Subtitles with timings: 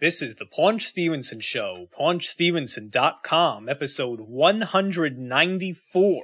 [0.00, 6.22] This is the Paunch Stevenson Show, paunchstevenson.com, episode 194.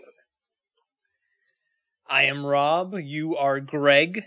[2.08, 4.26] I am Rob, you are Greg.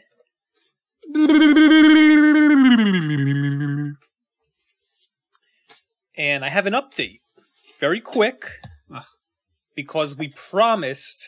[6.17, 7.21] And I have an update.
[7.79, 8.49] Very quick,
[8.91, 9.07] ah.
[9.77, 11.25] because we promised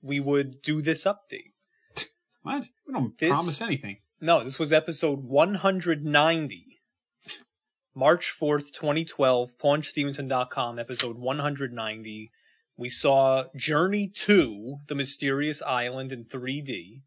[0.00, 1.50] we would do this update.
[2.42, 2.68] What?
[2.86, 3.96] We don't This- promise anything.
[4.22, 6.66] No, this was episode 190.
[7.94, 12.30] March 4th, 2012, paunchstevenson.com, episode 190.
[12.76, 17.00] We saw Journey to the Mysterious Island in 3D.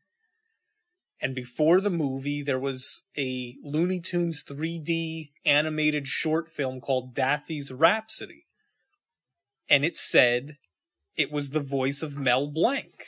[1.21, 7.71] And before the movie, there was a Looney Tunes 3D animated short film called Daffy's
[7.71, 8.47] Rhapsody.
[9.69, 10.57] And it said
[11.15, 13.05] it was the voice of Mel Blanc.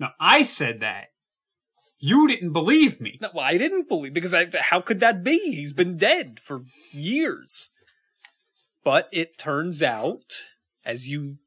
[0.00, 1.08] Now, I said that.
[1.98, 3.18] You didn't believe me.
[3.20, 5.54] No, well, I didn't believe because I, how could that be?
[5.54, 7.70] He's been dead for years.
[8.84, 10.34] But it turns out,
[10.84, 11.38] as you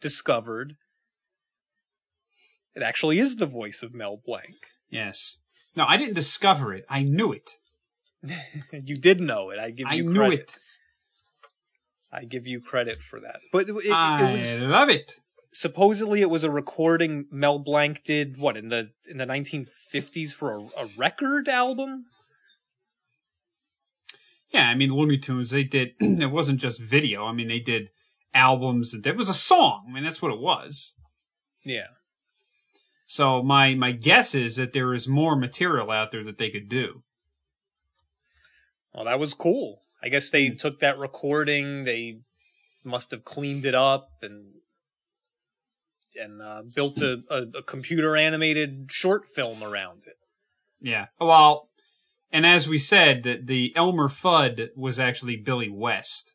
[0.00, 0.76] discovered,
[2.74, 4.56] it actually is the voice of Mel Blanc.
[4.90, 5.38] Yes.
[5.74, 6.84] No, I didn't discover it.
[6.88, 7.50] I knew it.
[8.72, 9.58] you did know it.
[9.58, 10.40] I give you I you knew credit.
[10.40, 10.58] it.
[12.12, 13.40] I give you credit for that.
[13.52, 15.18] But it, it, I it was love it.
[15.52, 20.50] Supposedly it was a recording Mel Blanc did what in the in the 1950s for
[20.50, 22.06] a, a record album.
[24.52, 27.24] Yeah, I mean, Looney Tunes, they did, it wasn't just video.
[27.24, 27.90] I mean, they did
[28.34, 28.92] albums.
[28.92, 29.86] And It was a song.
[29.88, 30.94] I mean, that's what it was.
[31.64, 31.88] Yeah.
[33.06, 36.68] So my, my guess is that there is more material out there that they could
[36.68, 37.02] do.
[38.94, 39.82] Well, that was cool.
[40.02, 42.20] I guess they took that recording, they
[42.84, 44.52] must have cleaned it up and
[46.20, 50.16] and uh, built a, a, a computer animated short film around it.
[50.80, 51.06] Yeah.
[51.20, 51.68] Well,
[52.30, 56.34] and as we said, that the Elmer Fudd was actually Billy West.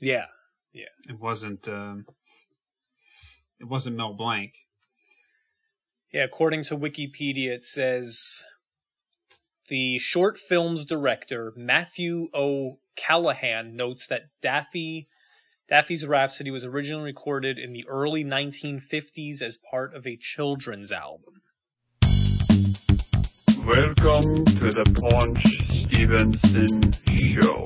[0.00, 0.26] Yeah.
[0.72, 0.86] Yeah.
[1.08, 2.06] It wasn't, um,
[3.60, 4.52] it wasn't Mel Blanc.
[6.12, 8.44] Yeah, according to Wikipedia, it says
[9.68, 12.78] the short film's director, Matthew O.
[12.96, 15.06] Callahan, notes that Daffy
[15.72, 21.40] Daffy's Rhapsody was originally recorded in the early 1950s as part of a children's album.
[23.64, 27.64] Welcome to the Paunch Stevenson Show.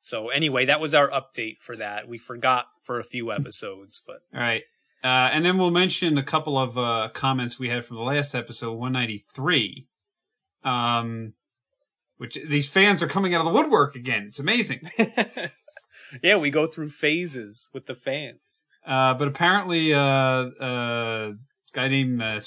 [0.00, 2.06] So anyway, that was our update for that.
[2.06, 4.64] We forgot for a few episodes, but All right.
[5.04, 8.34] Uh, and then we'll mention a couple of uh, comments we had from the last
[8.34, 9.86] episode, 193.
[10.64, 11.34] Um,
[12.18, 14.26] which these fans are coming out of the woodwork again.
[14.28, 14.88] It's amazing.
[16.22, 18.62] yeah, we go through phases with the fans.
[18.86, 21.32] Uh, but apparently, uh, uh,
[21.72, 22.40] guy named, uh,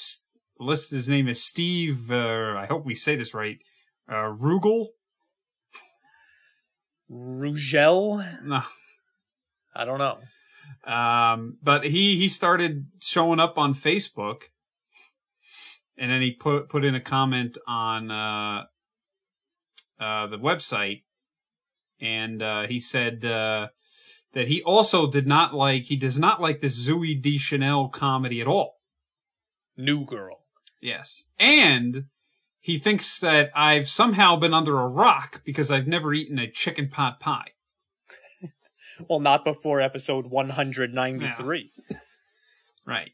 [0.59, 3.57] listed his name is Steve, uh, I hope we say this right,
[4.09, 4.87] uh, Rugel?
[7.11, 8.43] Rugel?
[8.43, 8.61] No.
[9.75, 10.19] I don't know.
[10.86, 14.44] Um, but he, he started showing up on Facebook
[15.98, 18.64] and then he put, put in a comment on, uh,
[20.00, 21.03] uh, the website
[22.00, 23.68] and, uh, he said, uh,
[24.34, 28.47] that he also did not like, he does not like this Zooey Deschanel comedy at
[28.47, 28.76] all.
[29.78, 30.42] New Girl.
[30.82, 31.24] Yes.
[31.40, 32.06] And
[32.59, 36.90] he thinks that I've somehow been under a rock because I've never eaten a chicken
[36.90, 37.50] pot pie.
[39.09, 41.72] Well, not before episode 193.
[42.85, 43.11] Right.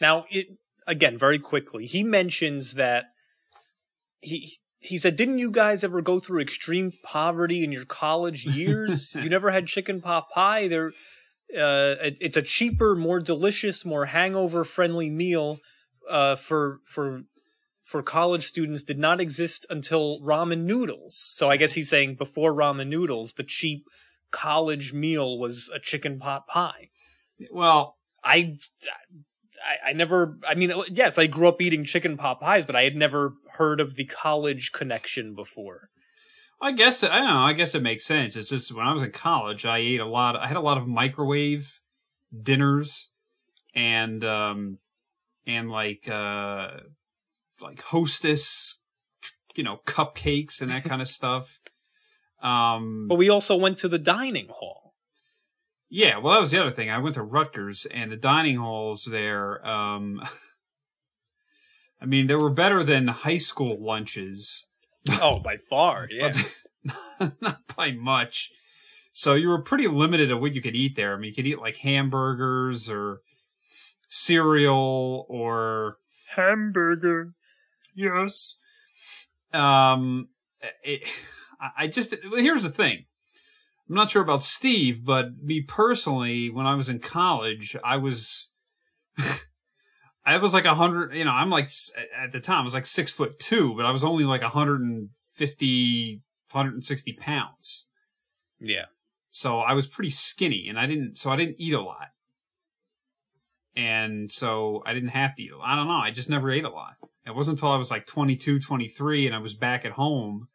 [0.00, 0.48] Now, it
[0.86, 1.86] again very quickly.
[1.86, 3.06] He mentions that
[4.20, 9.14] he he said, "Didn't you guys ever go through extreme poverty in your college years?
[9.22, 10.68] you never had chicken pot pie.
[10.68, 10.88] There,
[11.56, 15.58] uh, it, it's a cheaper, more delicious, more hangover friendly meal
[16.08, 17.22] uh, for for."
[17.84, 21.16] For college students, did not exist until ramen noodles.
[21.16, 23.84] So I guess he's saying before ramen noodles, the cheap
[24.32, 26.90] college meal was a chicken pot pie.
[27.52, 28.58] Well, I,
[29.64, 30.38] I, I never.
[30.48, 33.80] I mean, yes, I grew up eating chicken pot pies, but I had never heard
[33.80, 35.90] of the college connection before.
[36.60, 37.38] I guess I don't know.
[37.38, 38.36] I guess it makes sense.
[38.36, 40.36] It's just when I was in college, I ate a lot.
[40.36, 41.80] I had a lot of microwave
[42.40, 43.10] dinners,
[43.74, 44.78] and um,
[45.44, 46.70] and like uh,
[47.60, 48.78] like Hostess,
[49.56, 51.60] you know, cupcakes and that kind of stuff.
[52.42, 54.94] Um, But we also went to the dining hall.
[55.88, 56.90] Yeah, well, that was the other thing.
[56.90, 59.64] I went to Rutgers, and the dining halls there.
[59.66, 60.20] Um,
[62.00, 64.66] I mean, they were better than high school lunches.
[65.20, 66.30] Oh, by far, yeah.
[67.40, 68.50] Not by much.
[69.12, 71.12] So you were pretty limited of what you could eat there.
[71.12, 73.18] I mean, you could eat like hamburgers or
[74.08, 75.96] cereal or
[76.36, 77.32] Hamburger.
[77.96, 78.54] yes.
[79.52, 80.28] Um,
[80.84, 81.02] it,
[81.76, 83.04] I just here's the thing.
[83.88, 88.48] I'm not sure about Steve, but me personally, when I was in college, I was.
[90.24, 91.68] I was like a hundred, you know, I'm like,
[92.16, 96.20] at the time, I was like six foot two, but I was only like 150,
[96.52, 97.86] 160 pounds.
[98.60, 98.84] Yeah.
[99.30, 102.08] So I was pretty skinny and I didn't, so I didn't eat a lot.
[103.74, 105.66] And so I didn't have to eat a lot.
[105.66, 105.94] I don't know.
[105.94, 106.94] I just never ate a lot.
[107.26, 110.46] It wasn't until I was like 22, 23 and I was back at home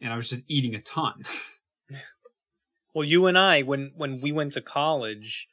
[0.00, 1.22] and I was just eating a ton.
[2.92, 5.46] Well, you and I, when when we went to college,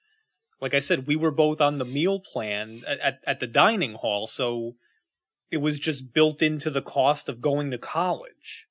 [0.60, 3.94] like I said, we were both on the meal plan at, at, at the dining
[3.94, 4.74] hall, so
[5.52, 8.66] it was just built into the cost of going to college.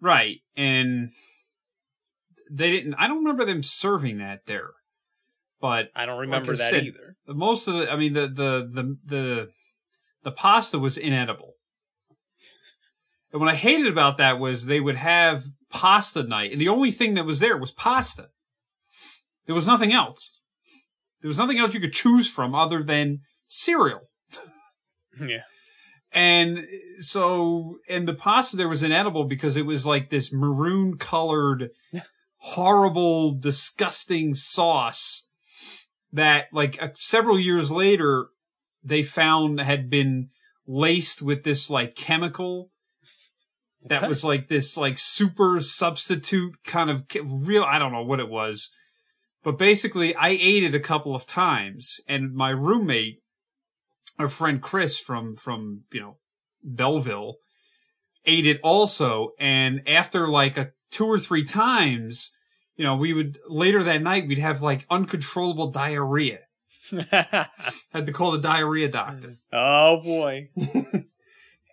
[0.00, 0.38] right.
[0.56, 1.12] And
[2.50, 4.70] they didn't, I don't remember them serving that there.
[5.60, 7.16] But I don't remember I that said, either.
[7.28, 9.48] most of the, I mean, the, the, the, the,
[10.24, 11.54] the pasta was inedible.
[13.32, 16.90] And what I hated about that was they would have pasta night, and the only
[16.90, 18.28] thing that was there was pasta.
[19.46, 20.38] There was nothing else.
[21.20, 24.02] There was nothing else you could choose from other than cereal.
[25.20, 25.42] Yeah.
[26.12, 26.66] And
[26.98, 31.70] so, and the pasta there was inedible because it was like this maroon colored,
[32.38, 35.26] horrible, disgusting sauce
[36.12, 38.28] that like uh, several years later
[38.82, 40.30] they found had been
[40.66, 42.70] laced with this like chemical
[43.86, 48.28] that was like this like super substitute kind of real I don't know what it
[48.28, 48.70] was.
[49.42, 53.22] But basically I ate it a couple of times and my roommate
[54.18, 56.18] our friend Chris from from you know
[56.62, 57.36] Belleville
[58.26, 62.30] ate it also and after like a two or three times
[62.76, 66.40] you know we would later that night we'd have like uncontrollable diarrhea
[67.10, 70.50] had to call the diarrhea doctor oh boy.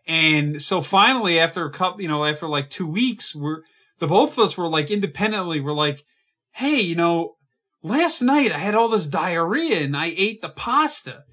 [0.07, 3.61] and so finally after a couple you know after like two weeks we're
[3.99, 6.03] the both of us were like independently we're like
[6.51, 7.35] hey you know
[7.83, 11.23] last night i had all this diarrhea and i ate the pasta.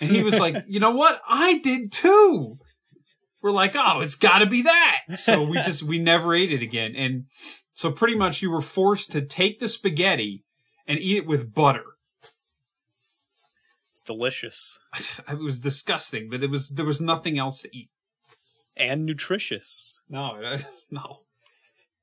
[0.00, 1.20] And he was like you know what?
[1.28, 2.58] I did too.
[3.42, 5.00] We're like oh it's got to be that.
[5.16, 6.94] So we just we never ate it again.
[6.96, 7.24] And
[7.70, 10.44] so pretty much you were forced to take the spaghetti
[10.86, 11.84] and eat it with butter.
[13.92, 14.78] It's delicious.
[15.28, 17.90] It was disgusting but it was there was nothing else to eat
[18.78, 20.00] and nutritious.
[20.08, 20.38] no
[20.90, 21.18] no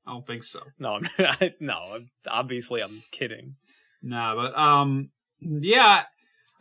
[0.06, 1.08] i don't think so No, I'm,
[1.60, 2.00] no.
[2.28, 3.56] Obviously, I'm kidding.
[4.02, 6.04] Nah, but um, yeah,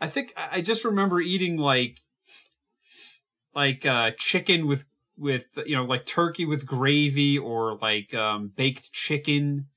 [0.01, 2.00] I think I I just remember eating like
[3.53, 4.85] like uh chicken with
[5.17, 9.67] with you know like turkey with gravy or like um baked chicken.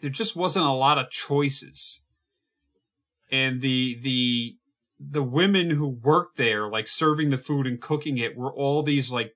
[0.00, 2.00] There just wasn't a lot of choices,
[3.30, 4.56] and the the
[4.98, 9.10] the women who worked there, like serving the food and cooking it, were all these
[9.10, 9.34] like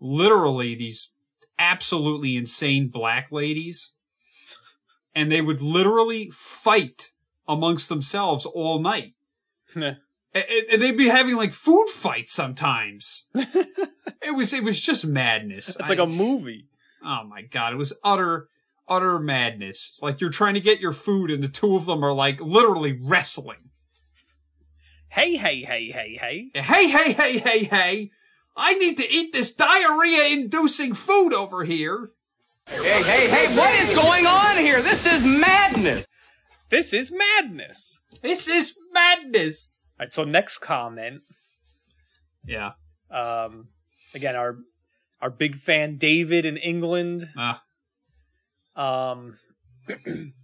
[0.00, 1.10] literally these
[1.58, 3.92] absolutely insane black ladies
[5.14, 7.12] and they would literally fight
[7.46, 9.14] amongst themselves all night.
[9.74, 13.24] And, and they'd be having like food fights sometimes.
[13.34, 15.68] it was it was just madness.
[15.68, 16.68] It's like a I- movie.
[17.04, 18.48] Oh my god, it was utter
[18.88, 19.90] utter madness.
[19.92, 22.40] It's like you're trying to get your food and the two of them are like
[22.40, 23.70] literally wrestling.
[25.14, 26.50] Hey, hey, hey, hey, hey.
[26.60, 28.10] Hey, hey, hey, hey, hey.
[28.56, 32.10] I need to eat this diarrhea inducing food over here.
[32.66, 34.82] Hey, hey, hey, what is going on here?
[34.82, 36.04] This is madness.
[36.68, 38.00] This is madness.
[38.22, 39.86] This is madness.
[40.00, 40.12] All right.
[40.12, 41.22] So next comment.
[42.44, 42.72] Yeah.
[43.08, 43.68] Um,
[44.16, 44.58] again, our
[45.20, 47.22] our big fan David in England.
[47.36, 47.62] Ah.
[48.74, 49.38] Um,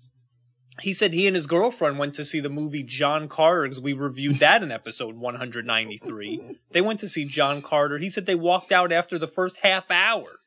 [0.81, 3.93] he said he and his girlfriend went to see the movie John Carter because we
[3.93, 6.59] reviewed that in episode 193.
[6.71, 7.99] They went to see John Carter.
[7.99, 10.41] He said they walked out after the first half hour.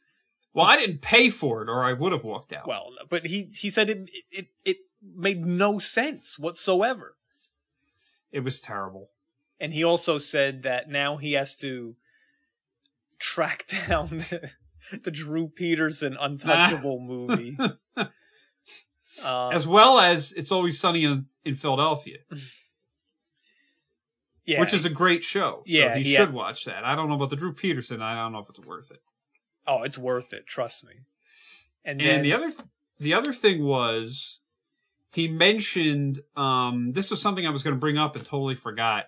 [0.53, 2.67] Well, I didn't pay for it or I would have walked out.
[2.67, 7.15] Well, but he he said it it it made no sense whatsoever.
[8.31, 9.09] it was terrible.
[9.59, 11.95] And he also said that now he has to
[13.19, 14.51] track down the,
[15.03, 17.57] the Drew Peterson Untouchable movie.
[19.23, 22.19] Um, as well as It's Always Sunny in, in Philadelphia,
[24.45, 25.57] yeah, which is a great show.
[25.57, 26.83] So Yeah, he he should had- watch that.
[26.83, 28.01] I don't know about the Drew Peterson.
[28.01, 29.01] I don't know if it's worth it.
[29.67, 30.45] oh, it's worth it.
[30.47, 30.93] Trust me.
[31.85, 32.51] And, And then the other
[32.99, 34.39] the other thing was
[35.11, 39.05] he mentioned um this was something I was going to bring up and totally forgot.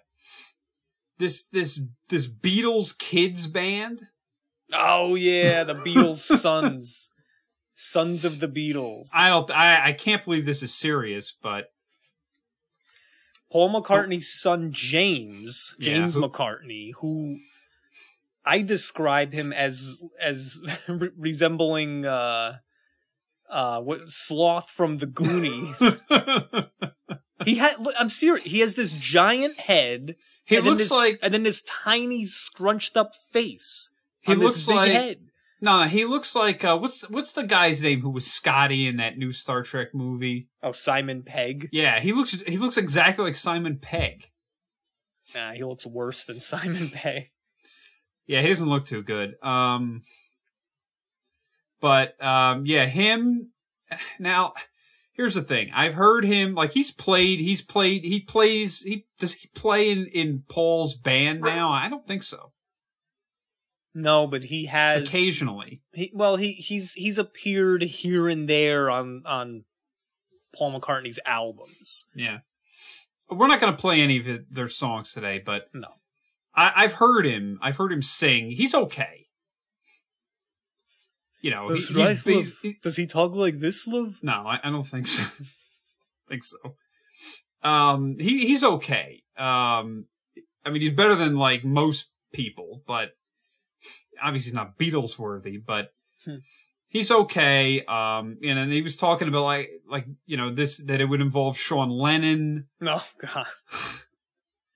[1.17, 4.01] This this this Beatles kids band
[4.73, 7.09] Oh yeah, the Beatles' sons,
[7.75, 9.09] sons of the Beatles.
[9.13, 9.51] I don't.
[9.51, 11.71] I I can't believe this is serious, but
[13.51, 17.37] Paul McCartney's son James, Yeah, James who- McCartney, who
[18.45, 22.57] I describe him as as re- resembling uh
[23.49, 25.79] uh what sloth from the Goonies.
[27.45, 28.45] he had look, I'm serious.
[28.45, 30.15] He has this giant head.
[30.45, 33.89] he looks this- like and then this tiny scrunched up face.
[34.21, 35.19] he looks like head.
[35.61, 35.87] No, no.
[35.87, 39.31] He looks like uh, what's what's the guy's name who was Scotty in that new
[39.31, 40.49] Star Trek movie?
[40.61, 41.69] Oh, Simon Pegg.
[41.71, 44.29] Yeah, he looks he looks exactly like Simon Pegg.
[45.33, 47.31] Nah, he looks worse than Simon Pegg.
[48.27, 49.35] Yeah, he doesn't look too good.
[49.43, 50.03] Um,
[51.79, 53.51] but um, yeah, him.
[54.19, 54.53] Now,
[55.13, 55.69] here's the thing.
[55.73, 57.39] I've heard him like he's played.
[57.39, 58.03] He's played.
[58.03, 58.79] He plays.
[58.79, 61.71] He does he play in in Paul's band now?
[61.71, 62.51] I don't think so.
[63.97, 69.23] No, but he has Occasionally, He, well, he he's he's appeared here and there on
[69.25, 69.63] on
[70.55, 72.05] Paul McCartney's albums.
[72.13, 72.39] yeah.
[73.29, 75.87] We're not going to play any of it, their songs today, but No.
[76.53, 77.57] I, I've heard him.
[77.61, 78.51] I've heard him sing.
[78.51, 79.25] He's okay.
[81.41, 82.51] You know, he- right, love.
[82.81, 84.19] Does he talk like this, love?
[84.21, 85.23] No, I, I don't think so.
[86.29, 86.57] think so.
[87.63, 89.23] Um, he he's okay.
[89.37, 90.05] Um,
[90.65, 93.11] I mean, he's better than like most people, but
[94.21, 95.57] obviously he's not Beatles worthy.
[95.57, 95.91] But
[96.25, 96.37] Hmm.
[96.89, 97.83] he's okay.
[97.85, 101.21] Um, and, and he was talking about like like you know this that it would
[101.21, 102.67] involve Sean Lennon.
[102.79, 103.45] No, God,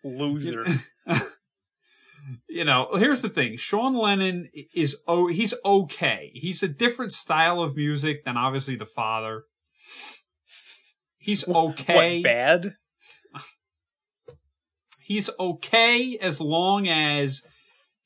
[0.03, 0.65] loser.
[2.48, 6.31] you know, here's the thing: Sean Lennon is oh, he's okay.
[6.36, 9.43] He's a different style of music than obviously the father.
[11.17, 12.17] He's okay.
[12.19, 12.75] What bad?
[15.01, 17.43] he's okay as long as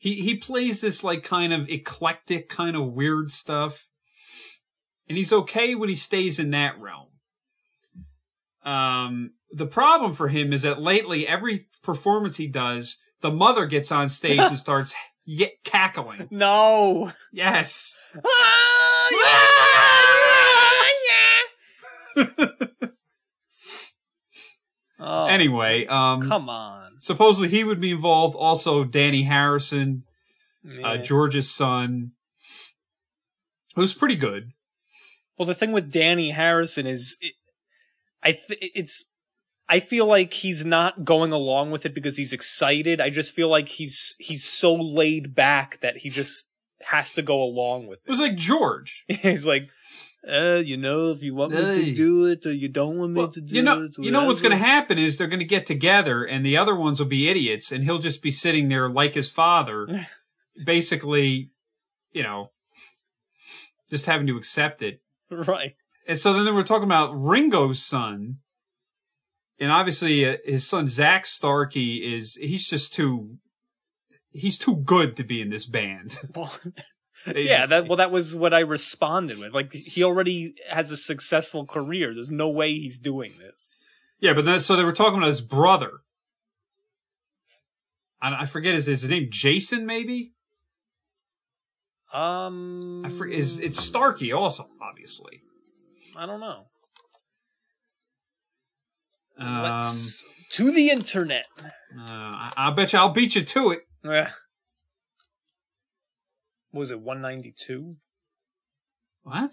[0.04, 3.88] he he plays this like kind of eclectic kind of weird stuff.
[5.08, 7.08] And he's okay when he stays in that realm.
[8.66, 13.94] Um the problem for him is that lately every performance he does the mother gets
[13.94, 14.94] on stage and starts
[15.24, 16.28] ye- cackling.
[16.30, 17.14] No.
[17.32, 17.98] yes
[25.06, 26.94] Oh, anyway um come on.
[27.00, 30.04] supposedly he would be involved also Dhani Harrison
[30.84, 32.12] uh, george's son
[33.76, 34.54] who's pretty good
[35.38, 37.34] Well, the thing with Dhani Harrison is, it,
[38.22, 39.04] I th- it's,
[39.68, 43.02] I feel like he's not going along with it because he's excited.
[43.02, 46.48] I just feel like he's he's so laid back that he just
[46.88, 49.06] has to go along with It It was like George.
[49.08, 49.70] he's like,
[50.28, 51.74] uh, you know, if you want me Hey.
[51.90, 54.12] to do it or you don't want me Well, to do you know, it, you
[54.12, 57.00] know what's going to happen is they're going to get together, and the other ones
[57.00, 60.08] will be idiots, and he'll just be sitting there like his father,
[60.66, 61.52] basically,
[62.12, 62.52] you know,
[63.90, 65.02] just having to accept it.
[65.30, 65.76] right?
[66.08, 68.38] And so then we're talking about Ringo's son,
[69.60, 73.38] and obviously uh, his son Zach Starkey is he's just too
[74.32, 76.20] he's too good to be in this band.
[77.28, 79.54] Yeah, that well, that was what I responded with.
[79.54, 82.14] Like, he already has a successful career.
[82.14, 83.76] There's no way he's doing this.
[84.20, 86.02] Yeah, but then so they were talking about his brother.
[88.22, 90.34] I, I forget his his name, Jason maybe.
[92.14, 93.38] Um, I forget.
[93.38, 95.42] Is it's Starkey also obviously.
[96.16, 96.68] I don't know.
[99.38, 101.48] Um, Let's to the internet.
[101.60, 103.88] uh, I, I bet you I'll beat you to it.
[104.04, 104.32] Yeah.
[106.74, 107.96] Was it 192?
[109.24, 109.52] What?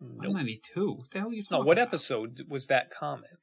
[0.00, 0.18] Nope.
[0.18, 0.92] 192.
[0.92, 1.88] What the hell are you No, talking what about?
[1.88, 3.38] episode was that comment?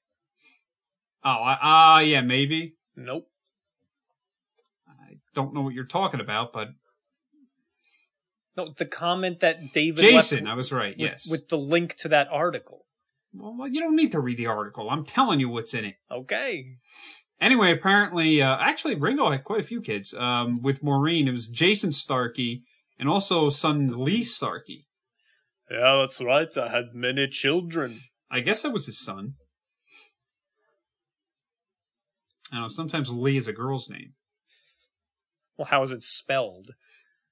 [1.24, 2.75] Oh, ah, uh, yeah, maybe.
[2.95, 3.27] Nope.
[4.88, 6.69] I don't know what you're talking about, but
[8.55, 10.98] No, the comment that David Jason, I was right.
[10.98, 11.27] with, yes.
[11.29, 12.86] with the link to that article.
[13.33, 14.89] well, you don't need to read the article.
[14.89, 15.95] I'm telling you what's in it.
[16.12, 16.77] Okay.
[17.41, 20.13] Anyway, apparently, uh, actually, Ringo had quite a few kids.
[20.13, 22.63] Um, with Maureen, it was Jason Starkey
[23.00, 24.88] and also son Lee Starkey.
[25.72, 26.55] Yeah, that's right.
[26.58, 28.00] I had many children.
[28.29, 29.36] I guess that was his son.
[32.51, 32.67] I don't know.
[32.67, 34.13] Sometimes Lee is a girl's name.
[35.58, 36.72] Well, how is it spelled?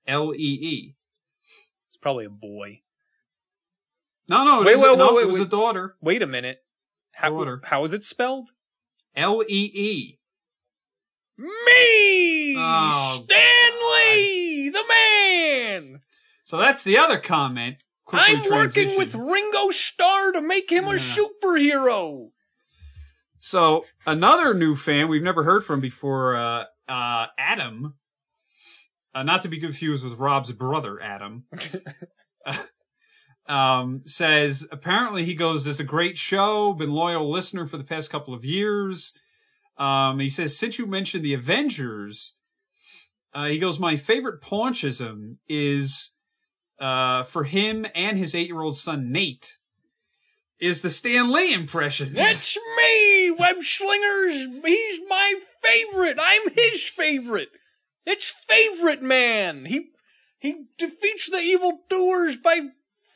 [0.08, 0.96] L E E.
[1.90, 2.82] It's probably a boy.
[4.30, 5.48] No, no, it, Wait, is- wait, no, wait, it was wait.
[5.48, 5.96] a daughter.
[6.02, 6.60] Wait a minute.
[7.14, 7.62] How, Daughter.
[7.64, 8.52] how is it spelled?
[9.18, 10.20] L E E.
[11.38, 12.56] Me!
[12.58, 13.72] Oh, Stan
[14.16, 14.70] Lee!
[14.70, 16.02] The man!
[16.44, 17.84] So that's the other comment.
[18.06, 22.30] Quickly I'm working with Ringo Starr to make him a superhero.
[23.40, 27.96] So another new fan we've never heard from before, uh, uh, Adam.
[29.14, 31.46] uh, not to be confused with Rob's brother, Adam,
[33.48, 36.74] um, says apparently he goes, "This is a great show.
[36.74, 39.14] Been loyal listener for the past couple of years."
[39.78, 42.34] Um, he says, since you mentioned the Avengers,
[43.34, 46.14] uh, he goes, my favorite paunchism is
[46.80, 49.58] uh, for him and his eight-year-old son Nate
[50.60, 52.12] is the Stan Lee impression?
[52.12, 54.48] That's me, Web Slingers.
[54.66, 56.18] He's my favorite.
[56.20, 57.50] I'm his favorite.
[58.06, 59.66] It's favorite man.
[59.66, 59.90] He
[60.40, 62.62] he defeats the evil doers by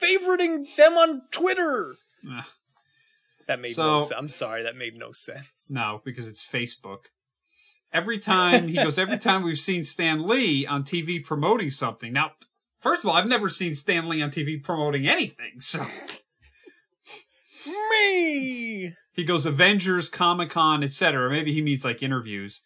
[0.02, 1.94] favoriting them on Twitter.
[2.30, 2.46] Ugh.
[3.48, 4.12] That made So- no sense.
[4.18, 5.70] I'm sorry, that made no sense.
[5.70, 7.06] No, because it's Facebook.
[7.94, 12.14] Every time he goes, every time we've seen Stan Lee on TV promoting something.
[12.14, 12.32] Now,
[12.80, 15.60] first of all, I've never seen Stan Lee on TV promoting anything.
[15.60, 15.86] So
[17.92, 18.94] Me.
[19.14, 21.30] he goes Avengers, Comic Con, etc.
[21.30, 22.62] Maybe he means like interviews.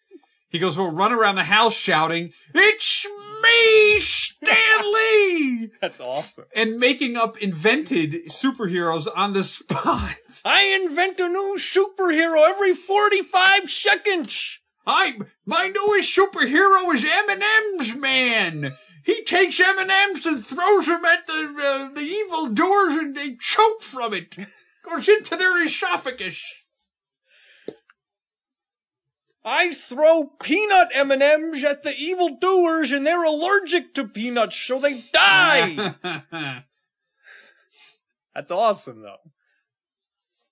[0.49, 3.05] He goes, we'll run around the house shouting, "It's
[3.41, 3.99] me,
[4.45, 6.45] Stan Lee!" That's awesome.
[6.55, 10.15] and making up invented superheroes on the spot.
[10.45, 14.59] I invent a new superhero every 45 seconds.
[14.87, 18.75] I my newest superhero is M&M's man.
[19.03, 23.81] He takes M&M's and throws them at the uh, the evil doors, and they choke
[23.81, 24.35] from it.
[24.83, 26.43] Goes into their esophagus.
[29.47, 35.93] I throw peanut M&Ms at the evildoers and they're allergic to peanuts so they die.
[38.35, 39.17] That's awesome though.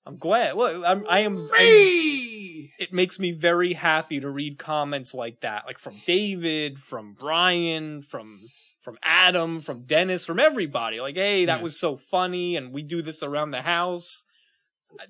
[0.05, 0.55] I'm glad.
[0.55, 1.37] Well, I'm, I am.
[1.37, 1.49] I'm-
[2.79, 8.01] it makes me very happy to read comments like that, like from David, from Brian,
[8.03, 8.41] from
[8.81, 10.99] from Adam, from Dennis, from everybody.
[10.99, 11.63] Like, hey, that Yeah.
[11.63, 14.25] was so funny, and we do this around the house.
[14.99, 15.05] I-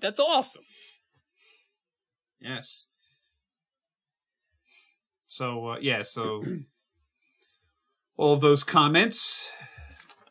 [0.00, 0.62] That's awesome.
[2.40, 2.86] Yes.
[5.28, 6.42] So uh, yeah, so
[8.16, 9.52] all of those comments.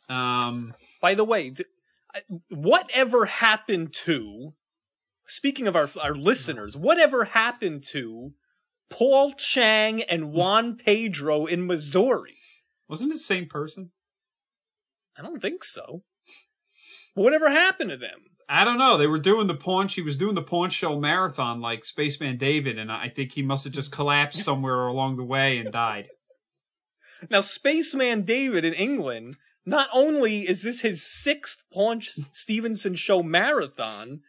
[0.09, 1.53] Um, By the way,
[2.13, 4.53] I- whatever happened to?
[5.25, 8.33] Speaking of our our listeners, whatever happened to
[8.89, 12.37] Paul Chang and Juan Pedro in Missouri?
[12.87, 13.91] wasn't it the same person?
[15.15, 16.01] I don't think so.
[17.13, 18.28] Whatever happened to them?
[18.51, 18.97] I don't know.
[18.97, 19.93] They were doing the paunch.
[19.93, 23.63] He was doing the paunch show marathon like Spaceman David, and I think he must
[23.65, 26.09] have just collapsed somewhere along the way and died.
[27.29, 29.35] Now, Spaceman David in England,
[29.65, 34.21] not only is this his sixth Paunch Stevenson show marathon,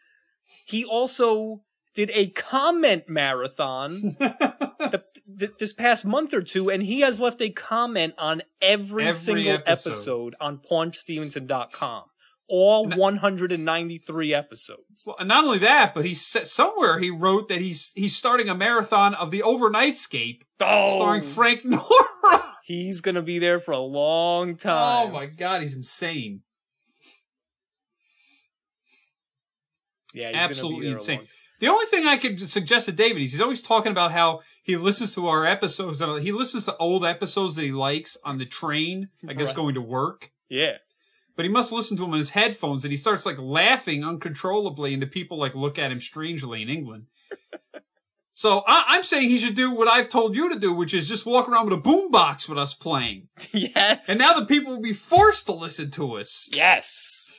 [0.66, 1.62] he also
[1.94, 5.02] did a comment marathon th-
[5.38, 9.14] th- this past month or two, and he has left a comment on every, Every
[9.20, 9.90] single episode.
[9.90, 12.02] episode, on PaunchStevenson.com.
[12.50, 15.04] All 193 episodes.
[15.06, 18.48] Well, and not only that, but he said somewhere he wrote that he's he's starting
[18.48, 22.54] a marathon of the Overnightscape, Oh, starring Frank Nora.
[22.64, 25.08] he's gonna be there for a long oh, time.
[25.08, 26.42] Oh my god, he's insane.
[30.12, 31.28] Yeah, he's gonna be Absolutely insane.
[31.60, 34.76] The only thing I could suggest to David is he's always talking about how he
[34.78, 36.00] listens to our episodes.
[36.00, 39.56] He listens to old episodes that he likes on the train, I guess Right.
[39.56, 40.32] going to work.
[40.48, 40.78] Yeah.
[41.40, 44.92] But he must listen to them on his headphones and he starts like laughing uncontrollably
[44.92, 47.06] and the people like look at him strangely in England.
[48.34, 51.08] so I- I'm saying he should do what I've told you to do, which is
[51.08, 53.28] just walk around with a boombox with us playing.
[53.54, 54.04] yes.
[54.06, 57.32] And now the people will be forced to listen to us, Yes.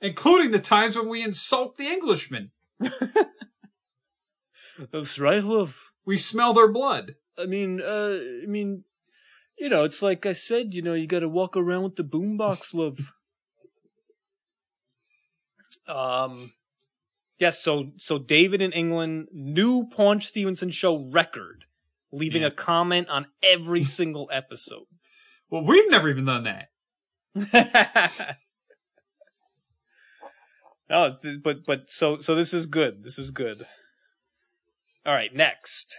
[0.00, 2.50] including the times when we insult the Englishmen.
[4.92, 5.92] That's right, love.
[6.04, 7.14] We smell their blood.
[7.38, 8.82] I mean, uh, I mean,
[9.62, 12.74] you know, it's like I said, you know, you gotta walk around with the boombox,
[12.74, 13.12] love.
[15.86, 16.52] um,
[17.38, 21.64] yes, so, so David in England, new Paunch Stevenson show record,
[22.10, 22.48] leaving Yeah.
[22.48, 24.86] a comment on every single episode.
[25.48, 26.70] Well, we've never even done that.
[30.90, 33.04] no, it's, but, but, so, so this is good.
[33.04, 33.64] This is good.
[35.06, 35.94] All right, next.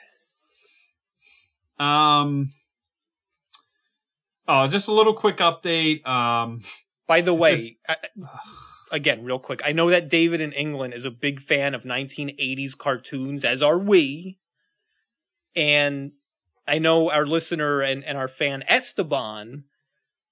[1.80, 2.52] Um.
[4.48, 6.06] Oh, just a little quick update.
[6.06, 6.62] Um,
[7.08, 7.96] By the way, I,
[8.92, 12.78] again, real quick, I know that David in England is a big fan of 1980s
[12.78, 14.40] cartoons, as are we.
[15.56, 16.12] And
[16.68, 19.64] I know our listener and, and our fan Esteban,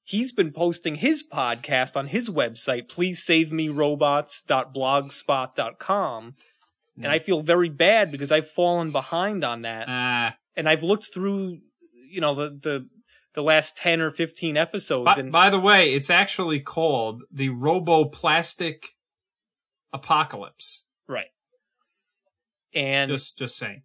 [0.04, 6.36] he's been posting his podcast on his website, please save me robots.blogspot.com.
[7.04, 9.90] And I feel very bad because I've fallen behind on that.
[9.90, 11.60] uh, And I've looked through,
[12.10, 12.88] you know, the, the,
[13.34, 17.50] the last 10 or 15 episodes by, and by the way, it's actually called the
[17.50, 18.86] Roboplastic
[19.94, 20.86] Apocalypse.
[21.08, 21.32] Right.
[22.74, 23.84] And Just, just saying.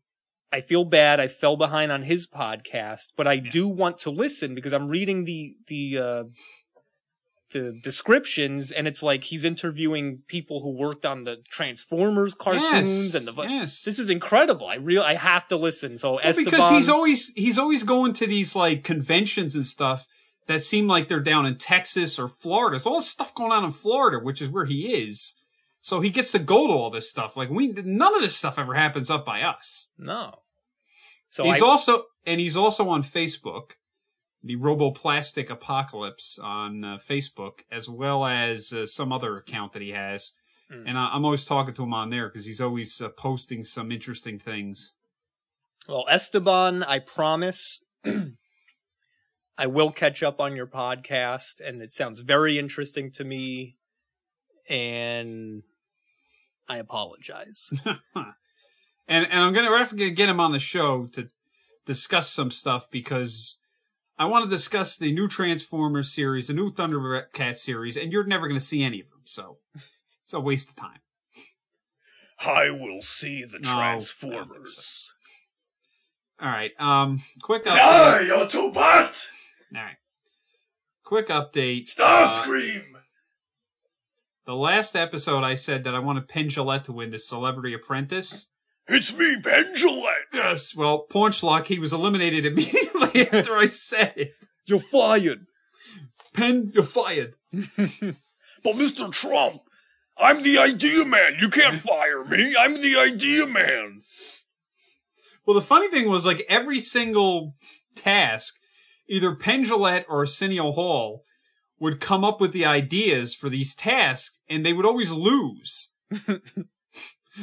[0.53, 1.21] I feel bad.
[1.21, 5.25] I fell behind on his podcast, but I do want to listen because I'm reading
[5.25, 6.25] the the uh,
[7.53, 13.15] the descriptions, and it's like he's interviewing people who worked on the Transformers cartoons yes,
[13.15, 13.43] and the.
[13.43, 13.83] yes.
[13.83, 14.67] This is incredible.
[14.67, 15.97] I real I have to listen.
[15.99, 20.07] So Well, Esteban, because he's always he's always going to these like conventions and stuff
[20.47, 22.77] that seem like they're down in Texas or Florida.
[22.77, 25.35] There's all this stuff going on in Florida, which is where he is.
[25.81, 27.37] So he gets to go to all this stuff.
[27.37, 29.87] Like we, none of this stuff ever happens up by us.
[29.99, 30.41] no.
[31.29, 33.73] So he's I, also and he's also on Facebook,
[34.47, 39.91] the Roboplastic Apocalypse on uh, Facebook, as well as uh, some other account that he
[39.91, 40.33] has.
[40.73, 40.85] Mm.
[40.87, 43.91] And I, I'm always talking to him on there because he's always uh, posting some
[43.91, 44.93] interesting things.
[45.89, 47.85] Well, Esteban, I promise
[49.59, 53.77] I will catch up on your podcast, and it sounds very interesting to me.
[54.69, 55.63] And
[56.69, 57.71] I apologize.
[58.15, 58.27] and
[59.09, 61.29] and I'm gonna we're gonna get him on the show to
[61.85, 63.59] discuss some stuff because
[64.19, 68.49] I want to discuss the new Transformers series, the new Thundercat series, and you're never
[68.49, 69.59] gonna see any of them, so
[70.25, 71.01] it's a waste of time.
[72.41, 75.13] I will see the No, I so.
[76.41, 77.77] All right, um, quick update.
[77.77, 79.27] Die, Autobot!
[79.75, 79.97] All right,
[81.05, 81.95] quick update.
[82.01, 82.85] Uh, Starscream!
[84.47, 88.49] the last episode, I said that I wanted Penn Jillette to win the Celebrity Apprentice.
[88.89, 90.33] it's me, Penn Jillette!
[90.33, 94.35] Yes, well, Paunch Luck, he was eliminated immediately after I said it.
[94.65, 95.47] You're fired!
[96.33, 97.35] Penn, you're fired.
[98.67, 99.13] But Mr.
[99.13, 99.63] Trump,
[100.19, 101.37] I'm the idea man.
[101.39, 102.57] You can't fire me.
[102.59, 104.03] I'm the idea man.
[105.47, 107.55] Well, the funny thing was, like, every single
[107.95, 108.57] task,
[109.09, 111.23] either Penn Jillette or Arsenio Hall
[111.79, 115.91] would come up with the ideas for these tasks, and they would always lose.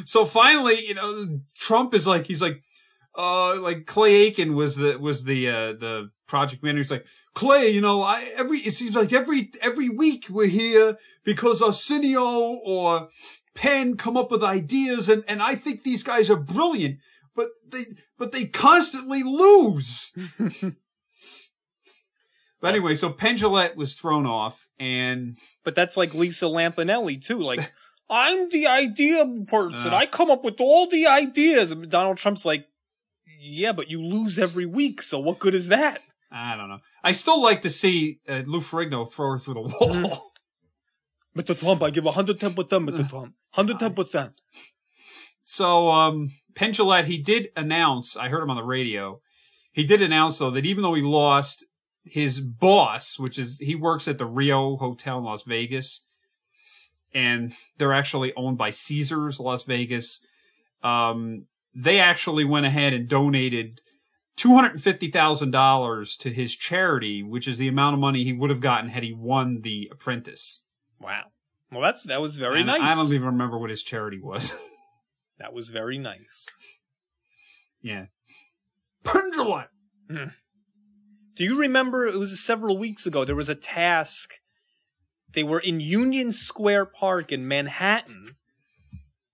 [0.06, 2.62] so finally, you know, Trump is like, he's like,
[3.18, 6.80] uh, like Clay Aiken was the, was the, uh, the project manager.
[6.80, 10.98] He's like, Clay, you know, I, every, it seems like every, every week we're here
[11.24, 12.24] because Arsenio
[12.64, 13.10] or
[13.56, 16.98] Penn come up with ideas, and, and I think these guys are brilliant
[17.36, 17.84] but they
[18.18, 20.16] but they constantly lose.
[22.62, 27.40] but anyway, so Penn Jillette was thrown off, and But that's like Lisa Lampanelli too.
[27.40, 27.74] Like,
[28.10, 29.94] I'm the idea person.
[29.94, 29.98] Uh.
[29.98, 31.72] I come up with all the ideas.
[31.72, 32.68] And Donald Trump's like,
[33.40, 35.02] yeah, but you lose every week.
[35.02, 36.02] So what good is that?
[36.32, 36.80] I don't know.
[37.04, 40.32] I still like to see uh, Lou Ferrigno throw her through the wall.
[41.38, 41.58] Mr.
[41.58, 43.10] Trump, I give 110%, Mr.
[43.10, 43.34] Trump.
[43.56, 44.34] 110%.
[45.44, 48.16] so um, Penn Jillette, he did announce.
[48.16, 49.22] I heard him on the radio.
[49.72, 51.66] He did announce though that even though he lost
[52.06, 56.02] his boss, which is he works at the Rio Hotel in Las Vegas,
[57.14, 60.20] and they're actually owned by Caesars Las Vegas.
[60.84, 63.82] Um, they actually went ahead and donated
[64.36, 68.24] two hundred and fifty thousand dollars to his charity, which is the amount of money
[68.24, 70.62] he would have gotten had he won The Apprentice.
[71.00, 71.24] Wow.
[71.72, 72.82] Well, that's, that was very And nice.
[72.82, 74.56] I don't even remember what his charity was.
[75.40, 76.46] That was very nice.
[77.82, 78.06] yeah,
[79.04, 79.68] Penn Jillette.
[80.10, 80.28] Hmm.
[81.36, 84.36] Do you remember it was several weeks ago there was a task
[85.34, 88.26] they were in Union Square Park in Manhattan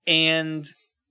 [0.08, 0.66] and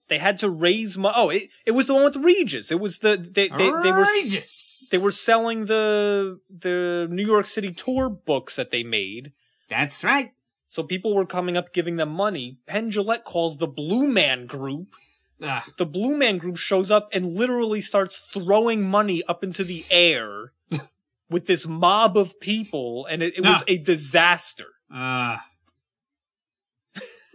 [0.08, 1.14] they had to raise money.
[1.16, 2.70] Oh, it, it was the one with Regis.
[2.70, 4.88] It was the they they, they were Outrageous.
[4.90, 9.32] they were selling the the New York City tour books that they made.
[9.68, 10.32] That's right.
[10.68, 12.58] So people were coming up giving them money.
[12.66, 14.94] Penn Jillette calls the Blue Man Group.
[15.42, 19.84] Ah, The Blue Man Group shows up and literally starts throwing money up into the
[19.90, 20.52] air
[21.30, 24.66] with this mob of people, and it, it was a disaster.
[24.92, 25.44] ah.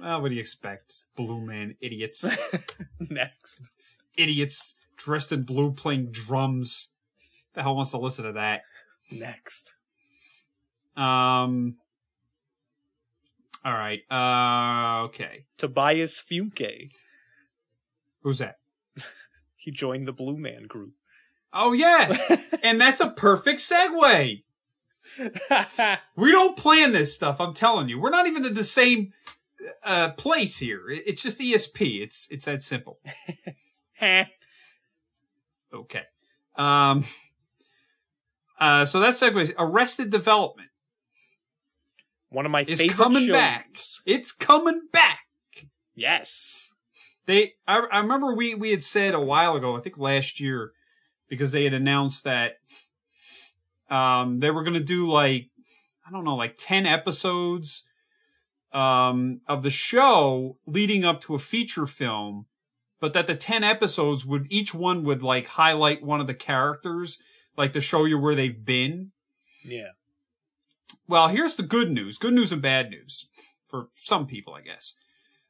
[0.03, 1.05] Well, what do you expect?
[1.15, 2.25] Blue man idiots.
[2.99, 3.69] Next.
[4.17, 6.89] idiots dressed in blue playing drums.
[7.53, 8.63] The hell wants to listen to that?
[9.11, 9.75] Next.
[10.97, 11.77] Um.
[13.65, 14.01] All right.
[14.11, 15.05] Uh.
[15.05, 15.45] Okay.
[15.57, 16.91] Tobias Funke.
[18.21, 18.57] Who's that?
[19.55, 20.91] He joined the Blue Man Group.
[21.53, 22.21] Oh yes,
[22.63, 24.43] and that's a perfect segue.
[26.17, 27.39] We don't plan this stuff.
[27.39, 29.13] I'm telling you, we're not even in the same
[29.83, 30.83] uh, place here.
[30.89, 32.01] It's just ESP.
[32.01, 32.99] It's it's that simple.
[35.73, 36.03] Okay.
[36.55, 37.03] Um.
[38.59, 38.85] Uh.
[38.85, 39.53] So that segues.
[39.57, 40.69] Arrested Development
[42.29, 43.33] One of my is favorite coming shows.
[43.35, 43.77] back.
[44.05, 45.19] It's coming back.
[45.95, 46.71] Yes.
[47.25, 47.53] They.
[47.67, 49.75] I, I remember we we had said a while ago.
[49.77, 50.73] I think last year,
[51.27, 52.57] because they had announced that
[53.89, 55.49] um they were going to do like
[56.07, 57.83] I don't know like ten episodes
[58.73, 62.45] um of the show leading up to a feature film
[63.03, 67.17] but that the 10 episodes would each one would like highlight one of the characters,
[67.57, 69.11] like to show you where they've been.
[69.61, 69.89] Yeah.
[71.05, 72.17] Well, here's the good news.
[72.17, 73.27] Good news and bad news
[73.67, 74.93] for some people, I guess.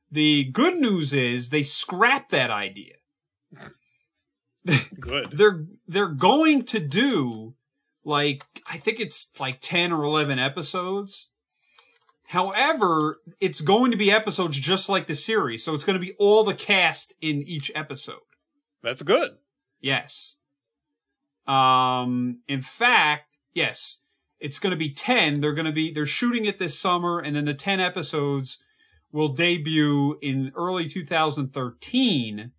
[0.10, 2.96] The good news is they scrapped that idea.
[5.00, 5.34] Good.
[5.34, 7.54] They're they're going to do
[8.04, 11.30] like I think it's like 10 or 11 episodes.
[12.34, 16.14] However, it's going to be episodes just like the series, so it's going to be
[16.18, 18.26] all the cast in each episode.
[18.82, 19.34] That's good.
[19.82, 20.34] Yes.
[21.46, 23.98] Um, in fact, yes,
[24.40, 25.42] it's going to be 10.
[25.42, 28.58] They're going to be, they're shooting it this summer and then the 10 episodes
[29.12, 32.52] will debut in early 2013.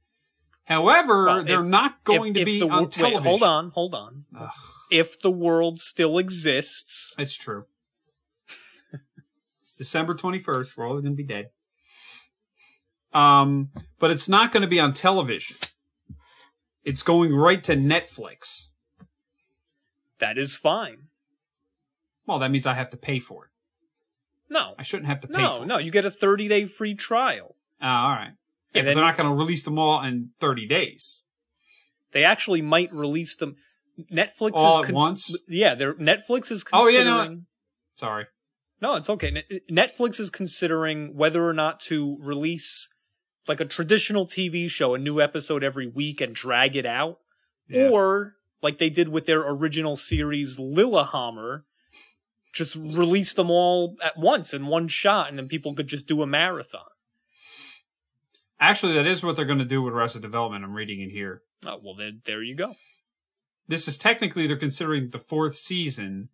[0.67, 3.23] However, Well, they're not going If- to if be the on wait, television.
[3.25, 4.25] hold on, hold on.
[4.39, 4.51] Ugh,
[4.93, 7.65] If the world still exists, it's true.
[9.79, 11.51] December 21st, we're all going to be dead.
[13.13, 15.57] Um, but it's not going to be on television.
[16.85, 18.69] It's going right to Netflix.
[20.19, 21.09] that is fine.
[22.27, 23.51] Well, that means I have to pay for it.
[24.51, 25.79] No, I shouldn't have to pay no, for no.
[25.79, 25.85] it.
[25.85, 27.57] You get a 30 day free trial.
[27.81, 28.33] Ah, all right.
[28.73, 31.23] Yeah, And but they're not going to release them all in 30 days.
[32.13, 33.57] They actually might release them.
[34.13, 35.37] Netflix All is at once?
[35.49, 37.41] Yeah, they're Netflix is Oh, yeah, no,
[37.97, 38.27] Sorry.
[38.85, 39.43] No, it's okay.
[39.71, 42.91] Netflix is considering whether or not to release
[43.49, 47.21] like a traditional TV show, a new episode every week and drag it out,
[47.67, 47.89] Yeah.
[47.89, 51.63] or like they did with their original series Lilyhammer,
[52.53, 56.21] just release them all at once in one shot and then people could just do
[56.21, 56.91] a marathon.
[58.61, 60.63] Actually, that is what they're going to do with Arrested Development.
[60.63, 61.41] I'm reading it here.
[61.65, 62.75] Oh, well, then there you go.
[63.67, 66.29] This is technically they're considering the fourth season,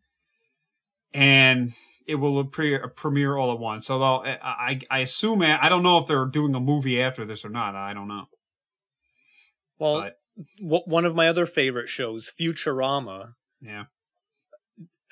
[1.12, 1.72] and
[2.06, 3.90] it will pre- premiere all at once.
[3.90, 7.44] Although I, I, I assume I don't know if they're doing a movie after this
[7.44, 7.74] or not.
[7.74, 8.26] I don't know.
[9.78, 10.16] Well, But-
[10.58, 13.84] one of my other favorite shows, Futurama, Yeah.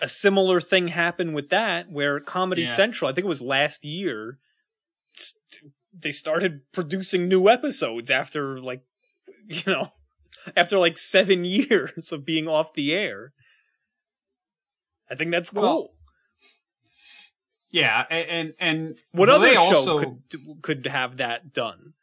[0.00, 2.74] a similar thing happened with that where Comedy Yeah.
[2.76, 4.38] Central, I think it was last year,
[5.92, 8.82] they started producing new episodes after like,
[9.48, 9.92] you know,
[10.56, 13.32] after like seven years of being off the air.
[15.10, 15.62] I think that's cool.
[15.62, 15.88] Well,
[17.70, 21.94] Yeah, and and what other show also could could have that done?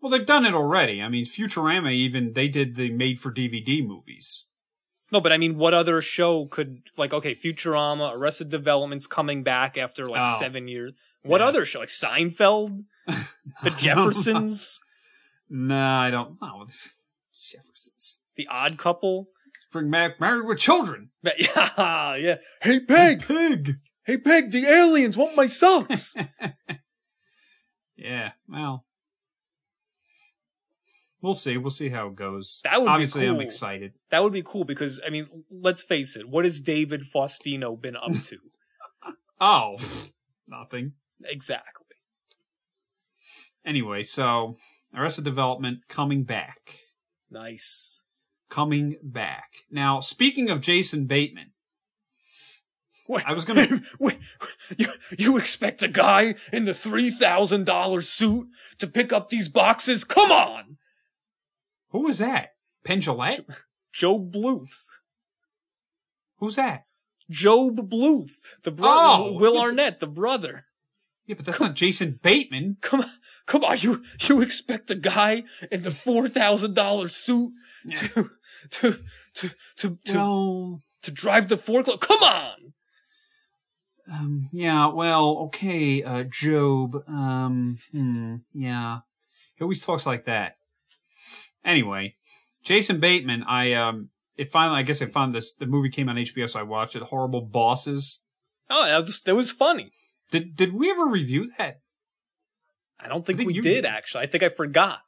[0.00, 1.02] well they've done it already.
[1.02, 4.44] I mean, Futurama even they did the made for DVD movies.
[5.10, 9.76] No, but I mean, what other show could like okay, Futurama, Arrested Development's coming back
[9.78, 10.38] after like Oh.
[10.38, 10.92] seven years.
[11.22, 11.48] What Yeah.
[11.48, 11.80] other show?
[11.80, 14.78] Like Seinfeld, The Jeffersons,
[15.50, 16.40] No, I don't.
[16.42, 16.90] No, it's
[17.50, 18.18] Jeffersons.
[18.36, 19.28] The Odd Couple.
[19.70, 21.10] Bring back Married with Children.
[21.38, 22.36] Yeah, yeah.
[22.62, 23.26] Hey, Peg.
[23.26, 23.74] Pig.
[24.04, 24.50] Hey, Peg.
[24.50, 26.14] The aliens want my socks.
[28.00, 28.84] Yeah, well,
[31.20, 31.56] we'll see.
[31.56, 32.60] We'll see how it goes.
[32.62, 33.40] That would be Obviously, I'm cool.
[33.40, 33.94] excited.
[34.12, 36.28] that would be cool because I mean, let's face it.
[36.28, 38.38] What has David Faustino been up to?
[39.40, 39.76] Oh,
[40.48, 40.92] nothing.
[41.24, 41.96] exactly.
[43.64, 44.56] Anyway, so
[44.96, 46.78] Arrested Development coming back.
[47.30, 48.02] Nice.
[48.48, 49.48] Coming back.
[49.70, 51.52] Now, speaking of Jason Bateman,
[53.06, 54.18] Wait, I was gonna- Wait,
[54.76, 59.48] you you expect the guy in the three thousand dollar suit to pick up these
[59.48, 60.04] boxes?
[60.04, 60.76] Come on,
[61.90, 62.50] who was that?
[62.84, 63.46] Penn Jillette?
[63.92, 64.84] Joe Bluth.
[66.38, 66.84] Who's that?
[67.30, 69.60] Job Bluth, the brother, Oh, Will yeah.
[69.60, 70.64] Arnett, the brother.
[71.26, 72.76] Yeah, but that's not Jason Bateman.
[72.80, 73.10] Come on,
[73.46, 77.52] come on, you you expect the guy in the four thousand dollar suit
[77.96, 78.30] to
[78.70, 78.98] to
[79.34, 82.00] to to to, Well, to drive the forklift?
[82.00, 82.72] Come on.
[84.10, 89.00] um, yeah, well, okay, uh, Job, um, hmm, yeah.
[89.56, 90.56] He always talks like that.
[91.64, 92.14] Anyway,
[92.62, 96.16] Jason Bateman, I, um, it finally, I guess I found this, the movie came on
[96.16, 98.20] HBO, so I watched it, Horrible Bosses.
[98.70, 99.90] Oh, that was, that was funny.
[100.30, 101.80] Did, did we ever review that?
[103.00, 103.84] I don't think, think we did did.
[103.84, 104.22] actually.
[104.24, 105.00] I think I forgot.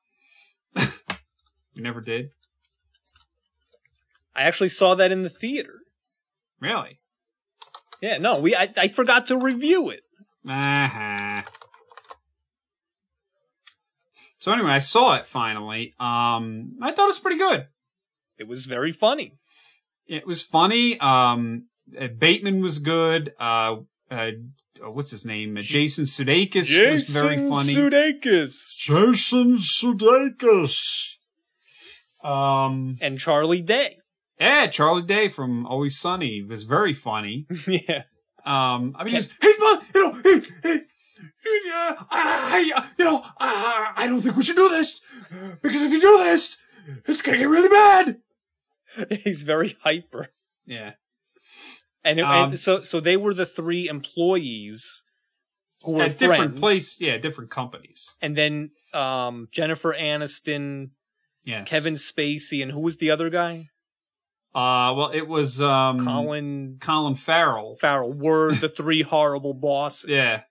[1.77, 2.33] We never did?
[4.41, 5.81] I actually saw that in the theater.
[6.61, 6.97] Really?
[8.01, 10.01] Yeah, no, we I, I forgot to review it.
[10.49, 11.43] Uh-huh.
[14.39, 15.93] So anyway, I saw it finally.
[16.01, 17.67] Um, I thought it was pretty good.
[18.39, 19.35] It was very funny.
[20.07, 20.99] It was funny.
[21.01, 21.67] Um,
[21.99, 23.35] uh, Bateman was good.
[23.39, 23.77] Uh,
[24.11, 24.31] uh,
[24.83, 25.59] uh, what's his name?
[25.59, 27.75] Uh, Jason Sudeikis was very funny.
[27.75, 31.17] Jason Sudeikis Jason Sudeikis.
[32.25, 34.00] Um, and Charlie Day.
[34.41, 37.47] Yeah, Charlie Day from Always Sunny was very funny.
[37.67, 38.05] yeah,
[38.45, 40.81] Um, I mean, he's, he's my, you know, he, he,
[41.73, 45.01] I, I, you know, I, I don't think we should do this
[45.63, 46.57] because if you do this,
[47.07, 48.17] it's gonna get really bad.
[49.25, 50.29] He's very hyper.
[50.67, 50.93] Yeah.
[52.05, 55.03] And, it, Um, and so so they were the three employees
[55.85, 58.15] who were At different place, yeah, different companies.
[58.21, 60.91] And then um, Jennifer Aniston,
[61.45, 61.69] Yes.
[61.69, 63.69] Kevin Spacey, and who was the other guy?
[64.55, 67.77] Uh, well, it was um Colin Colin Farrell.
[67.81, 70.11] Farrell were the three horrible bosses.
[70.11, 70.43] Yeah.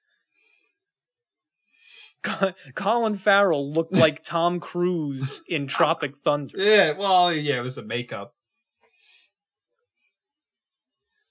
[2.24, 6.56] Co- Colin Farrell looked like Tom Cruise in Tropic Thunder.
[6.62, 8.34] Yeah, well, yeah, it was a makeup.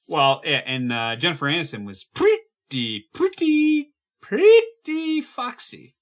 [0.09, 3.91] Well, yeah, and uh, Jennifer Aniston was pretty, pretty,
[4.23, 5.95] pretty foxy.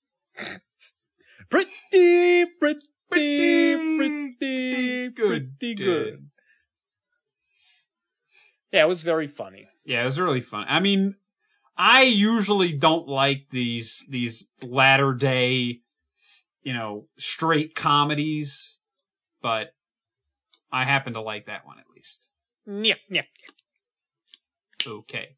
[1.50, 5.58] Pretty, pretty, pretty, Pretty pretty good.
[5.58, 5.76] good.
[5.78, 6.28] good.
[8.72, 9.68] Yeah, it was very funny.
[9.84, 10.66] Yeah, it was really fun.
[10.68, 11.16] I mean,
[11.76, 15.80] I usually don't like these these latter day,
[16.62, 18.78] you know, straight comedies,
[19.42, 19.74] but
[20.72, 22.28] I happen to like that one at least.
[22.66, 23.22] Yeah, yeah.
[24.86, 25.36] Okay.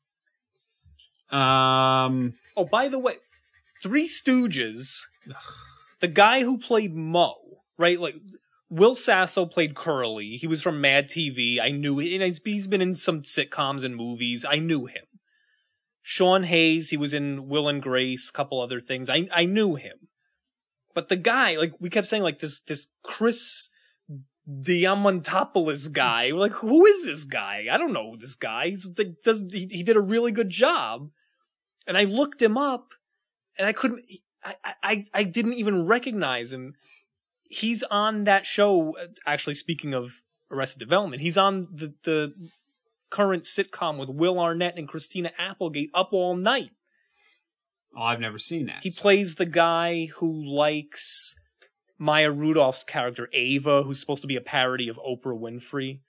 [1.30, 2.34] Um.
[2.56, 3.16] Oh, by the way,
[3.82, 5.02] Three Stooges,
[6.00, 8.00] the guy who played Moe, right?
[8.00, 8.16] Like
[8.70, 10.36] Will Sasso played Curly.
[10.36, 11.58] He was from Mad TV.
[11.60, 14.44] I knew and he's, he's been in some sitcoms and movies.
[14.48, 15.04] I knew him.
[16.02, 19.08] Sean Hayes, he was in Will and Grace, a couple other things.
[19.08, 20.08] I I knew him.
[20.94, 23.70] But the guy, like we kept saying, like this this Chris
[24.48, 26.32] Diamantopoulos guy.
[26.32, 27.66] We're like, who is this guy?
[27.70, 28.68] I don't know this guy.
[28.68, 31.10] He's like, does he, he did a really good job.
[31.86, 32.92] And I looked him up
[33.58, 34.02] and I couldn't,
[34.42, 36.74] I, I, I didn't even recognize him.
[37.48, 42.34] He's on that show, uh, actually speaking of Arrested Development, he's on the, the
[43.10, 46.70] current sitcom with Will Arnett and Christina Applegate up all night.
[47.96, 48.82] Oh, I've never seen that.
[48.82, 51.34] He so- plays the guy who likes
[51.98, 56.00] Maya Rudolph's character Ava, who's supposed to be a parody of Oprah Winfrey.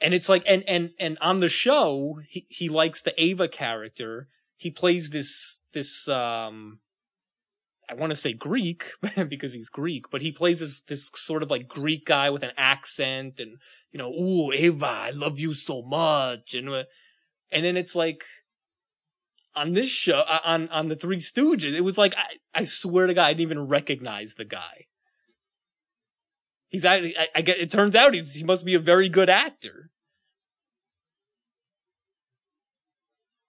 [0.00, 4.28] And it's like, and and and on the show, he he likes the Ava character.
[4.56, 6.80] He plays this this um,
[7.88, 8.84] I want to say Greek
[9.28, 12.52] because he's Greek, but he plays this this sort of like Greek guy with an
[12.56, 13.58] accent, and
[13.92, 16.84] you know, ooh Ava, I love you so much, and uh,
[17.50, 18.24] and then it's like
[19.54, 23.06] on this show uh, on on the Three Stooges, it was like I, I swear
[23.06, 24.86] to God, I didn't even recognize the guy.
[26.68, 27.58] He's actually, I, I get.
[27.58, 29.90] It turns out he's he must be a very good actor.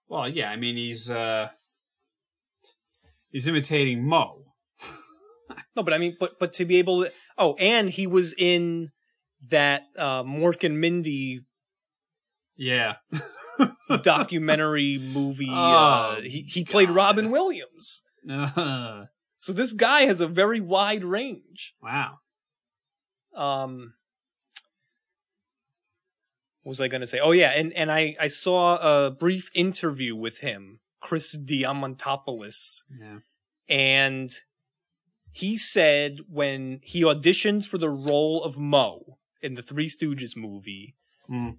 [0.08, 1.50] Well, yeah, I mean he's uh
[3.38, 4.44] he's imitating Moe.
[5.74, 7.12] No, but I mean, but but to be able to.
[7.38, 8.90] Oh, and he was in
[9.48, 11.40] that uh, Mork and Mindy
[12.56, 12.96] Yeah.
[14.02, 15.48] documentary movie.
[15.50, 16.96] Oh, uh, he he played God.
[16.96, 18.02] Robin Williams.
[18.24, 19.06] wow.
[19.40, 21.72] So this guy has a very wide range.
[21.80, 22.18] Wow.
[23.36, 23.94] Um,
[26.64, 27.20] what was I going to say?
[27.20, 33.18] Oh yeah, and and I I saw a brief interview with him, Chris Diamantopoulos, Yeah.
[33.68, 34.30] and
[35.32, 40.96] he said when he auditioned for the role of Moe in the Three Stooges movie,
[41.30, 41.58] Mm.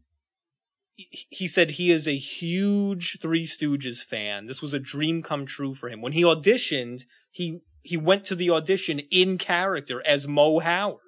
[0.95, 4.47] he- said he is a huge Three Stooges fan.
[4.47, 6.02] This was a dream come true for him.
[6.02, 10.99] When he auditioned, he he went to the audition in character as Moe Howard.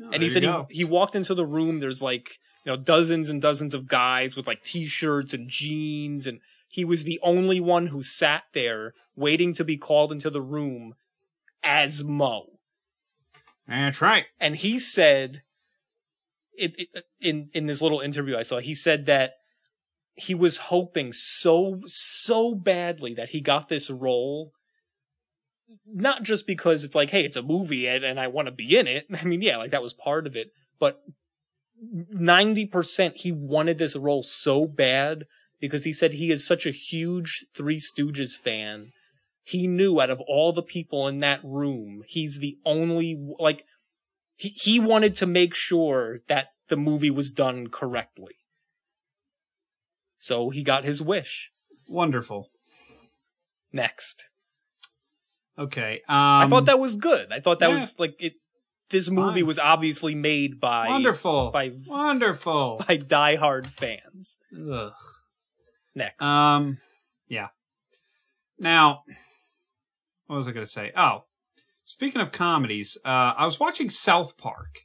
[0.00, 3.28] Oh, and he said he, he walked into the room there's like you know dozens
[3.28, 6.40] and dozens of guys with like t-shirts and jeans and
[6.74, 10.94] he was the only one who sat there waiting to be called into the room
[11.62, 12.58] as moe
[13.68, 14.24] That's right.
[14.40, 15.42] and he said
[16.52, 19.34] it, it, in in this little interview i saw he said that
[20.16, 24.52] he was hoping so so badly that he got this role
[25.86, 28.76] not just because it's like hey it's a movie and, and i want to be
[28.76, 30.48] in it i mean yeah like that was part of it
[30.80, 31.02] but
[32.14, 35.24] 90% he wanted this role so bad
[35.60, 38.92] because he said he is such a huge three stooges fan
[39.42, 43.64] he knew out of all the people in that room he's the only like
[44.36, 48.34] he, he wanted to make sure that the movie was done correctly
[50.18, 51.50] so he got his wish
[51.88, 52.48] Wonderful.
[53.72, 54.24] next
[55.56, 56.00] Okay.
[56.08, 57.76] Um, i thought that was good i thought that yeah.
[57.76, 58.32] was like it
[58.90, 59.46] this movie Fine.
[59.46, 61.50] was obviously made by wonderful.
[61.50, 62.82] by wonderful.
[62.88, 64.92] by diehard fans Ugh.
[65.94, 66.78] Next Um,
[67.28, 67.48] yeah.
[68.58, 69.02] Now,
[70.26, 70.92] what was I going to say?
[70.96, 71.24] Oh,
[71.84, 74.80] speaking of comedies, uh, I was watching South Park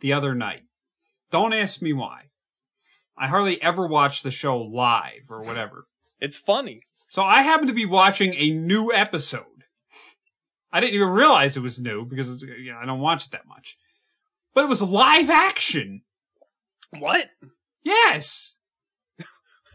[0.00, 0.62] the other night.
[1.30, 2.24] Don't ask me why.
[3.16, 5.86] I hardly ever watch the show live or whatever.
[6.20, 9.44] it's funny So I happened to be watching a new episode.
[10.70, 13.32] I didn't even realize it was new because it's, you know, I don't watch it
[13.32, 13.76] that much.
[14.54, 16.02] But it was live action.
[16.90, 17.30] What?
[17.82, 18.57] Yes.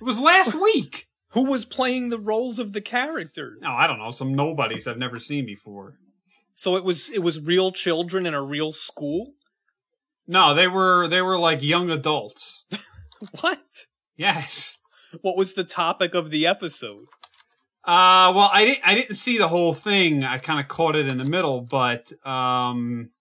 [0.03, 1.07] It was last week.
[1.29, 3.61] Who was playing the roles of the characters?
[3.61, 4.11] No, I don't know.
[4.11, 5.93] Some nobodies I've never seen before.
[6.55, 9.31] So it was it was real children in a real school.
[10.27, 12.65] No, they were they were like young adults.
[13.39, 13.63] What?
[14.17, 14.77] Yes.
[15.21, 17.05] What was the topic of the episode?
[17.85, 20.25] Uh, well, I didn't I didn't see the whole thing.
[20.25, 23.11] I kind of caught it in the middle, but um,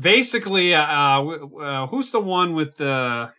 [0.00, 3.30] basically, uh, uh, who's the one with the?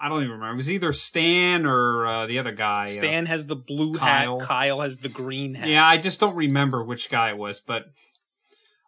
[0.00, 0.54] I don't even remember.
[0.54, 2.84] It was either Stan or uh, the other guy.
[2.84, 4.40] uh, Stan has the blue Kyle.
[4.40, 4.48] hat.
[4.48, 5.68] Kyle has the green hat.
[5.68, 7.86] Yeah, I just don't remember which guy it was, but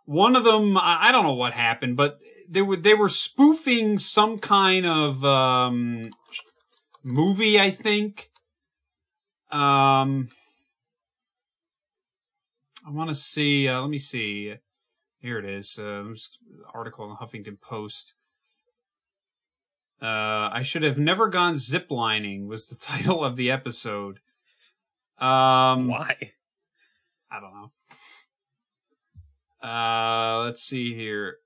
[0.05, 3.99] one of them, I I don't know what happened, but they were they were spoofing
[3.99, 6.11] some kind of um,
[7.05, 8.31] movie, I think.
[9.51, 10.29] Um,
[12.87, 13.69] I want to see.
[13.69, 14.55] Uh, let me see.
[15.19, 15.79] Here it is.
[15.79, 16.05] Uh,
[16.73, 18.15] article in the Huffington Post.
[20.01, 24.21] Uh, I should have never gone ziplining was the title of the episode.
[25.19, 26.17] Um, Why?
[27.31, 27.71] I don't know.
[29.67, 31.39] Uh, let's see here.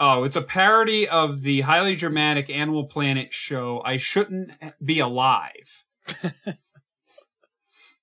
[0.00, 4.52] Oh, it's a parody of the highly dramatic Animal Planet show I Shouldn't
[4.84, 5.84] Be Alive.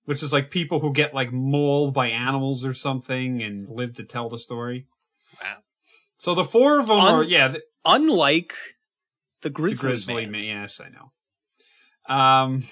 [0.03, 4.03] Which is like people who get like mauled by animals or something and live to
[4.03, 4.87] tell the story.
[5.41, 5.57] Wow.
[6.17, 8.53] So the four of them Un- are, yeah, the, Unlike
[9.41, 10.31] the the Grizzly, Grizzly Man.
[10.31, 10.43] Man.
[10.43, 12.15] Yes, I know.
[12.15, 12.63] Um,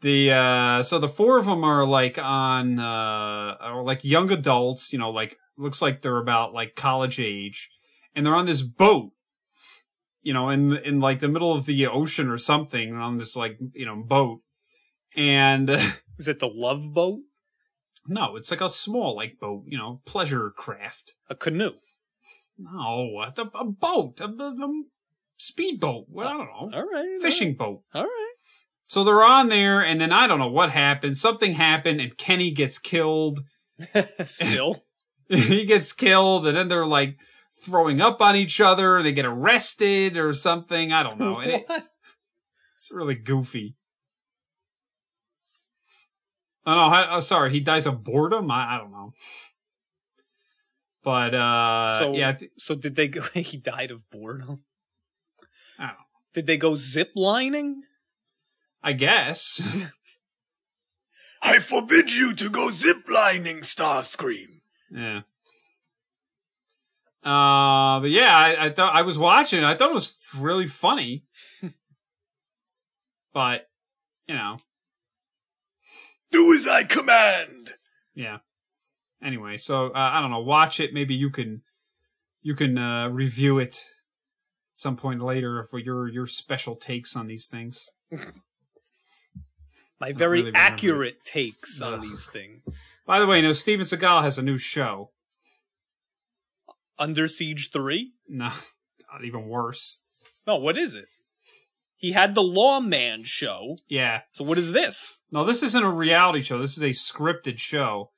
[0.00, 4.92] the uh, so the four of them are like on uh, are like young adults.
[4.92, 7.70] You know, like looks like they're about like college age,
[8.14, 9.10] and they're on this boat.
[10.22, 13.58] You know, in in like the middle of the ocean or something, on this like
[13.74, 14.40] you know boat,
[15.16, 15.70] and
[16.18, 17.20] Is it the Love Boat?
[18.08, 19.64] no, it's like a small like boat.
[19.66, 21.14] You know, pleasure craft.
[21.28, 21.72] A canoe?
[22.58, 24.82] No, a, a boat, a, a,
[25.36, 26.06] speedboat.
[26.08, 27.20] Well, I don't know, All right.
[27.20, 27.82] fishing boat.
[27.94, 28.32] All right.
[28.88, 31.16] So they're on there, and then I don't know what happened.
[31.16, 33.40] Something happened, and Kenny gets killed.
[34.24, 34.84] Still.
[35.28, 37.18] he gets killed, and then they're like
[37.64, 39.02] throwing up on each other.
[39.02, 40.92] They get arrested or something.
[40.92, 41.40] I don't know.
[41.40, 41.66] It,
[42.76, 43.74] it's really goofy.
[46.64, 46.80] Oh no!
[46.80, 47.52] I, oh, sorry.
[47.52, 48.50] He dies of boredom.
[48.50, 49.12] I, I don't know.
[51.06, 53.22] But uh, so yeah, I thi- So did they go?
[53.32, 54.64] He died of boredom.
[55.78, 55.92] I.
[56.34, 57.82] Did they go zip lining?
[58.82, 59.62] I guess.
[61.42, 64.62] I forbid you to go zip lining, Starscream.
[64.90, 65.20] Yeah.
[67.22, 69.62] Uh, but yeah, I, I thought I was watching.
[69.62, 69.64] it.
[69.66, 71.24] I thought it was really funny,
[73.32, 73.68] but
[74.26, 74.58] you know,
[76.32, 77.74] Do as I command.
[78.14, 78.38] yeah.
[79.22, 80.40] Anyway, so uh, I don't know.
[80.40, 80.92] Watch it.
[80.92, 81.62] Maybe you can
[82.42, 83.82] you can uh, review it
[84.74, 87.88] some point later for your your special takes on these things.
[89.98, 92.02] My very really accurate takes on Ugh.
[92.02, 92.62] these things.
[93.06, 95.10] By the way, you know Steven Seagal has a new show.
[96.98, 98.12] Under Siege 3?
[98.28, 98.46] No,
[99.12, 100.00] not even worse.
[100.46, 101.06] No, what is it?
[101.96, 103.76] He had the Lawman show.
[103.88, 105.20] Yeah, So what is this?
[105.32, 106.58] No, this isn't a reality show.
[106.58, 108.10] This is a scripted show.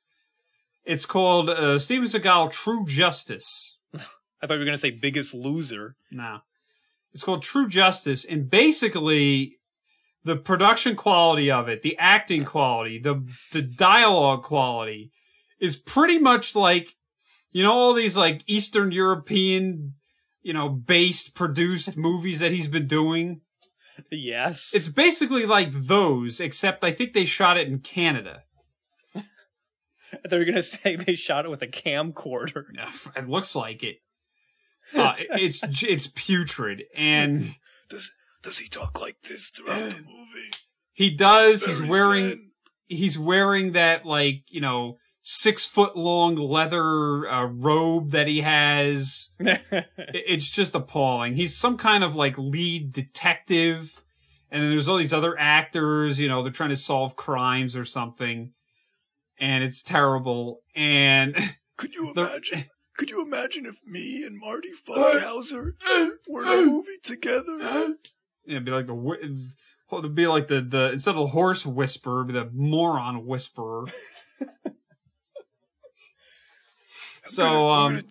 [0.89, 3.77] It's called uh, Steven Seagal True Justice.
[3.93, 3.99] I
[4.47, 5.95] thought you were going to say Biggest Loser.
[6.09, 6.39] No.
[7.13, 8.25] It's called True Justice.
[8.25, 9.59] And basically,
[10.23, 15.11] the production quality of it, the acting quality, the, the dialogue quality
[15.59, 16.95] is pretty much like,
[17.51, 19.93] you know, all these like Eastern European,
[20.41, 23.41] you know, based produced movies that he's been doing.
[24.09, 24.71] Yes.
[24.73, 28.41] It's basically like those, except I think they shot it in Canada.
[30.13, 32.65] I thought going to say they shot it with a camcorder.
[32.73, 33.97] Yeah, It looks like it.
[34.95, 37.55] Uh, it's it's putrid, and
[37.89, 40.49] Does does he talk like this throughout the movie?
[40.93, 41.65] he does.
[41.65, 42.51] He's wearing
[42.87, 49.29] he's wearing that like you know six foot long leather uh, robe that he has.
[50.11, 51.35] It's just appalling.
[51.35, 54.01] He's some kind of like lead detective,
[54.49, 56.19] and then there's all these other actors.
[56.19, 58.53] You know, they're trying to solve crimes or something,
[59.39, 60.61] and it's terrible.
[60.75, 61.35] And
[61.77, 62.65] Could you imagine?
[62.97, 65.71] Could you imagine if me and Marty Funkhouser
[66.27, 67.95] were in a movie together?
[68.45, 69.55] It'd be like the
[69.91, 73.85] it'd be like the the instead of the horse whisperer, it'd be the moron whisperer.
[77.25, 78.03] so um, I'm gonna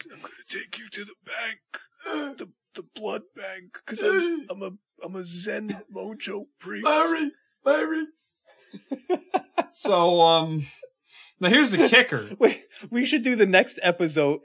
[0.48, 4.70] take you to the bank, the the blood bank, because I'm I'm a
[5.04, 6.86] I'm a Zen mojo priest.
[7.64, 8.06] Larry,
[9.72, 10.66] so um,
[11.40, 12.30] now here's the kicker.
[12.38, 14.40] Wait, we should do the next episode.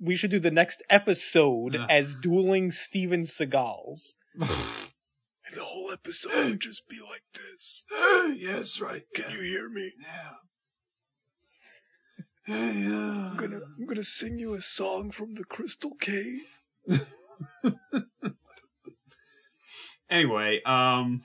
[0.00, 1.86] We should do the next episode Yeah.
[1.88, 4.14] as dueling Steven Seagals.
[5.44, 7.84] And the whole episode would just be like this.
[8.40, 9.02] yes, right.
[9.14, 9.92] Can you hear me?
[10.00, 10.32] Yeah.
[12.56, 13.30] Yeah.
[13.32, 16.40] I'm gonna, I'm gonna sing you a song from the Crystal Cave.
[20.10, 21.22] Anyway, um,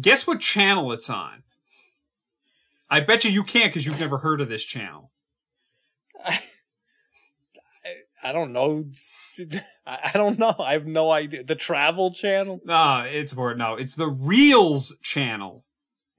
[0.00, 1.43] guess what channel it's on?
[2.94, 5.10] I bet you you can't because you've never heard of this channel.
[6.24, 6.38] I,
[8.24, 8.84] I, I don't know.
[9.84, 10.54] I, don't know.
[10.60, 11.42] I have no idea.
[11.42, 12.60] The Travel Channel.
[12.64, 13.58] No, it's important.
[13.58, 15.64] No, it's the Reelz channel.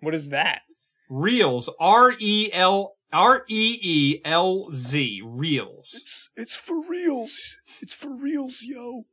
[0.02, 0.64] What is that?
[1.10, 5.96] Reelz, R E L R E E L Z, Reelz.
[5.96, 7.56] It's it's for reals.
[7.82, 9.06] It's for reals, yo.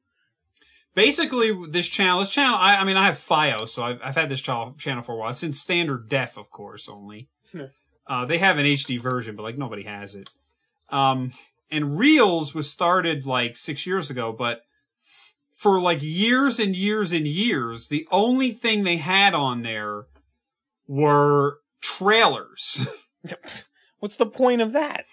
[0.97, 4.31] Basically, this channel, this channel, I, I mean, I have fio so I've, I've had
[4.31, 5.31] this channel, channel for a while.
[5.31, 7.29] It's in standard def, of course, only.
[7.55, 7.67] Yeah.
[8.07, 10.29] Uh, they have an HD version, but like nobody has it.
[10.89, 11.31] Um,
[11.71, 14.63] and Reelz was started like six years ago, but
[15.53, 20.07] for like years and years and years, the only thing they had on there
[20.87, 22.87] were trailers.
[24.01, 25.05] What's the point of that?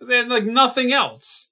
[0.00, 1.48] they had like nothing else.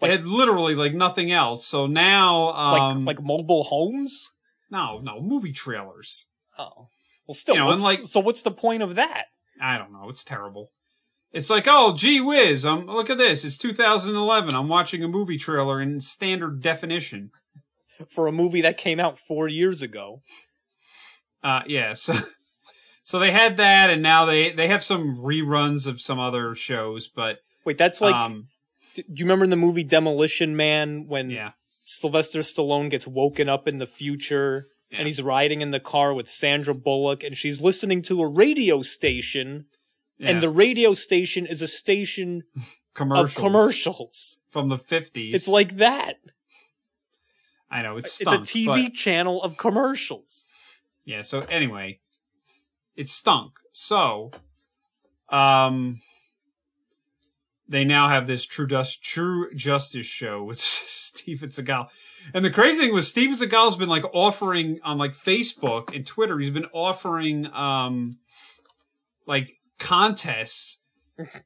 [0.00, 1.66] They had literally like nothing else.
[1.66, 4.30] So now, Like um, like mobile homes?
[4.70, 6.26] no, no movie trailers.
[6.56, 6.88] Oh,
[7.28, 7.54] well, still.
[7.54, 9.26] You know, what's- and like- so what's the point of that?
[9.60, 10.08] I don't know.
[10.08, 10.70] It's terrible.
[11.30, 12.64] It's like, oh, gee whiz!
[12.64, 13.44] Um, look at this.
[13.44, 14.54] It's 2011.
[14.54, 17.30] I'm watching a movie trailer in standard definition.
[18.10, 20.22] For a movie that came out four years ago.
[21.42, 21.92] Uh, yeah.
[21.94, 22.14] So,
[23.04, 27.08] so they had that, and now they they have some reruns of some other shows.
[27.08, 28.14] But Wait, that's like.
[28.14, 28.48] um,
[28.94, 31.52] do you remember in the movie Demolition Man when yeah,
[31.84, 34.98] Sylvester Stallone gets woken up in the future Yeah.
[34.98, 38.80] and he's riding in the car with Sandra Bullock and she's listening to a radio
[38.82, 39.66] station
[40.18, 40.30] yeah.
[40.30, 42.44] and the radio station is a station
[42.94, 44.38] commercials, of commercials.
[44.48, 45.34] from the 50s.
[45.34, 46.14] It's like that.
[47.70, 50.46] I know it's It's a TV but- channel of commercials.
[51.04, 52.00] Yeah, so anyway,
[52.96, 53.52] it stunk.
[53.72, 54.30] So,
[55.28, 56.00] um,
[57.68, 61.88] they now have this True, Dust, True Justice show with Steven Seagal.
[62.34, 66.38] And the crazy thing was Steven Seagal's been like offering on like Facebook and Twitter,
[66.38, 68.18] he's been offering, um,
[69.26, 70.78] like contests,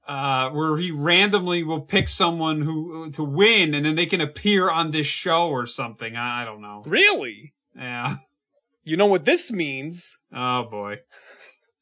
[0.07, 4.71] uh, where he randomly will pick someone who, to win and then they can appear
[4.71, 6.17] on this show or something.
[6.17, 6.83] I, I don't know.
[6.87, 7.55] Really?
[7.77, 8.17] Yeah.
[8.85, 10.19] You know what this means?
[10.35, 10.99] Oh boy.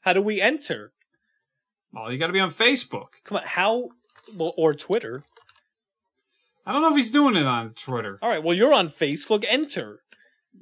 [0.03, 0.93] How do we enter?
[1.93, 3.09] Well, you got to be on Facebook.
[3.25, 3.89] Come on, how?
[4.35, 5.25] Well, or Twitter.
[6.67, 8.19] I don't know if he's doing it on Twitter.
[8.23, 9.45] All right, well, you're on Facebook.
[9.49, 10.01] Enter.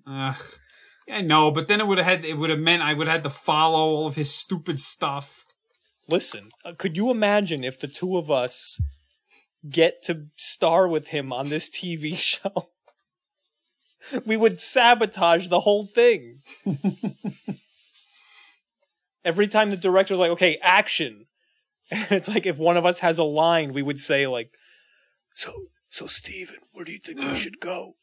[0.07, 0.43] Ugh.
[1.11, 3.17] I know, but then it would have had it would have meant I would have
[3.17, 5.45] had to follow all of his stupid stuff.
[6.07, 8.81] Listen, uh, could you imagine if the two of us
[9.69, 12.71] get to star with him on this TV show?
[14.25, 16.41] we would sabotage the whole thing.
[19.25, 21.27] Every time the director's like, okay, action.
[21.91, 24.51] And it's like if one of us has a line, we would say like,
[25.35, 25.53] so,
[25.89, 27.95] so Steven, where do you think we should go?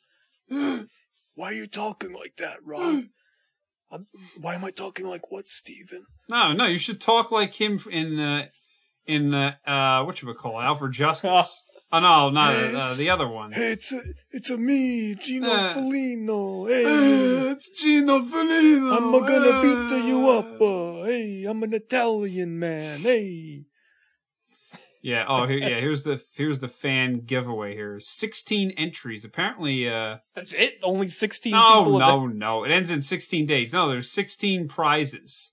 [0.49, 3.09] Why are you talking like that, Ron?
[3.91, 4.07] I'm,
[4.39, 6.03] why am I talking like what, Steven?
[6.29, 8.45] No, no, you should talk like him in uh,
[9.05, 10.63] in uh, uh what you would call it?
[10.63, 11.61] Out for Justice.
[11.91, 13.51] oh no, not uh, uh, the other one.
[13.51, 15.73] Hey, it's a, it's a me, Gino Uh.
[15.73, 16.67] Felino.
[16.67, 18.97] Hey, it's Gino Felino.
[18.97, 20.61] I'm gonna beat you up.
[20.61, 22.99] Uh, hey, I'm an Italian man.
[23.01, 23.65] Hey,
[25.05, 25.25] Yeah.
[25.27, 25.79] Oh, here, yeah.
[25.79, 27.75] Here's the here's the fan giveaway.
[27.75, 29.23] Here, sixteen entries.
[29.23, 30.79] Apparently, uh, that's it.
[30.81, 32.63] Only sixteen no, no, no.
[32.63, 33.71] It ends in sixteen days.
[33.71, 35.51] No, there's sixteen prizes,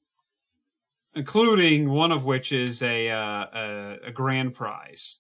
[1.15, 5.19] including one of which is a uh, a, a grand prize.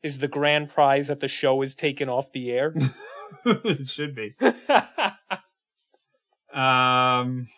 [0.00, 2.72] Is the grand prize that the show is taken off the air?
[3.44, 4.36] it should be.
[6.54, 7.48] Um.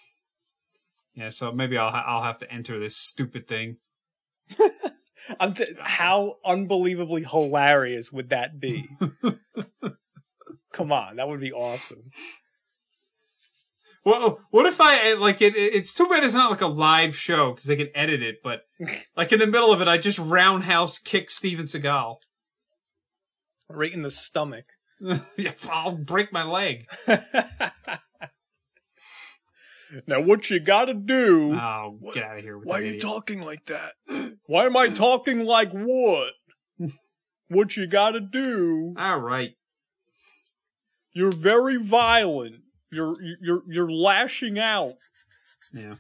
[1.15, 1.29] Yeah.
[1.29, 3.77] So maybe I'll I'll have to enter this stupid thing.
[5.55, 8.89] T- how unbelievably hilarious would that be?
[10.73, 12.11] Come on, that would be awesome.
[14.05, 15.55] Well, what if I eh, like it?
[15.57, 18.37] It's too bad it's not like a live show because they can edit it.
[18.43, 18.63] But
[19.17, 22.17] like in the middle of it, I just roundhouse kick Steven Seagal.
[23.69, 24.65] Right in the stomach.
[25.71, 26.87] I'll break my leg.
[30.07, 31.55] Now, what you gotta do?
[31.55, 32.59] Oh, get out of here!
[32.59, 33.03] With Why are you idiot.
[33.03, 33.95] talking like that?
[34.47, 36.33] Why am I talking like what?
[37.49, 38.95] what you gotta do?
[38.99, 39.53] All right.
[41.13, 42.57] You're very violent.
[42.93, 44.95] You're you're you're lashing out.
[45.73, 45.95] Yeah.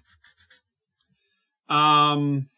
[1.68, 2.49] Um.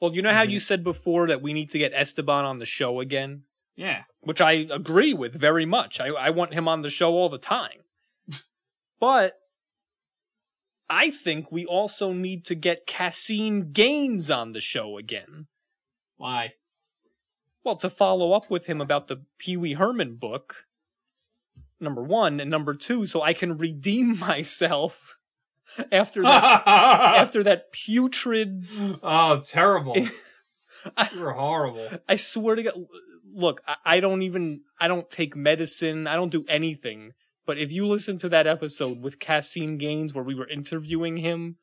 [0.00, 0.50] Well, you know how Mhm.
[0.50, 3.44] you said before that we need to get Esteban on the show again,
[3.76, 4.04] Yeah.
[4.20, 6.00] which I agree with very much.
[6.00, 7.82] I, I want him on the show all the time.
[9.00, 9.38] But
[10.88, 15.46] I think we also need to get Caseen Gaines on the show again.
[16.16, 16.54] Why?
[17.64, 20.66] Well, to follow up with him about the Pee Wee Herman book,
[21.80, 25.16] number one, and number two, so I can redeem myself
[25.90, 28.66] after that after that putrid.
[29.02, 29.96] oh, terrible.
[30.96, 31.88] I- You're horrible.
[32.08, 32.74] I swear to God,
[33.34, 36.06] look, I, I don't even I don't take medicine.
[36.06, 37.12] I don't do anything.
[37.46, 41.56] But if you listen to that episode with Caseen Gaines where we were interviewing him,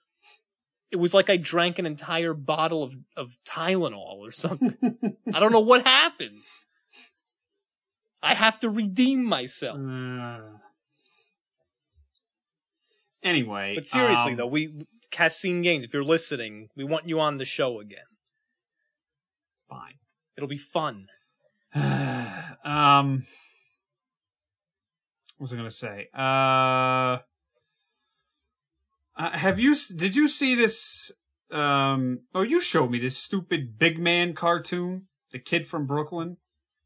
[0.91, 4.77] it was like I drank an entire bottle of, of Tylenol or something.
[5.34, 6.39] I don't know what happened.
[8.21, 9.77] I have to redeem myself.
[9.77, 10.39] Uh,
[13.21, 17.38] anyway, But seriously um, though, we Caseen Gaines, if you're listening, we want you on
[17.38, 18.05] the show again.
[19.69, 19.95] fine.
[20.38, 21.07] It'll be fun.
[22.63, 23.25] um,
[25.38, 26.07] what was I going to say?
[26.17, 27.19] Uh,
[29.17, 29.75] uh, have you?
[29.95, 31.11] Did you see this?
[31.51, 36.38] Um, oh, you showed me this stupid big man cartoon, the kid from Brooklyn.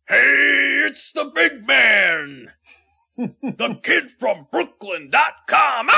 [0.08, 2.52] Hey, it's the big man!
[3.18, 5.88] the kid from Brooklyn.com!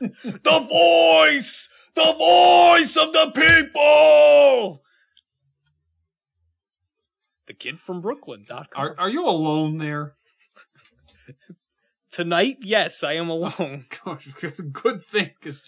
[0.00, 1.68] the voice!
[1.94, 4.82] The voice of the people!
[7.48, 8.66] The kid from Brooklyn.com.
[8.76, 10.17] Are Are you alone there?
[12.18, 13.86] Tonight, yes, I am alone.
[14.04, 15.62] Gosh, it's good thing because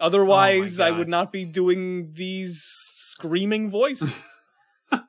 [0.00, 4.40] Otherwise, Oh I would not be doing these screaming voices.
[4.90, 5.04] um,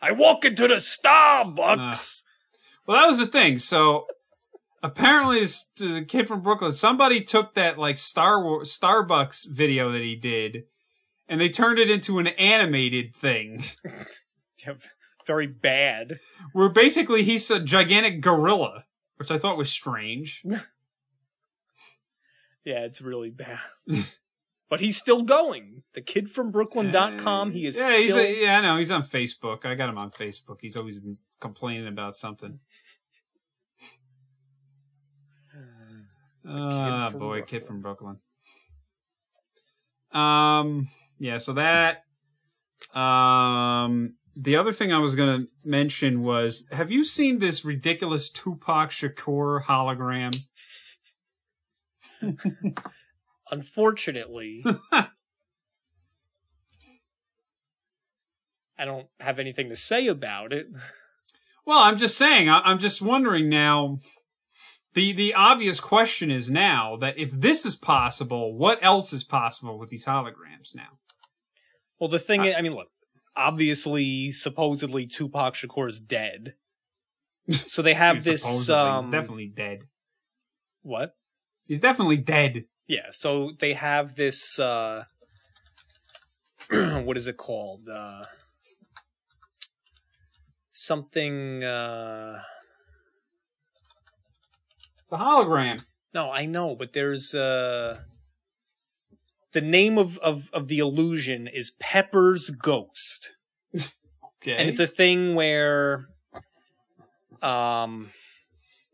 [0.00, 2.22] I walk into the Starbucks.
[2.86, 3.58] Well, that was the thing.
[3.58, 4.06] So
[4.84, 10.02] apparently, this the kid from Brooklyn, somebody took that like Star Wars Starbucks video that
[10.02, 10.66] he did,
[11.32, 13.64] and they turned it into an animated thing
[14.64, 14.74] Yeah,
[15.26, 16.20] Very bad.
[16.52, 18.84] where basically he's a gigantic gorilla,
[19.16, 20.44] which I thought was strange.
[22.64, 23.58] Yeah, it's really bad.
[24.70, 25.82] but he's still going.
[25.94, 27.50] The kid from Brooklyn.com.
[27.50, 28.22] He is yeah, he's still.
[28.24, 29.66] a, yeah, I know he's on Facebook.
[29.66, 30.58] I got him on Facebook.
[30.60, 32.60] He's always been complaining about something.
[36.46, 37.44] Ah, boy, Brooklyn.
[37.46, 38.18] kid from Brooklyn.
[40.12, 40.88] Um,
[41.18, 42.04] yeah, so that.
[42.94, 48.90] Um, the other thing I was gonna mention was, have you seen this ridiculous Tupac
[48.90, 50.36] Shakur hologram?
[53.50, 55.08] Unfortunately, I
[58.84, 60.68] don't have anything to say about it.
[61.64, 62.48] Well, I'm just saying.
[62.48, 63.98] I, I'm just wondering now.
[64.94, 69.78] The the obvious question is now that if this is possible, what else is possible
[69.78, 70.98] with these holograms now?
[71.98, 72.88] Well, the thing is, I mean, look,
[73.36, 76.54] obviously, supposedly Tupac Shakur is dead.
[77.48, 79.80] So they have this, um, he's definitely dead.
[80.82, 81.16] what?
[81.66, 82.66] He's definitely dead.
[82.86, 85.04] Yeah, so they have this, uh,
[86.70, 87.88] what is it called?
[87.88, 88.24] Uh,
[90.70, 92.42] something, uh,
[95.12, 95.84] The hologram.
[96.14, 97.98] no, I know, but there's, uh,
[99.52, 103.32] the name of, of, of the illusion is Pepper's Ghost.
[104.42, 104.56] Okay.
[104.56, 106.06] and it's a thing where
[107.42, 108.10] um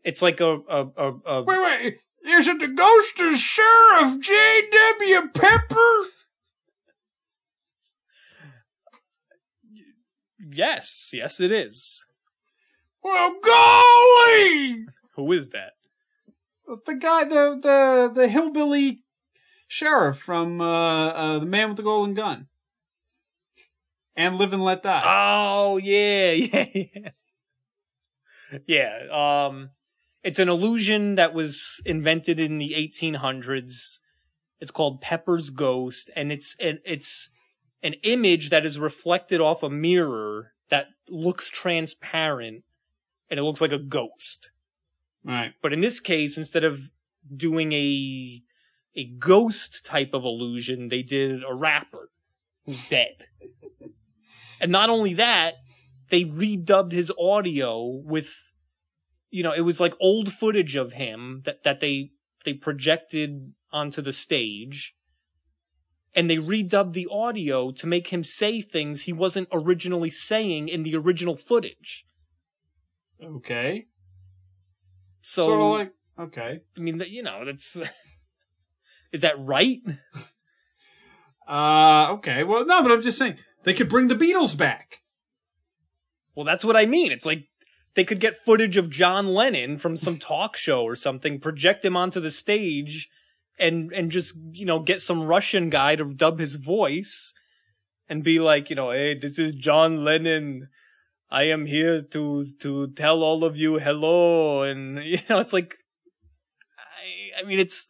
[0.03, 1.97] it's like a a a, a wait, wait.
[2.23, 5.29] Is it the ghost of Sheriff J.W.
[5.33, 5.93] Pepper?
[10.51, 12.05] yes yes it is
[13.03, 14.85] Well, golly!
[15.15, 15.73] who is that
[16.69, 18.99] The guy, the the the hillbilly
[19.67, 22.47] sheriff from uh, uh, the Man with the Golden Gun,
[24.15, 25.01] and Live and Let Die.
[25.03, 27.09] oh yeah yeah yeah.
[28.67, 29.71] Yeah um
[30.23, 33.99] it's an illusion that was invented in the 1800s
[34.59, 37.29] it's called pepper's ghost and it's an it's
[37.81, 42.63] an image that is reflected off a mirror that looks transparent
[43.29, 44.51] and it looks like a ghost
[45.23, 45.53] right.
[45.61, 46.89] But in this case, instead of
[47.35, 48.41] doing a
[48.95, 52.09] a ghost type of illusion, they did a rapper
[52.65, 53.27] who's dead.
[54.61, 55.55] and not only that,
[56.09, 58.33] they redubbed his audio with
[59.31, 62.11] you know, it was like old footage of him that, that they
[62.45, 64.95] they projected onto the stage.
[66.15, 70.81] and they redubbed the audio to make him say things he wasn't originally saying in
[70.81, 72.05] the original footage.
[73.23, 73.85] Okay.
[75.29, 76.61] So, sort of like okay.
[76.75, 77.79] I mean, you know, that's
[79.11, 79.79] is that right?
[81.47, 82.43] Uh, okay.
[82.43, 85.03] Well, no, but I'm just saying they could bring the Beatles back.
[86.33, 87.11] Well, that's what I mean.
[87.11, 87.47] It's like
[87.93, 91.95] they could get footage of John Lennon from some talk show or something, project him
[91.95, 93.07] onto the stage,
[93.59, 97.35] and and just you know get some Russian guy to dub his voice,
[98.09, 100.69] and be like, you know, hey, this is John Lennon.
[101.31, 105.77] I am here to to tell all of you hello, and you know, it's like,
[106.77, 107.87] I I mean, it's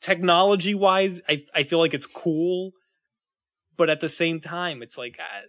[0.00, 2.72] technology wise, I I feel like it's cool,
[3.76, 5.18] but at the same time, it's like.
[5.20, 5.42] I,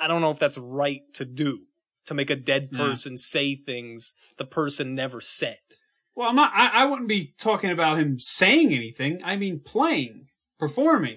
[0.00, 1.60] I don't know if that's right to do
[2.06, 2.78] to make a dead Yeah.
[2.78, 5.58] person say things the person never said.
[6.16, 6.52] Well, I'm not.
[6.54, 9.20] I, I wouldn't be talking about him saying anything.
[9.24, 10.26] I mean, playing,
[10.58, 11.16] performing.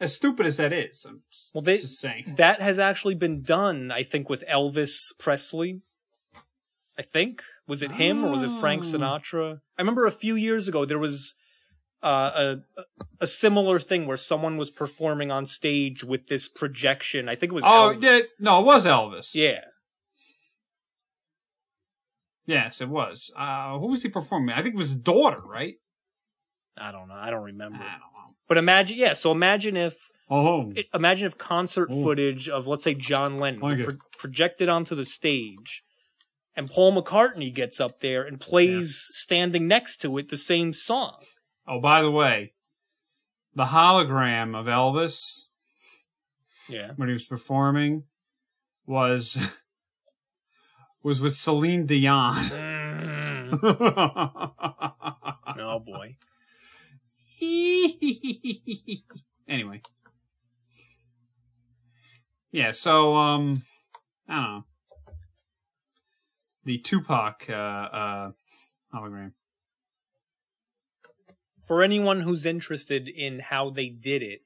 [0.00, 1.22] As stupid as that is, I'm
[1.54, 2.24] Well, they- just saying.
[2.36, 5.82] That has actually been done, I think, with Elvis Presley.
[6.96, 8.86] I think was it him or was it Frank Oh.
[8.86, 9.60] Sinatra?
[9.76, 11.34] I remember a few years ago there was
[12.02, 12.84] uh, a
[13.20, 17.28] a similar thing where someone was performing on stage with this projection.
[17.28, 18.22] I think it was Oh, Elvis.
[18.40, 19.34] no, it was Elvis.
[19.34, 19.60] yeah.
[22.46, 23.30] Yes, it was.
[23.36, 24.54] Uh, who was he performing?
[24.54, 25.74] I think it was his daughter, right?
[26.76, 27.14] I don't know.
[27.14, 27.78] I don't I remember.
[27.78, 28.34] don't know.
[28.48, 29.12] But imagine, yeah.
[29.14, 29.94] So imagine if
[30.30, 32.02] Oh, it- imagine if concert Ooh.
[32.02, 35.82] footage of let's say John Lennon Like pro- projected onto the stage
[36.56, 41.16] and Paul McCartney gets up there and plays standing next to it the same song.
[41.66, 42.52] oh, by the way,
[43.54, 45.46] the hologram of Elvis
[46.68, 46.92] Yeah.
[46.96, 48.04] when he was performing
[48.86, 49.56] was
[51.02, 52.34] was with Celine Dion.
[52.34, 53.62] Mm.
[55.58, 56.16] oh boy.
[59.48, 59.80] anyway.
[62.50, 63.62] Yeah, so um
[64.28, 64.64] I don't know.
[66.64, 68.30] The Tupac uh uh
[68.94, 69.32] hologram.
[71.66, 74.40] For anyone who's interested in how they did it,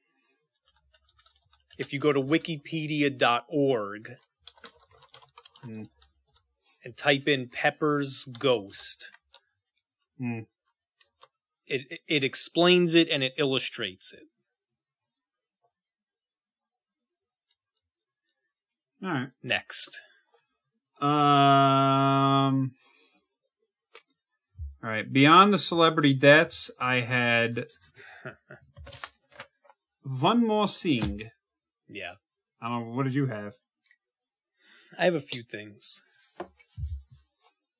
[1.77, 4.17] if you go to wikipedia.org
[5.63, 5.83] Hmm.
[6.83, 9.11] and type in Pepper's Ghost,
[10.17, 10.41] Hmm.
[11.73, 14.27] It, it explains it and it illustrates it.
[19.03, 19.29] All right.
[19.41, 20.01] Next.
[21.01, 22.71] Um
[24.83, 27.67] All right, beyond the celebrity deaths, I had
[30.03, 31.31] one more thing.
[31.87, 32.15] Yeah.
[32.61, 33.55] I don't know, what did you have?
[34.97, 36.01] I have a few things.
[36.39, 36.47] All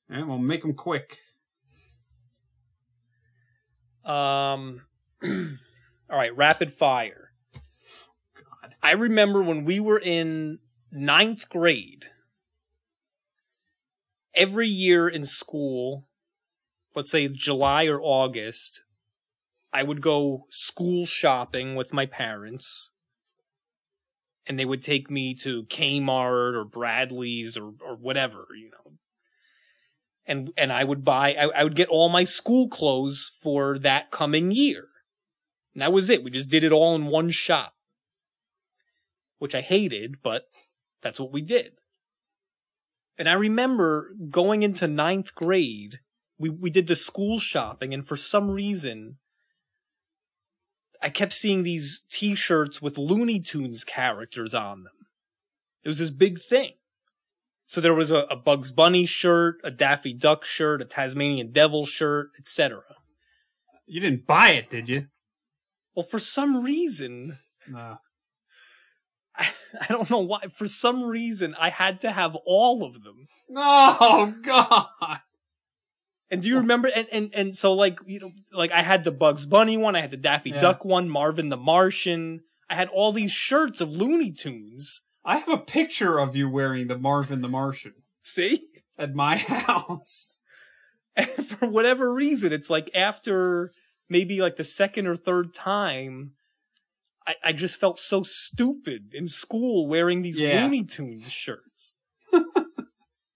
[0.09, 1.17] right, well, make them quick.
[4.05, 4.81] Um,
[5.23, 7.31] all right, rapid fire.
[8.35, 8.75] God.
[8.81, 10.59] I remember when we were in
[10.91, 12.07] ninth grade,
[14.35, 16.07] every year in school,
[16.95, 18.83] let's say July or August,
[19.71, 22.89] I would go school shopping with my parents.
[24.45, 28.82] And they would take me to Kmart or Bradlees or, or whatever, you know.
[30.25, 34.09] And, and I would buy, I, I would get all my school clothes for that
[34.09, 34.87] coming year.
[35.73, 36.23] And that was it.
[36.23, 37.73] We just did it all in one shop.
[39.39, 40.45] Which I hated, but
[41.01, 41.73] that's what we did.
[43.17, 45.99] And I remember going into ninth grade,
[46.37, 49.17] we, we did the school shopping, and for some reason,
[51.01, 54.93] I kept seeing these t-shirts with Looney Tunes characters on them.
[55.83, 56.75] It was this big thing.
[57.73, 61.87] So there was a, a Bugs Bunny shirt, a Daffy Duck shirt, a Tasmanian Devil
[61.87, 62.83] shirt, etc.
[63.87, 65.07] You didn't buy it, did you?
[65.95, 67.35] Well, for some reason,
[67.67, 67.97] No.
[69.35, 69.49] I,
[69.81, 70.41] I don't know why.
[70.55, 73.25] For some reason, I had to have all of them.
[73.55, 75.21] Oh God!
[76.29, 76.91] And do you remember?
[76.95, 80.01] And and and so like you know, like I had the Bugs Bunny one, I
[80.01, 80.59] had the Daffy Yeah.
[80.59, 82.41] Duck one, Marvin the Martian.
[82.69, 85.01] I had all these shirts of Looney Tunes.
[85.25, 88.67] I have a picture of you wearing the Marvin the Martian See,
[88.97, 90.41] at my house.
[91.15, 93.71] and for whatever reason, it's like after
[94.09, 96.31] maybe like the second or third time.
[97.25, 100.63] I, I just felt so stupid in school wearing these Yeah.
[100.65, 101.95] Looney Tunes shirts.
[102.29, 102.43] what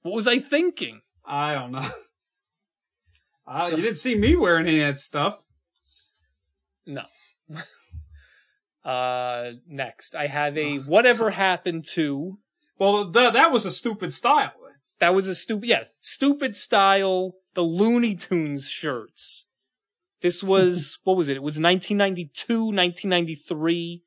[0.04, 1.02] was I thinking?
[1.26, 1.88] I don't know.
[3.48, 5.42] Uh, So- you didn't see me wearing any of that stuff.
[6.86, 7.04] No.
[8.88, 12.40] Uh, next, I have a whatever happened to.
[12.80, 14.54] Well, th- that was a stupid style.
[15.00, 17.34] That was a stupid, yeah, stupid style.
[17.54, 19.46] The Looney Tunes shirts.
[20.22, 21.36] This was, what was it?
[21.36, 24.04] It was 1992, 1993.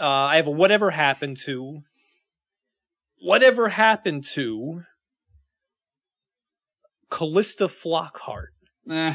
[0.00, 1.82] Uh, I have a whatever happened to.
[3.20, 4.82] Whatever happened to
[7.08, 8.48] Calista Flockhart.
[8.84, 9.14] Nah.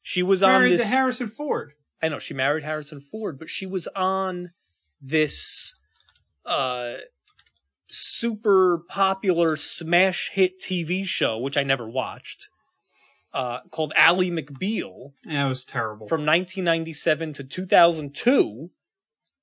[0.00, 0.82] She was on Married this.
[0.82, 1.72] to Harrison Ford.
[2.02, 4.50] I know she married Harrison Ford, but she was on
[5.00, 5.74] this
[6.44, 6.94] uh
[7.88, 12.48] super popular smash hit TV show, which I never watched,
[13.34, 16.08] uh, called Ally McBeal That was terrible.
[16.08, 18.70] from 1997 to 2002.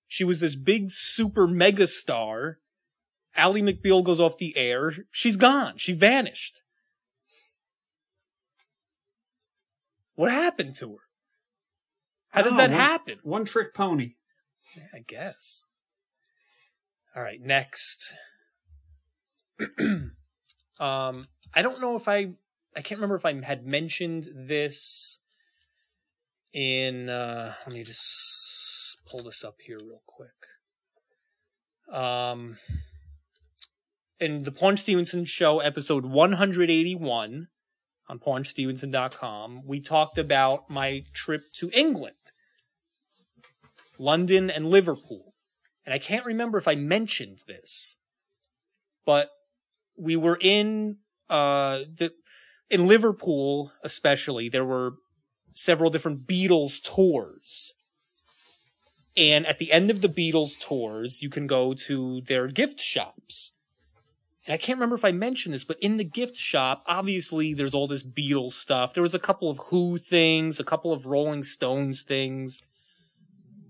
[0.08, 2.58] She was this big super mega star.
[3.36, 4.92] Ally McBeal goes off the air.
[5.12, 5.74] She's gone.
[5.78, 6.62] She vanished.
[10.16, 11.04] What happened to her?
[12.40, 13.20] How does Oh, that one- happen?
[13.24, 14.16] One trick pony.
[14.76, 15.66] Yeah, I guess.
[17.16, 18.14] All right, next.
[20.80, 22.28] um, I don't know if I,
[22.76, 25.20] I can't remember if I had mentioned this
[26.54, 27.10] in.
[27.10, 30.30] Uh, let me just pull this up here real quick.
[31.94, 32.58] Um,
[34.20, 37.48] in the Paunch Stevenson Show, episode 181
[38.08, 42.16] on PaunchStevenson.com, we talked about my trip to England.
[44.00, 45.34] London and Liverpool.
[45.86, 47.98] And I can't remember if I mentioned this,
[49.06, 49.30] but
[49.98, 50.98] we were in
[51.30, 52.12] uh the
[52.70, 54.94] in Liverpool especially there were
[55.52, 57.74] several different Beatles tours.
[59.18, 63.52] And at the end of the Beatles tours, you can go to their gift shops.
[64.46, 67.74] And I can't remember if I mentioned this, but in the gift shop, obviously there's
[67.74, 68.94] all this Beatles stuff.
[68.94, 72.62] There was a couple of Who things, a couple of Rolling Stones things.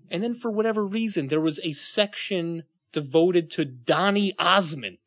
[0.10, 4.98] And then for whatever reason, there was a section devoted to Donny Osmond.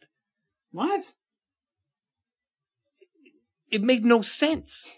[0.70, 1.14] What?
[3.70, 4.92] It made no sense.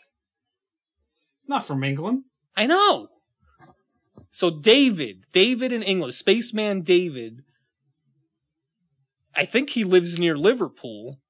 [1.46, 2.24] Not from England.
[2.56, 3.08] I know.
[4.30, 7.44] So David, David in England, Spaceman David,
[9.34, 11.20] I think he lives near Liverpool.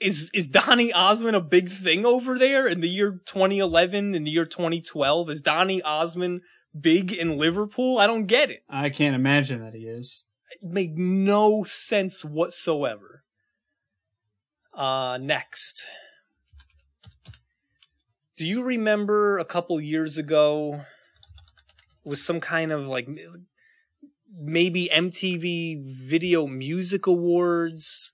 [0.00, 4.30] Is is Donny Osmond a big thing over there in the year 2011, in the
[4.30, 5.30] year 2012?
[5.30, 6.40] Is Donny Osmond
[6.78, 7.98] big in Liverpool?
[7.98, 8.64] I don't get it.
[8.68, 10.24] I can't imagine that he is.
[10.50, 13.24] It made no sense whatsoever.
[14.74, 15.86] Uh, next.
[18.36, 20.84] Do you remember a couple years ago
[22.04, 23.08] was some kind of like
[24.34, 28.12] maybe MTV Video Music Awards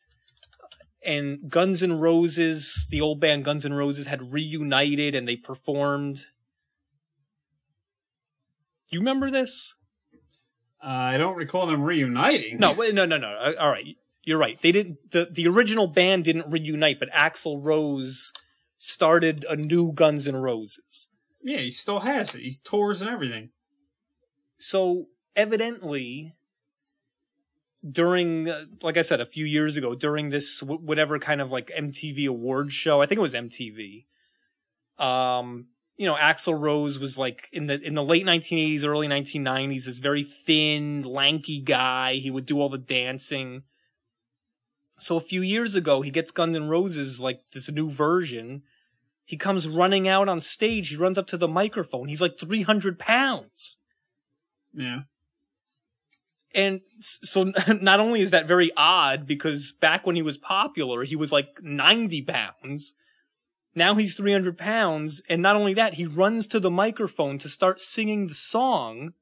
[1.05, 6.27] and Guns N' Roses, the old band Guns N' Roses had reunited and they performed.
[8.91, 9.75] Do you remember this?
[10.83, 12.59] Uh, I don't recall them reuniting.
[12.59, 13.29] No, wait, no, no, no.
[13.29, 14.59] Uh, All right, you're right.
[14.61, 15.11] They didn't.
[15.11, 18.33] the The original band didn't reunite, but Axl Rose
[18.79, 21.09] started a new Guns N' Roses.
[21.43, 22.43] Yeah, he still has it.
[22.43, 23.51] He tours and everything.
[24.59, 26.35] So evidently,
[27.89, 31.51] during, uh, like I said, a few years ago, during this wh- whatever kind of
[31.51, 34.05] like MTV award show, I think it was MTV.
[34.99, 35.67] Um,
[35.99, 39.99] you know, Axl Rose was like in the in the late 1980s, early 1990s, this
[39.99, 42.15] very thin, lanky guy.
[42.15, 43.65] He would do all the dancing.
[45.01, 48.63] So a few years ago, he gets Guns N' Roses like this new version.
[49.25, 50.89] He comes running out on stage.
[50.89, 52.09] He runs up to the microphone.
[52.09, 53.77] He's like 300 pounds.
[54.73, 55.01] Yeah.
[56.55, 61.17] And so not only is that very odd because back when he was popular, he
[61.17, 62.95] was like 90 pounds.
[63.79, 65.23] Now he's 300 pounds.
[65.29, 69.15] And not only that, he runs to the microphone to start singing the song.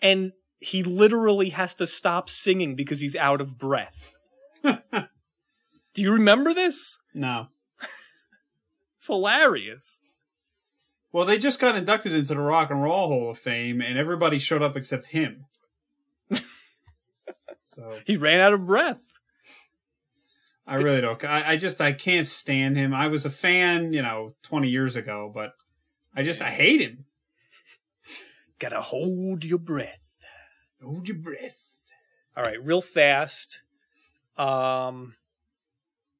[0.00, 4.14] And he literally has to stop singing because he's out of breath.
[4.62, 6.98] Do you remember this?
[7.14, 7.48] No.
[8.98, 10.00] It's hilarious.
[11.12, 14.38] Well, they just got inducted into the Rock and Roll Hall of Fame, and everybody
[14.38, 15.44] showed up except him.
[17.64, 19.15] so He ran out of breath.
[20.66, 21.22] I really don't.
[21.24, 22.92] I, I just I can't stand him.
[22.92, 25.52] I was a fan, you know, twenty years ago, but
[26.14, 27.04] I just I hate him.
[28.58, 30.24] Gotta hold your breath.
[30.82, 31.76] Hold your breath.
[32.36, 33.62] All right, real fast.
[34.36, 35.14] Um,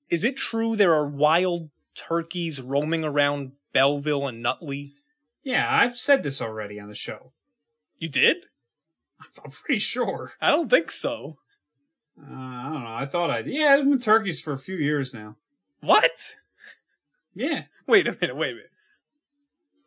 [0.09, 4.95] is it true there are wild turkeys roaming around Belleville and Nutley?
[5.43, 7.33] Yeah, I've said this already on the show.
[7.99, 8.39] You did?
[9.45, 10.33] I'm pretty sure.
[10.41, 11.39] I don't think so.
[12.19, 12.95] Uh, I don't know.
[12.95, 13.77] I thought I'd yeah.
[13.79, 15.37] I've been turkeys for a few years now.
[15.81, 16.37] What?
[17.35, 17.65] Yeah.
[17.87, 18.71] Wait a minute, wait a minute.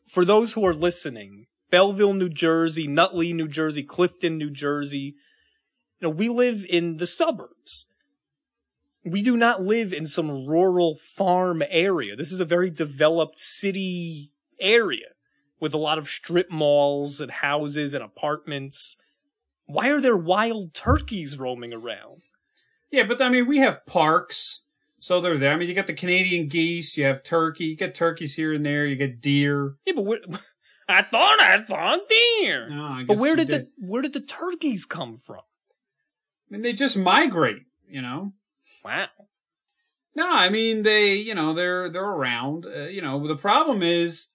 [0.08, 5.16] For those who are listening, Belleville, New Jersey, Nutley, New Jersey, Clifton, New Jersey,
[6.00, 7.88] you know, we live in the suburbs.
[9.04, 12.16] we do not live in some rural farm area.
[12.16, 15.10] This is a very developed city area
[15.60, 18.98] with a lot of strip malls and houses and apartments.
[19.70, 22.24] Why are there wild turkeys roaming around?
[22.91, 24.63] Yeah, but I mean, we have parks,
[24.97, 25.53] so they're there.
[25.53, 28.65] I mean, you got the Canadian geese, you have turkey, you get turkeys here and
[28.65, 29.76] there, you get deer.
[29.86, 30.20] Yeah, but where,
[30.89, 32.67] I thought I saw deer.
[32.67, 35.38] No, I but where you did the where did the turkeys come from?
[35.38, 38.34] I mean, they just migrate, you know.
[38.84, 39.07] Wow.
[40.15, 42.65] No, I mean they, you know, they're they're around.
[42.65, 44.30] Uh, you know, the problem is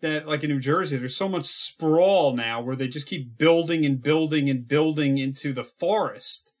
[0.00, 3.84] that, like in New Jersey, there's so much sprawl now where they just keep building
[3.84, 6.52] and building and building into the forest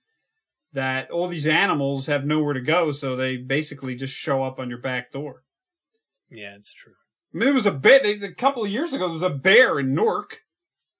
[0.72, 4.68] that all these animals have nowhere to go, so they basically just show up on
[4.68, 5.44] your back door.
[6.30, 6.92] Yeah, it's true.
[7.34, 9.04] I mean, there was a bit a couple of years ago.
[9.06, 10.40] There was a bear in Newark.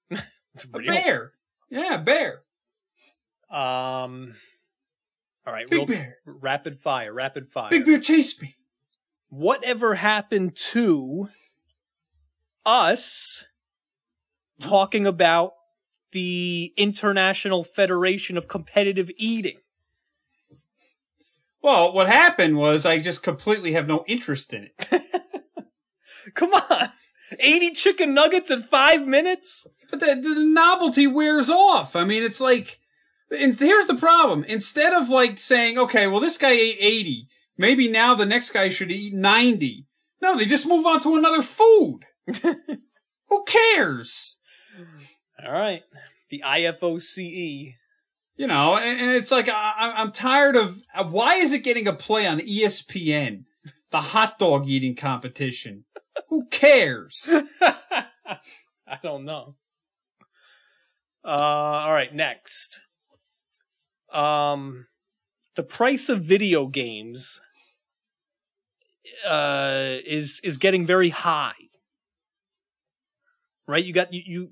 [0.09, 0.21] It's
[0.73, 0.87] A real.
[0.93, 1.31] bear,
[1.69, 2.41] yeah, a bear,
[3.51, 4.35] Um.
[5.47, 7.69] All right, big real, bear, rapid fire, rapid fire.
[7.71, 8.55] big bear chased me.
[9.29, 11.29] Whatever happened to
[12.65, 13.45] us
[14.59, 15.53] talking about
[16.11, 19.57] the International Federation of Competitive Eating?
[21.61, 25.03] Well, what happened was I just completely have no interest in it.
[26.33, 26.89] Come on,
[27.39, 29.67] eighty chicken nuggets in five minutes.
[29.89, 31.95] But the, the novelty wears off.
[31.95, 32.79] I mean, it's like,
[33.31, 34.43] and here's the problem.
[34.43, 38.69] Instead of like saying, okay, well, this guy ate 80, maybe now the next guy
[38.69, 39.85] should eat 90.
[40.21, 42.01] No, they just move on to another food.
[43.27, 44.37] Who cares?
[45.43, 45.83] All right,
[46.29, 47.75] the IFOCE.
[48.35, 51.93] You know, and, and it's like, I, I'm tired of, why is it getting a
[51.93, 53.43] play on ESPN?
[53.91, 55.83] The hot dog eating competition.
[56.29, 57.29] Who cares?
[57.61, 59.55] I don't know.
[61.25, 62.81] Uh, all right, next.
[64.13, 64.87] Um,
[65.55, 67.41] the price of video games
[69.27, 71.68] uh is is getting very high.
[73.69, 73.85] Right?
[73.85, 74.23] You got you.
[74.25, 74.51] you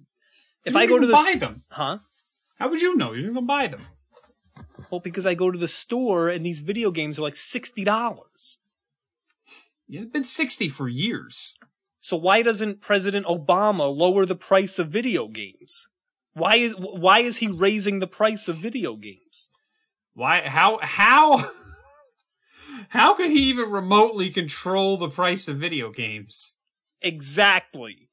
[0.63, 1.97] if You I go to the buy s- them, huh?
[2.59, 3.09] how would you know?
[3.13, 3.87] You didn't even buy them.
[4.91, 8.59] Well, because I go to the store and these video games are like sixty dollars.
[9.87, 11.55] Yeah, It's been 60 for years.
[11.99, 15.87] So why doesn't President Obama lower the price of video games?
[16.33, 19.47] Why is why is he raising the price of video games?
[20.13, 20.41] Why?
[20.47, 20.77] How?
[20.83, 21.51] How?
[22.89, 26.53] How could he even remotely control the price of video games?
[27.01, 28.06] Exactly.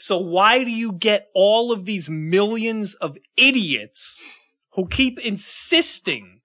[0.00, 4.22] So why do you get all of these millions of idiots
[4.74, 6.40] who keep insisting,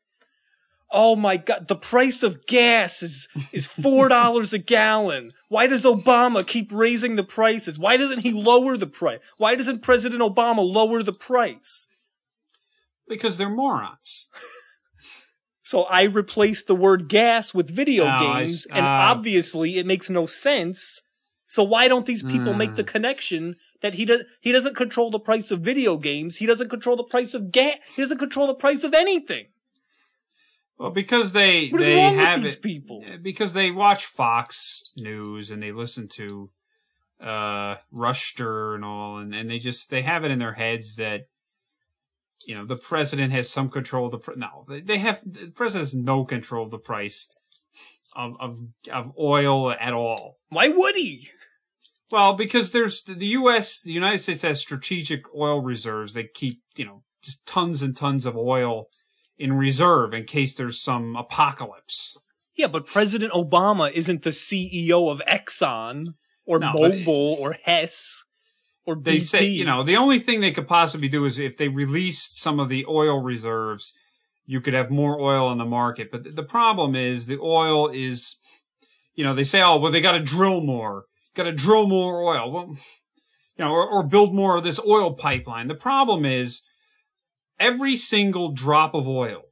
[0.90, 5.34] "Oh my god, the price of gas is is $4 a gallon.
[5.50, 7.78] Why does Obama keep raising the prices?
[7.78, 9.20] Why doesn't he lower the price?
[9.38, 11.88] Why doesn't President Obama lower the price?"
[13.08, 14.30] Because they're morons.
[15.66, 19.86] So I replaced the word gas with video Oh, I games, and uh, obviously it
[19.86, 21.02] makes no sense.
[21.54, 22.76] So why don't these people make Hmm.
[22.78, 24.24] the connection that he does?
[24.42, 26.38] He doesn't control the price of video games.
[26.38, 27.78] He doesn't control the price of gas.
[27.96, 29.46] He doesn't control the price of anything.
[30.80, 33.06] Well, because they What they have it people?
[33.22, 36.50] because they watch Fox News and they listen to
[37.22, 41.28] uh Rushter and all, and, and they just they have it in their heads that
[42.48, 45.52] you know the president has some control of the pr- no they- they have the
[45.56, 47.28] president has no control of the price
[48.16, 48.52] of of
[48.92, 50.40] of oil at all.
[50.50, 51.30] Why would he?
[52.14, 56.14] Well, because there's the U.S., the United States has strategic oil reserves.
[56.14, 58.90] They keep, you know, just tons and tons of oil
[59.36, 62.16] in reserve in case there's some apocalypse.
[62.56, 66.14] Yeah, but President Obama isn't the CEO of Exxon
[66.46, 67.08] or No, Mobil
[67.40, 68.24] or Hess
[68.86, 69.04] or BP.
[69.04, 72.40] They say, you know, the only thing they could possibly do is if they released
[72.40, 73.92] some of the oil reserves,
[74.46, 76.12] you could have more oil on the market.
[76.12, 78.38] But the problem is the oil is,
[79.16, 81.06] you know, they say, oh, well, they got to drill more,
[81.36, 82.52] got to drill more oil.
[82.52, 82.76] Well,
[83.58, 85.68] you know, or, or build more of this oil pipeline.
[85.68, 86.62] The problem is
[87.60, 89.44] every single drop of oil,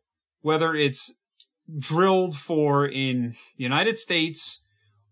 [0.42, 1.16] whether it's
[1.78, 4.64] drilled for in the United States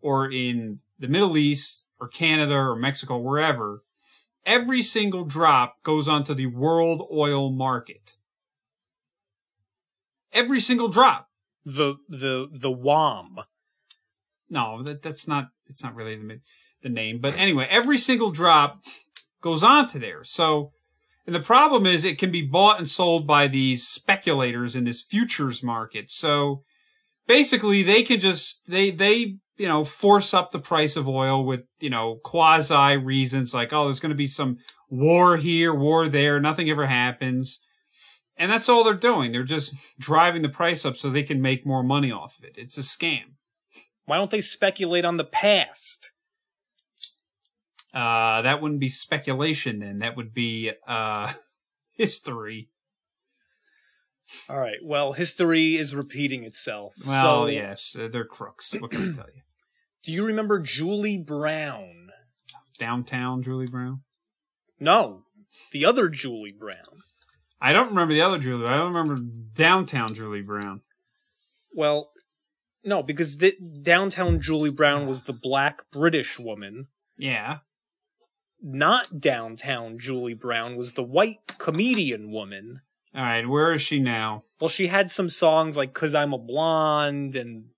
[0.01, 3.83] or in the Middle East or Canada or Mexico, wherever,
[4.45, 8.17] every single drop goes onto the world oil market.
[10.31, 11.29] Every single drop.
[11.65, 13.39] the the the WAM.
[14.49, 16.39] No, that, that's not, it's not really the,
[16.81, 17.19] the name.
[17.19, 18.83] But anyway, every single drop
[19.41, 20.23] goes onto there.
[20.23, 20.71] So,
[21.25, 25.03] and the problem is it can be bought and sold by these speculators in this
[25.03, 26.09] futures market.
[26.09, 26.63] So
[27.27, 31.61] basically they can just, they, they, you know, force up the price of oil with,
[31.79, 34.57] you know, quasi reasons like, oh, there's going to be some
[34.89, 36.39] war here, war there.
[36.39, 37.59] Nothing ever happens.
[38.37, 39.33] And that's all they're doing.
[39.33, 42.55] They're just driving the price up so they can make more money off of it.
[42.57, 43.33] It's a scam.
[44.05, 46.11] Why don't they speculate on the past?
[47.93, 49.99] Uh, that wouldn't be speculation then.
[49.99, 51.33] That would be, uh,
[51.93, 52.69] history.
[54.47, 54.77] All right.
[54.83, 56.93] Well, history is repeating itself.
[57.05, 58.75] Well, so, yes, uh, they're crooks.
[58.79, 59.41] What can I tell you?
[60.03, 62.09] Do you remember Julie Brown?
[62.77, 64.01] Downtown Julie Brown?
[64.79, 65.23] No,
[65.71, 67.03] the other Julie Brown.
[67.61, 68.67] I don't remember the other Julie.
[68.67, 69.21] I don't remember
[69.53, 70.81] downtown Julie Brown.
[71.73, 72.11] Well,
[72.85, 76.87] no, because the downtown Julie Brown was the black British woman.
[77.17, 77.57] Yeah.
[78.61, 82.81] Not downtown Julie Brown was the white comedian woman.
[83.15, 83.47] All right.
[83.47, 84.43] Where is she now?
[84.59, 87.69] Well, she had some songs like "Cause I'm a Blonde" and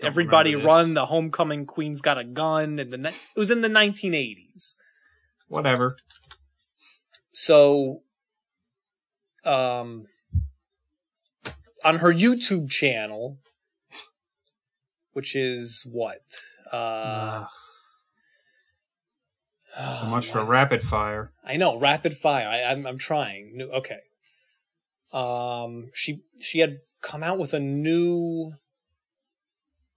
[0.00, 0.54] Don't "Everybody.
[0.56, 4.76] Run," "The Homecoming Queen's Got a Gun," and the ni- it was in the 1980s.
[5.48, 5.96] Whatever.
[7.32, 8.02] So,
[9.44, 10.06] um,
[11.84, 13.38] on her YouTube channel,
[15.12, 16.22] which is what?
[16.72, 17.46] Uh,
[19.98, 21.32] so much for rapid fire.
[21.44, 22.46] I know, rapid fire.
[22.46, 23.52] I, I'm I'm trying.
[23.56, 23.98] New- Okay.
[25.12, 28.52] Um, she she had come out with a new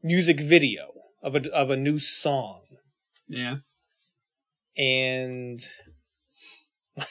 [0.03, 0.87] music video
[1.23, 2.61] of a of a new song,
[3.27, 3.57] Yeah.
[4.77, 5.59] and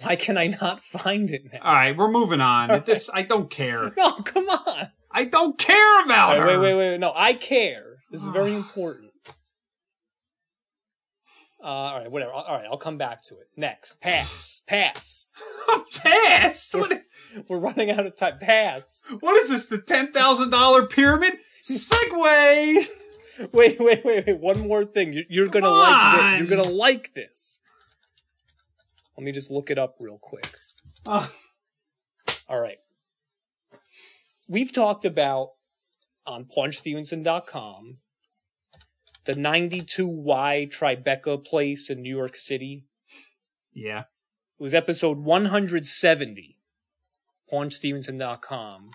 [0.00, 1.60] why can I not find it now?
[1.62, 1.96] All right.
[1.96, 2.82] We're moving on.
[2.86, 3.92] This I don't care.
[3.96, 4.88] No, come on.
[5.10, 6.46] I don't care about Wait, her.
[6.46, 7.00] wait, wait, wait.
[7.00, 7.84] No, I care.
[8.10, 9.11] This is very important.
[11.62, 12.32] Uh, all right, whatever.
[12.32, 13.48] All right, I'll come back to it.
[13.56, 15.28] Next, pass, pass.
[16.02, 16.74] Pass.
[16.74, 17.02] What,
[17.48, 18.38] We're running out of time.
[18.38, 19.02] Pass.
[19.20, 19.66] what is this?
[19.66, 21.34] The ten thousand dollar pyramid?
[21.62, 22.86] Segway.
[23.52, 24.38] Wait, wait, wait, wait.
[24.38, 25.14] One more thing.
[25.14, 26.38] You're, you're gonna like this.
[26.38, 27.60] You're gonna like this.
[29.16, 30.46] Let me just look it up real quick.
[31.06, 31.30] Ugh.
[32.46, 32.76] All right.
[34.48, 35.52] We've talked about
[36.26, 37.96] on PaunchStevenson.com
[39.24, 42.86] the 92Y Tribeca place in New York City.
[43.72, 44.04] yeah.
[44.58, 46.56] It was episode 170.
[47.52, 48.90] PaunchStevenson.com.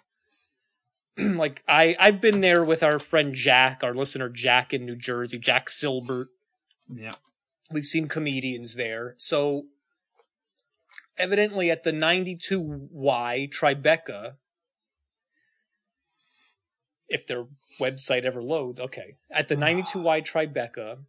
[1.17, 5.37] like I, I've been there with our friend Jack, our listener Jack in New Jersey,
[5.37, 6.27] Jack Silbert.
[6.87, 7.11] Yeah.
[7.69, 9.15] We've seen comedians there.
[9.17, 9.65] So
[11.17, 14.35] evidently at the 92Y Tribeca,
[17.09, 17.45] if their
[17.79, 19.17] website ever loads, okay.
[19.31, 20.99] At the 92Y Tribeca,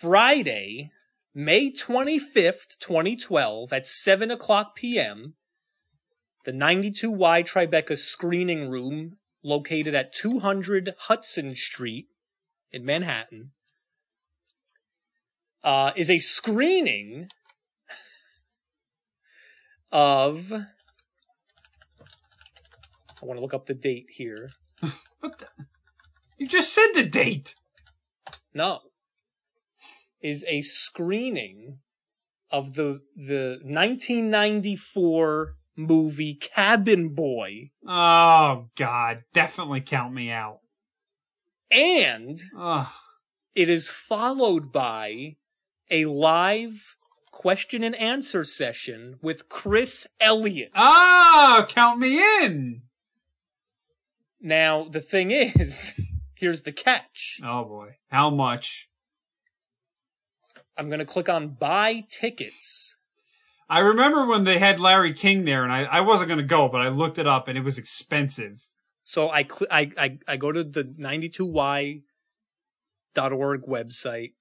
[0.00, 0.90] Friday,
[1.34, 5.34] May 25th, 2012, at 7 o'clock p.m.,
[6.44, 12.08] the 92Y Tribeca screening room located at 200 Hudson Street
[12.70, 13.52] in Manhattan
[15.62, 17.28] uh, is a screening
[19.90, 20.52] of.
[20.52, 24.50] I want to look up the date here.
[25.20, 25.46] What the?
[26.38, 27.54] You just said the date.
[28.52, 28.80] No.
[30.20, 31.78] Is a screening
[32.50, 39.24] of the the 1994 movie Cabin Boy Oh God.
[39.32, 40.60] Definitely count me out.
[41.70, 42.86] and Ugh.
[43.54, 45.36] it is followed by
[45.90, 46.94] a live
[47.32, 50.70] question and answer session with Chris Elliott.
[50.74, 52.82] Ah, count me in.
[54.44, 55.92] Now, the thing is,
[56.34, 57.40] here's the catch.
[57.42, 57.96] Oh boy.
[58.10, 58.90] How much?
[60.76, 62.94] I'm going to click on buy tickets.
[63.70, 66.68] I remember when they had Larry King there, and I, I wasn't going to go,
[66.68, 68.68] but I looked it up, and it was expensive.
[69.02, 72.02] So I cl- I, I I go to the 92y.org
[73.62, 74.32] website.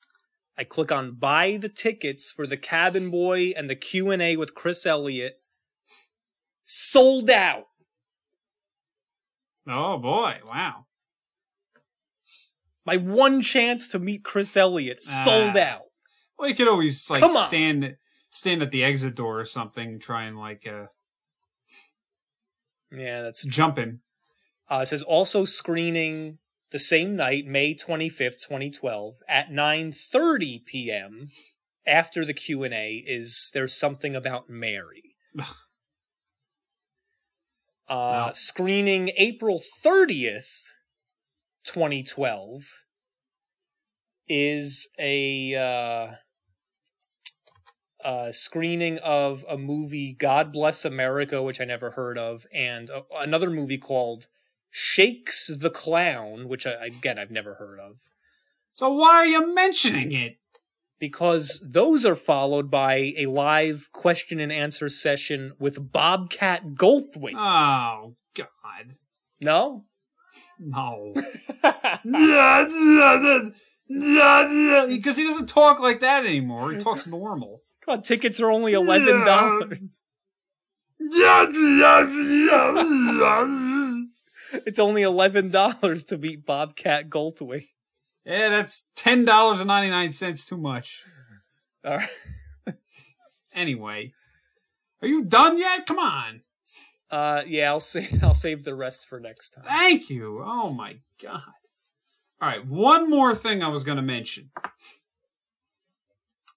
[0.57, 4.85] I click on buy the tickets for the Cabin Boy and the Q&A with Chris
[4.85, 5.35] Elliott.
[6.65, 7.67] Sold out.
[9.67, 10.39] Oh boy!
[10.45, 10.85] Wow.
[12.85, 15.59] My one chance to meet Chris Elliott sold Ah.
[15.75, 15.81] out.
[16.37, 17.95] Well, you could always like stand
[18.29, 20.87] stand at the exit door or something, try and like uh,
[22.91, 23.99] Yeah, that's jumping.
[24.69, 26.39] Uh, it says also screening
[26.71, 31.29] the same night, May 25th, 2012 at 9:30 p.m.
[31.85, 35.15] after the Q&A is there's something about Mary.
[37.89, 40.61] uh, screening April 30th,
[41.65, 42.63] 2012
[44.27, 52.17] is a uh, uh, screening of a movie God Bless America, which I never heard
[52.17, 54.27] of, and a, another movie called
[54.69, 57.97] Shakes the Clown, which I, again I've never heard of.
[58.71, 60.37] So why are you mentioning it?
[60.99, 67.35] Because those are followed by a live question and answer session with Bobcat Goldthwait.
[67.37, 68.93] Oh God,
[69.41, 69.85] no?
[70.59, 71.13] no.
[74.87, 76.71] Because he doesn't talk like that anymore.
[76.71, 77.61] He talks normal.
[77.85, 79.79] God, tickets are only eleven dollars.
[84.65, 87.67] It's only eleven dollars to meet Bobcat Goldthwait.
[88.25, 91.03] Yeah, that's ten dollars and ninety nine cents too much.
[91.85, 92.09] All right.
[93.55, 94.13] Anyway,
[95.01, 95.85] are you done yet?
[95.85, 96.41] Come on.
[97.11, 98.23] Uh, yeah, I'll save.
[98.23, 99.65] I'll save the rest for next time.
[99.65, 100.41] Thank you.
[100.43, 101.41] Oh my god.
[102.41, 104.49] All right, one more thing I was going to mention.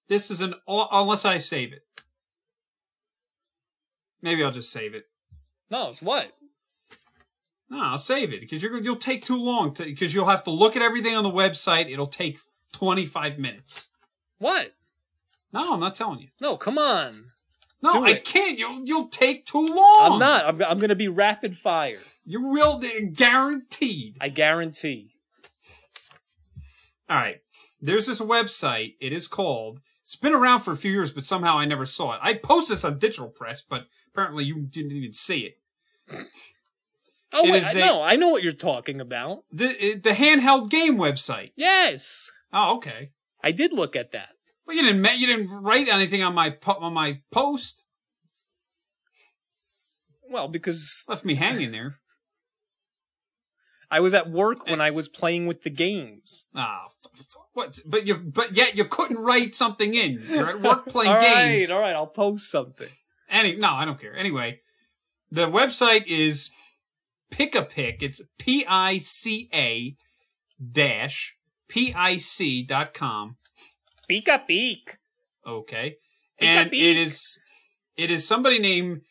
[0.09, 1.83] This is an unless I save it.
[4.21, 5.05] Maybe I'll just save it.
[5.69, 6.31] No, it's what?
[7.69, 10.51] No, I'll save it because you're you'll take too long to because you'll have to
[10.51, 11.89] look at everything on the website.
[11.91, 12.39] It'll take
[12.73, 13.89] 25 minutes.
[14.39, 14.73] What?
[15.51, 16.29] No, I'm not telling you.
[16.39, 17.25] No, come on.
[17.81, 18.25] No, Do I it.
[18.25, 18.57] can't.
[18.57, 20.13] You'll you'll take too long.
[20.13, 20.45] I'm not.
[20.45, 21.97] I'm, I'm going to be rapid fire.
[22.25, 24.17] You will they're guaranteed.
[24.21, 25.11] I guarantee.
[27.09, 27.37] All right.
[27.81, 28.95] There's this website.
[28.99, 29.79] It is called.
[30.03, 32.19] It's been around for a few years, but somehow I never saw it.
[32.23, 35.39] I posted this on Digital Press, but apparently you didn't even see
[36.09, 36.27] it.
[37.33, 39.43] Oh It wait, I- a- no, I know what you're talking about.
[39.51, 41.51] The the handheld game website.
[41.55, 43.09] Yes, Oh, okay.
[43.43, 44.29] I did look at that.
[44.65, 47.83] Well, you didn't you didn't write anything on my on my post.
[50.29, 51.97] Well, because Left me hanging there.
[53.89, 56.45] I was at work when I was playing with the games.
[56.53, 56.87] Ah,
[57.17, 57.79] f- what?
[57.85, 60.21] But you but yet you couldn't write something in.
[60.29, 61.69] You're at work playing all games.
[61.69, 62.89] right, all right, I'll post something.
[63.29, 64.13] Any no, I don't care.
[64.15, 64.59] Anyway,
[65.31, 66.51] the website is
[67.31, 68.01] Pick a Pick.
[68.01, 69.95] It's P I C A
[70.59, 71.35] dash
[71.67, 73.37] P I C dot com.
[74.09, 74.97] Pika peek.
[75.45, 75.97] Okay.
[76.39, 77.37] Pick a And it is
[77.97, 79.01] it is somebody named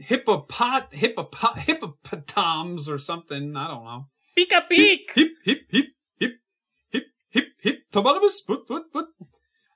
[0.00, 3.56] Hippopot Hippopot Hippopotoms or something.
[3.56, 4.06] I don't know.
[4.36, 5.12] Pika peek.
[5.14, 5.86] Hip hip hip
[6.18, 6.32] hip
[6.90, 8.42] hip hip hip Tobotamus.
[8.46, 9.06] What what what?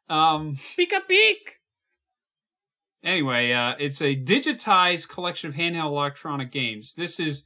[0.09, 1.56] Um Pika peek.
[3.07, 6.93] Anyway, uh, it's a digitized collection of handheld electronic games.
[6.95, 7.45] This is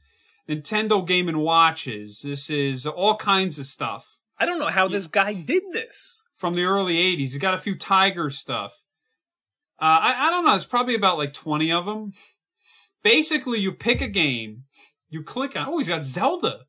[0.49, 2.21] Nintendo Game and Watches.
[2.23, 6.23] This is all kinds of stuff I don't know how this guy did this.
[6.33, 7.17] from the early '80s.
[7.19, 8.85] He's got a few Tiger stuff.
[9.79, 10.55] Uh, I, I don't know.
[10.55, 12.13] It's probably about like 20 of them.
[13.03, 14.63] Basically, you pick a game,
[15.09, 15.67] you click on.
[15.69, 16.61] Oh, he's got Zelda.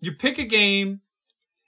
[0.00, 1.00] You pick a game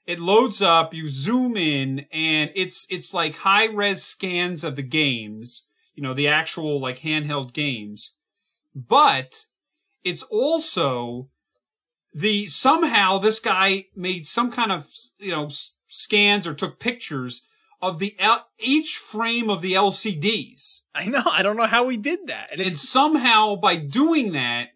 [0.06, 4.82] it loads up you zoom in and it's it's like high res scans of the
[4.82, 5.64] games
[5.94, 8.12] you know the actual like handheld games
[8.74, 9.46] but
[10.02, 11.28] it's also
[12.12, 17.42] the somehow this guy made some kind of you know s- scans or took pictures
[17.80, 21.22] of the L- each frame of the LCDs I know.
[21.26, 22.52] I don't know how he did that.
[22.52, 24.68] And and somehow by doing that,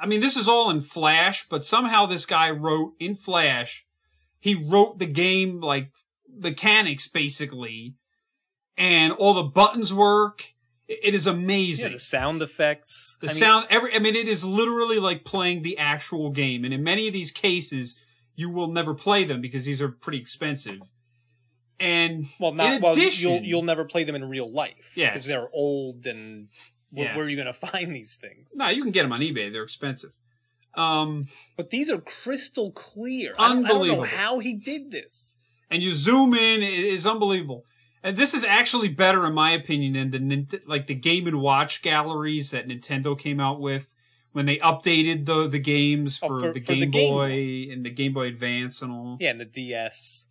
[0.00, 3.86] I mean, this is all in Flash, but somehow this guy wrote in Flash,
[4.40, 5.90] he wrote the game like
[6.32, 7.94] mechanics basically,
[8.76, 10.54] and all the buttons work.
[10.86, 11.92] It is yeah, amazing.
[11.92, 13.18] the sound effects.
[13.20, 16.64] the I mean, sound, every, I mean, it is literally like playing the actual game.
[16.64, 17.94] And in many of these cases,
[18.34, 20.80] you will never play them because these are pretty expensive.
[21.80, 22.92] And Well, not in well.
[22.92, 24.92] addition, You'll you'll never play them in real life.
[24.94, 25.12] Yes.
[25.12, 26.48] because they're old and
[26.90, 27.16] where, Yeah.
[27.16, 28.50] where are you going to find these things?
[28.54, 29.52] no, you can get them on eBay.
[29.52, 30.12] They're expensive.
[30.78, 31.26] Um,
[31.56, 33.34] But these are crystal clear.
[33.38, 34.04] I don't, I don't know Unbelievable.
[34.04, 35.36] how he did this.
[35.70, 37.64] and you zoom in, it is unbelievable.
[38.02, 41.82] And this is actually better, in my opinion, than the like the Game and Watch
[41.82, 43.92] galleries that Nintendo came out with
[44.32, 47.72] when they updated the the games Oh, for, for- the for the Game Game Boy
[47.72, 49.16] and the Game Boy Advance and all.
[49.20, 50.26] Yeah, and the DS.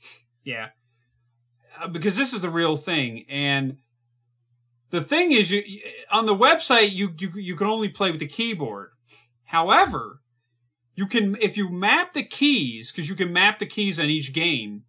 [0.45, 0.69] Yeah.
[1.79, 3.77] Uh, because this is the real thing, and
[4.91, 8.21] the thing is, you you- on the website you you you can only play with
[8.21, 8.91] the keyboard.
[9.43, 10.21] However,
[10.97, 14.33] you can if you map the keys because you can map the keys on each
[14.33, 14.83] game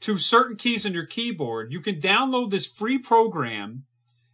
[0.00, 1.72] to certain keys on your keyboard.
[1.72, 3.86] You can download this free program,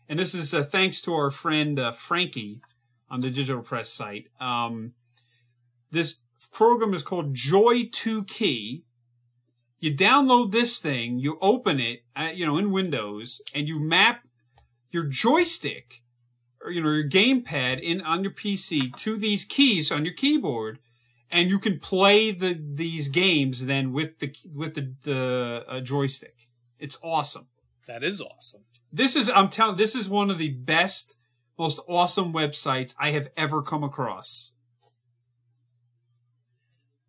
[0.08, 2.60] and this is uh, thanks to our friend uh, Frankie
[3.08, 4.28] on the Digital Press site.
[4.40, 4.94] Um,
[5.92, 6.16] this
[6.50, 8.82] program is called JoyToKey
[9.82, 14.22] you download this thing, you open it, uh, you know, in Windows, and you map
[14.92, 16.02] your joystick
[16.62, 20.78] or you know your gamepad in on your PC to these keys on your keyboard,
[21.32, 26.48] and you can play the these games then with the with the the uh, joystick.
[26.78, 27.48] It's awesome.
[27.86, 28.62] That is awesome.
[28.92, 31.16] This is I'm telling this is one of the best,
[31.58, 34.52] most awesome websites I have ever come across.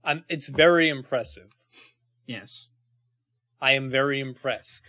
[0.05, 1.49] I'm, it's very impressive.
[2.25, 2.69] Yes.
[3.61, 4.83] I am very impressed.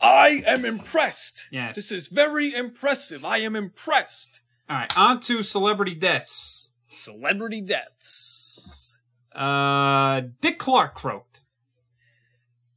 [0.00, 1.46] I am impressed.
[1.50, 1.76] Yes.
[1.76, 3.24] This is very impressive.
[3.24, 4.40] I am impressed.
[4.68, 6.57] All right, on to celebrity deaths.
[6.98, 8.96] Celebrity deaths.
[9.32, 11.40] Uh, Dick Clark croaked.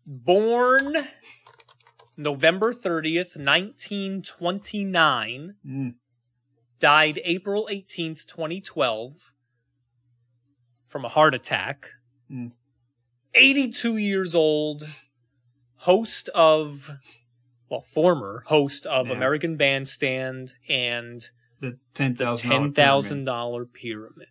[0.06, 0.96] Born
[2.18, 5.56] November 30th, 1929.
[5.66, 5.96] Mm.
[6.80, 9.34] Died April 18th, 2012
[10.88, 11.90] from a heart attack.
[12.32, 12.52] Mm.
[13.34, 14.84] 82 years old.
[15.78, 16.92] Host of,
[17.70, 19.14] well, former host of Yeah.
[19.14, 21.28] American Bandstand and
[21.62, 24.28] The ten thousand ten thousand dollar pyramid.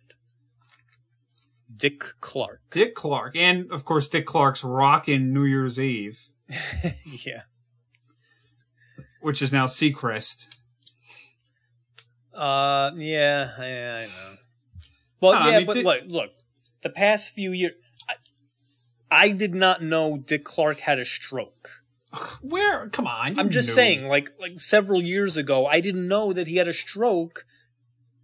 [1.75, 2.61] Dick Clark.
[2.69, 6.21] Dick Clark, and of course Dick Clark's Rockin' New Year's Eve,
[7.25, 7.43] yeah.
[9.21, 10.57] which is now Seacrest.
[12.33, 14.35] Uh, yeah, yeah, I know.
[15.21, 16.29] Well, No, I yeah, mean, but Dick- look, look.
[16.83, 17.73] The past few years,
[18.09, 18.15] I,
[19.09, 21.80] I did not know Dick Clark had a stroke.
[22.41, 22.89] Where?
[22.89, 23.39] Come on.
[23.39, 23.75] I'm just knew.
[23.75, 27.45] saying, like, like several years ago, I didn't know that he had a stroke.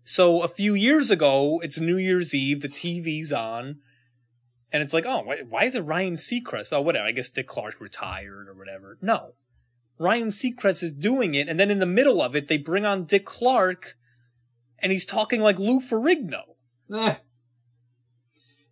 [0.04, 3.80] So a few years ago, it's New Year's Eve, the TV's on,
[4.72, 6.72] and it's like, oh, why, why is it Ryan Seacrest?
[6.72, 7.06] Oh, whatever.
[7.06, 8.98] I guess Dick Clark retired or whatever.
[9.02, 9.34] No,
[10.00, 13.06] Ryan Seacrest is doing it, and then in the middle of it, they bring on
[13.06, 13.98] Dick Clark,
[14.80, 16.42] and he's talking like Lou Ferrigno.
[16.94, 17.16] Eh.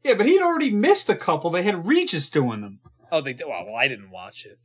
[0.03, 1.49] Yeah, but he'd already missed a couple.
[1.49, 2.79] They had Regis doing them.
[3.11, 3.47] Oh, they did.
[3.47, 4.59] Well, well, I didn't watch it.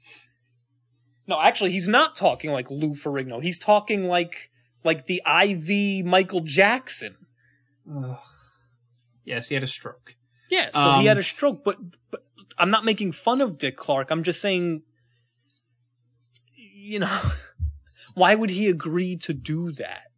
[1.31, 3.41] No, actually, he's not talking like Lou Ferrigno.
[3.41, 4.51] He's talking like
[4.83, 7.15] like the IV Michael Jackson.
[7.89, 8.19] Ugh.
[9.25, 10.17] Yes, he had a stroke.
[10.51, 11.79] Yeah, so Um, he had a stroke, but
[12.11, 12.27] but
[12.59, 14.11] I'm not making fun of Dick Clark.
[14.11, 14.83] I'm just saying,
[16.57, 17.21] you know,
[18.15, 20.11] why would he agree to do that?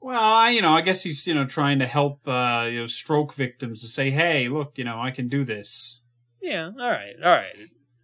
[0.00, 2.86] Well, I, you know, I guess he's you know trying to help uh, you know
[2.88, 6.00] stroke victims to say, hey, look, you know, I can do this.
[6.40, 7.56] Yeah, all right, all right.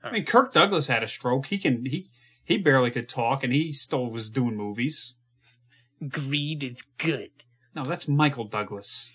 [0.02, 1.47] I mean, Kirk Douglas had a stroke.
[1.47, 2.06] He can he
[2.44, 5.15] he barely could talk, and he still was doing movies.
[6.09, 7.31] Greed is good.
[7.74, 9.11] No, that's Michael Douglas.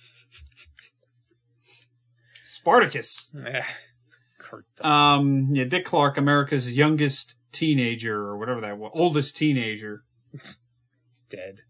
[2.44, 3.30] Spartacus.
[3.46, 3.62] Eh,
[4.40, 4.66] Kurt.
[4.82, 10.04] Um, yeah, Dick Clark, America's youngest teenager or whatever that was, oldest teenager.
[11.30, 11.62] dead.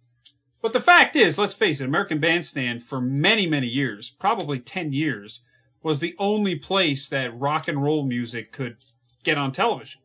[0.62, 4.92] But the fact is, let's face it, American Bandstand for many, many years, probably 10
[4.92, 5.42] years,
[5.82, 8.78] was the only place that rock and roll music could
[9.24, 10.02] get on television.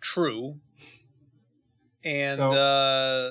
[0.00, 0.60] True.
[2.04, 3.30] And So- uh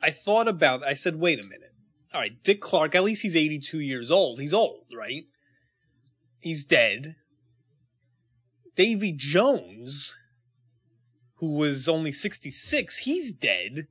[0.00, 1.72] I thought about I said, wait a minute.
[2.14, 4.40] All right, Dick Clark, at least he's 82 years old.
[4.40, 5.26] He's old, right?
[6.40, 7.16] He's dead.
[8.76, 10.16] Davy Jones,
[11.36, 13.88] who was only 66, he's dead.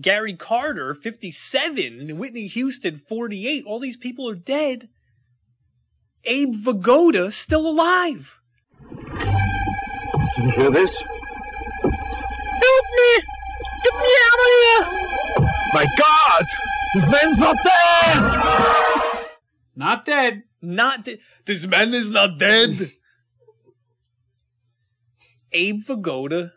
[0.00, 3.64] Gary Carter, 57, Whitney Houston, 48.
[3.66, 4.88] All these people are dead.
[6.24, 8.40] Abe Vigoda, still alive.
[8.90, 11.02] Did you hear this?
[11.82, 13.22] Help me!
[13.84, 14.84] Get me out of here!
[15.74, 16.46] My God!
[16.94, 19.28] This man's not dead!
[19.76, 20.42] Not dead.
[20.60, 22.90] Not de- this man is not dead.
[25.52, 26.52] Abe Vigoda.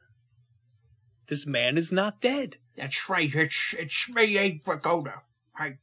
[1.28, 2.58] This man is not dead.
[2.76, 3.34] That's right.
[3.34, 5.22] It's it's me, Abe Vigoda.
[5.58, 5.78] Hey,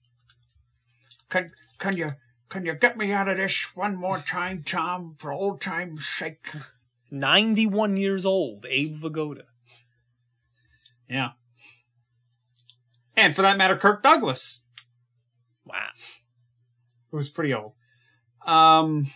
[1.28, 2.12] can can you
[2.48, 6.48] can you get me out of this one more time, Tom, for old time's sake?
[7.10, 9.44] 91 years old, Abe Vigoda.
[11.08, 11.30] Yeah.
[13.16, 14.60] And for that matter, Kirk Douglas,
[15.64, 15.88] Wow.
[17.10, 17.72] who was pretty old.
[18.46, 19.06] Um,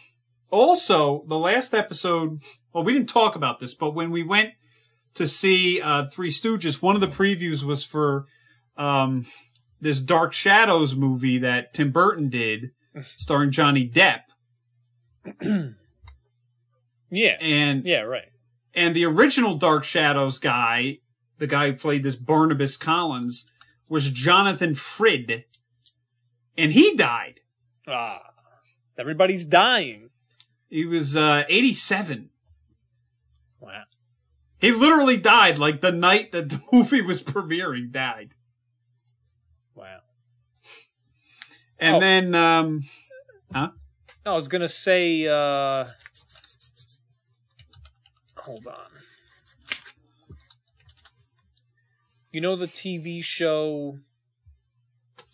[0.50, 2.42] also, the last episode,
[2.72, 4.54] well, we didn't talk about this, but when we went
[5.14, 8.26] to see uh, Three Stooges, one of the previews was for
[8.76, 9.24] um,
[9.80, 12.70] this Dark Shadows movie that Tim Burton did,
[13.16, 14.20] starring Johnny Depp.
[17.14, 17.36] Yeah.
[17.42, 18.30] And Yeah, right.
[18.74, 21.00] and the original Dark Shadows guy,
[21.36, 23.44] the guy who played this Barnabas Collins,
[23.86, 25.44] was Jonathan Frid,
[26.56, 27.40] and he died.
[27.86, 28.22] Ah.
[28.98, 30.08] Everybody's dying.
[30.70, 32.30] He was uh, 87.
[33.60, 33.82] Wow.
[34.62, 37.90] He literally died like the night that the movie was premiering.
[37.90, 38.34] Died,
[39.74, 40.00] Wow.
[41.78, 42.00] and Oh.
[42.00, 42.82] then um,
[43.52, 43.70] I
[44.32, 45.84] was gonna say, uh,
[48.36, 48.76] hold on.
[52.30, 53.98] You know the TV show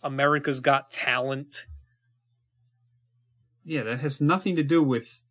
[0.02, 1.66] America's Got Talent?
[3.64, 5.22] yeah, that has nothing to do with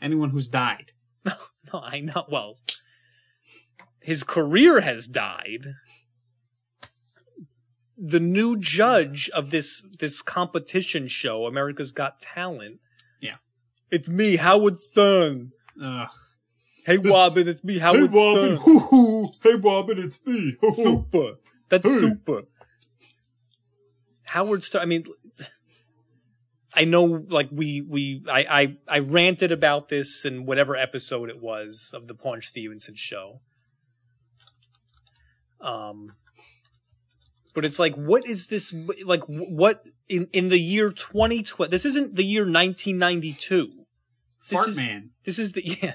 [0.00, 0.92] anyone who's died.
[1.72, 2.24] No, I know.
[2.30, 2.58] Well,
[4.04, 5.66] his career has died.
[7.96, 12.80] the new judge of this this competition show, America's Got Talent.
[13.20, 13.36] Yeah.
[13.90, 15.52] It's me, Howard Stern.
[15.82, 16.08] Ugh.
[16.84, 18.56] Hey Robin, it's me, Howard Stern.
[18.56, 19.30] hoo hoo.
[19.42, 20.56] Hey Robin, it's me.
[20.60, 20.84] Hoo hoo.
[20.84, 21.34] Super.
[21.70, 22.00] That's Hey.
[22.00, 22.42] super.
[24.26, 24.82] Howard Stern.
[24.82, 25.04] I mean,
[26.74, 31.40] I know, like we we I I I ranted about this in whatever episode it
[31.40, 33.40] was of the Paunch Stevenson show.
[35.64, 36.12] Um,
[37.54, 38.72] but it's like, what is this?
[39.04, 41.70] Like, what in in the year 2012?
[41.70, 43.66] This isn't the year 1992.
[43.66, 43.76] This
[44.38, 45.10] Fart is- man.
[45.24, 45.94] this is the yeah.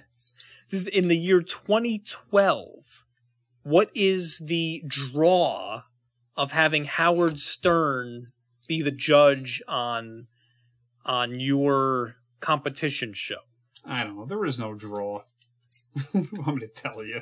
[0.69, 2.65] This is in the year 2012.
[3.63, 5.83] What is the draw
[6.37, 8.27] of having Howard Stern
[8.67, 10.27] be the judge on
[11.05, 13.41] on your competition show?
[13.85, 14.25] I don't know.
[14.25, 15.21] There was no draw.
[16.15, 17.21] I'm going to tell you.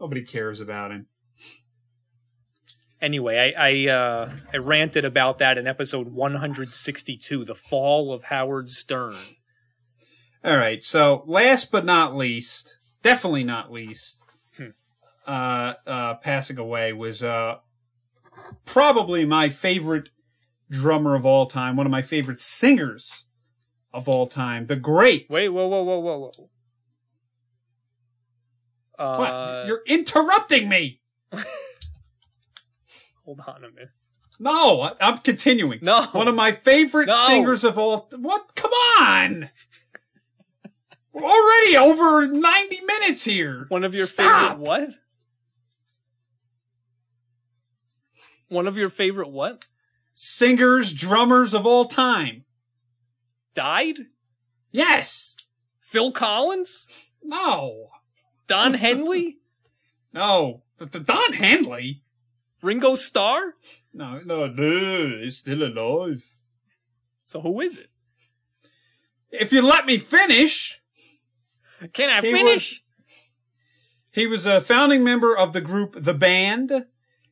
[0.00, 1.06] Nobody cares about him.
[3.00, 8.70] Anyway, I I, uh, I ranted about that in episode 162, the fall of Howard
[8.70, 9.14] Stern.
[10.44, 10.82] All right.
[10.82, 14.24] So last but not least, definitely not least,
[15.26, 17.56] uh, uh, passing away was uh,
[18.64, 20.08] probably my favorite
[20.70, 23.24] drummer of all time, one of my favorite singers
[23.92, 25.28] of all time, the great.
[25.28, 26.50] Wait, whoa, whoa, whoa, whoa, whoa.
[29.00, 29.30] What?
[29.30, 31.00] Uh, You're interrupting me.
[33.24, 33.90] hold on a minute.
[34.38, 35.78] No, I- I'm continuing.
[35.82, 36.04] No.
[36.12, 37.14] One of my favorite No.
[37.26, 38.08] singers of all.
[38.18, 38.54] What?
[38.54, 38.70] Come
[39.00, 39.50] on.
[41.12, 43.66] We're already over 90 minutes here.
[43.68, 44.52] One of your Stop.
[44.58, 44.88] favorite what?
[48.48, 49.66] One of your favorite what?
[50.14, 52.44] Singers, drummers of all time.
[53.54, 54.06] Died?
[54.70, 55.36] Yes.
[55.80, 56.86] Phil Collins?
[57.22, 57.89] No.
[58.50, 59.38] Don Henley?
[60.12, 60.64] No.
[61.04, 62.02] Don Henley?
[62.62, 63.54] Ringo Starr?
[63.94, 66.24] No, no, no, he's still alive.
[67.22, 67.90] So who is it?
[69.30, 70.80] If you let me finish,
[71.92, 72.82] Can I He finish?
[74.10, 76.86] he was a founding member of the group The Band.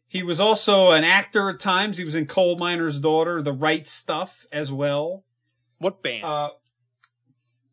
[0.07, 1.99] He was also an actor at times.
[1.99, 5.24] He was in Coal Miner's Daughter, The Right Stuff as well.
[5.78, 6.23] What band?
[6.24, 6.51] Uh,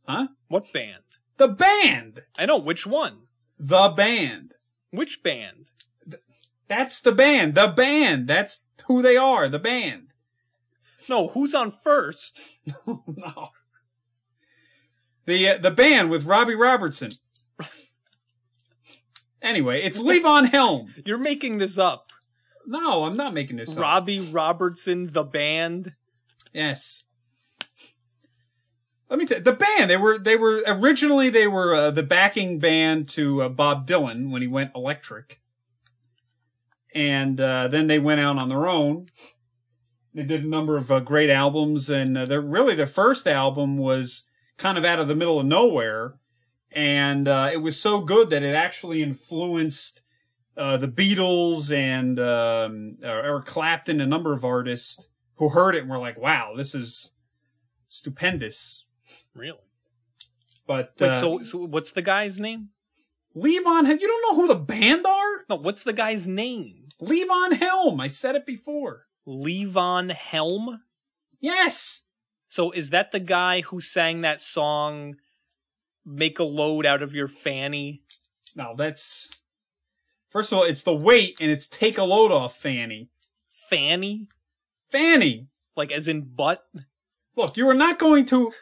[0.08, 0.28] huh?
[0.48, 1.04] what band?
[1.38, 2.24] The Band.
[2.36, 3.25] I know which one.
[3.58, 4.56] The Band.
[4.92, 5.72] Which band?
[6.68, 7.56] That's the band.
[7.56, 8.28] The band.
[8.28, 9.48] That's who they are.
[9.50, 10.14] The band.
[11.08, 12.40] No, who's on first?
[12.88, 13.50] no.
[15.26, 17.12] The uh, the band with Robbie Robertson.
[19.42, 20.94] Anyway, it's Levon Helm.
[21.06, 22.12] You're making this up.
[22.66, 23.82] No, I'm not making this up.
[23.82, 25.94] Robbie Robertson, the band.
[26.52, 27.04] Yes.
[29.16, 29.90] Let me tell the band.
[29.90, 34.30] They were they were originally they were uh, the backing band to uh, Bob Dylan
[34.30, 35.40] when he went electric,
[36.94, 39.06] and uh, then they went out on their own.
[40.14, 44.24] They did a number of uh, great albums, and uh, really their first album was
[44.58, 46.16] kind of out of the middle of nowhere,
[46.70, 50.02] and uh, it was so good that it actually influenced
[50.58, 55.90] uh, the Beatles and um, Eric Clapton, a number of artists who heard it and
[55.90, 57.14] were like, "Wow, this is
[57.88, 58.85] stupendous."
[59.36, 59.60] Really?
[60.66, 62.70] But Wait, uh, so, so what's the guy's name?
[63.36, 65.46] Levon, you don't know who the band are?
[65.50, 66.88] No, what's the guy's name?
[67.02, 68.00] Levon Helm.
[68.00, 69.08] I said it before.
[69.28, 70.82] Levon Helm?
[71.42, 72.04] Yes.
[72.48, 75.16] So is that the guy who sang that song
[76.06, 78.04] Make a Load Out of Your Fanny?
[78.56, 79.30] No, that's
[80.30, 83.10] first of all, it's the weight and it's take a load off Fanny.
[83.70, 84.28] Fanny?
[84.90, 85.48] Fanny.
[85.76, 86.66] Like as in butt?
[87.36, 88.54] Look, you are not going to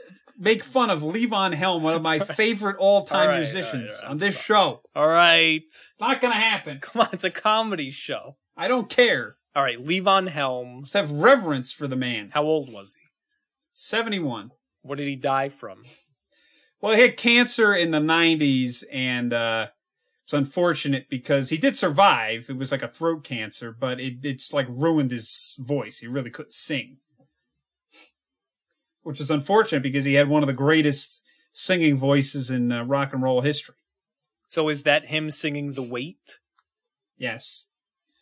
[0.44, 3.90] make fun of Levon Helm, one of my favorite all-time All right, musicians all right,
[3.90, 4.12] all right.
[4.12, 4.82] on this show.
[4.96, 5.62] All right.
[5.66, 6.80] It's not going to happen.
[6.82, 8.36] Come on, it's a comedy show.
[8.56, 9.38] I don't care.
[9.56, 10.82] All right, Levon Helm.
[10.82, 12.32] Just have reverence for the man.
[12.34, 13.08] How old was he?
[13.72, 14.52] 71.
[14.82, 15.84] What did he die from?
[16.82, 19.68] Well, he had cancer in the 90s, and uh,
[20.26, 22.48] it's unfortunate because he did survive.
[22.50, 26.00] It was like a throat cancer, but it it's like ruined his voice.
[26.00, 26.98] He really couldn't sing,
[29.04, 31.22] which is unfortunate because he had one of the greatest
[31.52, 33.76] singing voices in uh, rock and roll history.
[34.48, 36.40] So is that him singing The Weight?
[37.18, 37.66] Yes,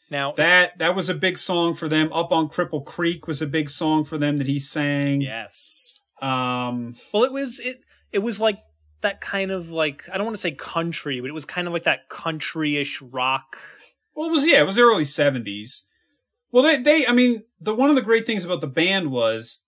[0.10, 2.12] Now, that that was a big song for them.
[2.14, 5.22] Up on Cripple Creek was a big song for them that he sang.
[5.22, 6.02] yes.
[6.22, 7.78] Um, Well, it was it
[8.12, 8.60] it was like
[9.00, 11.74] that kind of like I don't want to say country, but it was kind of
[11.74, 13.58] like that country-ish rock.
[14.14, 15.84] Well, it was yeah, it was the early seventies.
[16.52, 19.62] Well, they they I mean the one of the great things about the band was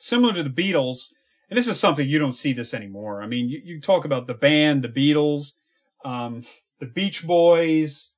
[0.00, 1.10] similar to the Beatles,
[1.48, 3.22] and this is something you don't see this anymore.
[3.22, 5.52] I mean, you, you talk about the band, the Beatles,
[6.04, 6.42] um,
[6.80, 8.10] the Beach Boys,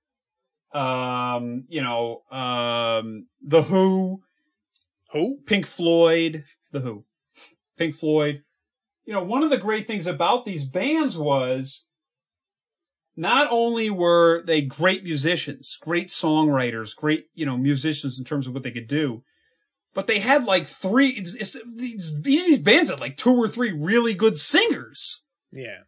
[0.73, 4.23] um, you know, um, The Who,
[5.13, 5.41] Who?
[5.45, 7.05] Pink Floyd, The Who,
[7.77, 8.45] Pink Floyd.
[9.05, 11.85] You know, one of the great things about these bands was
[13.17, 18.55] not only were they great musicians, great songwriters, great, you know, musicians in terms of
[18.55, 19.25] what they could do,
[19.95, 23.73] but they had like three, it's, it's, these, these bands had like two or three
[23.73, 25.23] really good singers.
[25.51, 25.81] Yeah.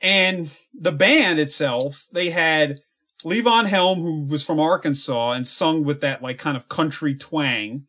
[0.00, 2.80] And the band itself, they had
[3.24, 7.86] Levon Helm, who was from Arkansas and sung with that like kind of country twang.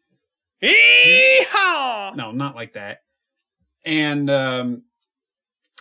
[0.61, 2.15] Yeehaw!
[2.15, 2.99] No, not like that.
[3.85, 4.83] And, um,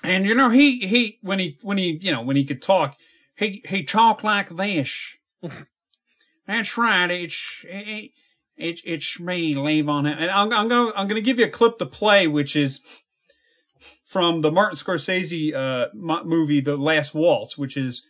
[0.02, 2.96] and you know, he, he, when he, when he, you know, when he could talk,
[3.36, 5.18] he, he talked like this.
[6.46, 7.10] That's right.
[7.10, 8.10] It's, it,
[8.56, 10.10] it's, it's me, Levon.
[10.10, 12.80] And I'm, I'm gonna, I'm gonna give you a clip to play, which is
[14.04, 18.04] from the Martin Scorsese, uh, movie, The Last Waltz, which is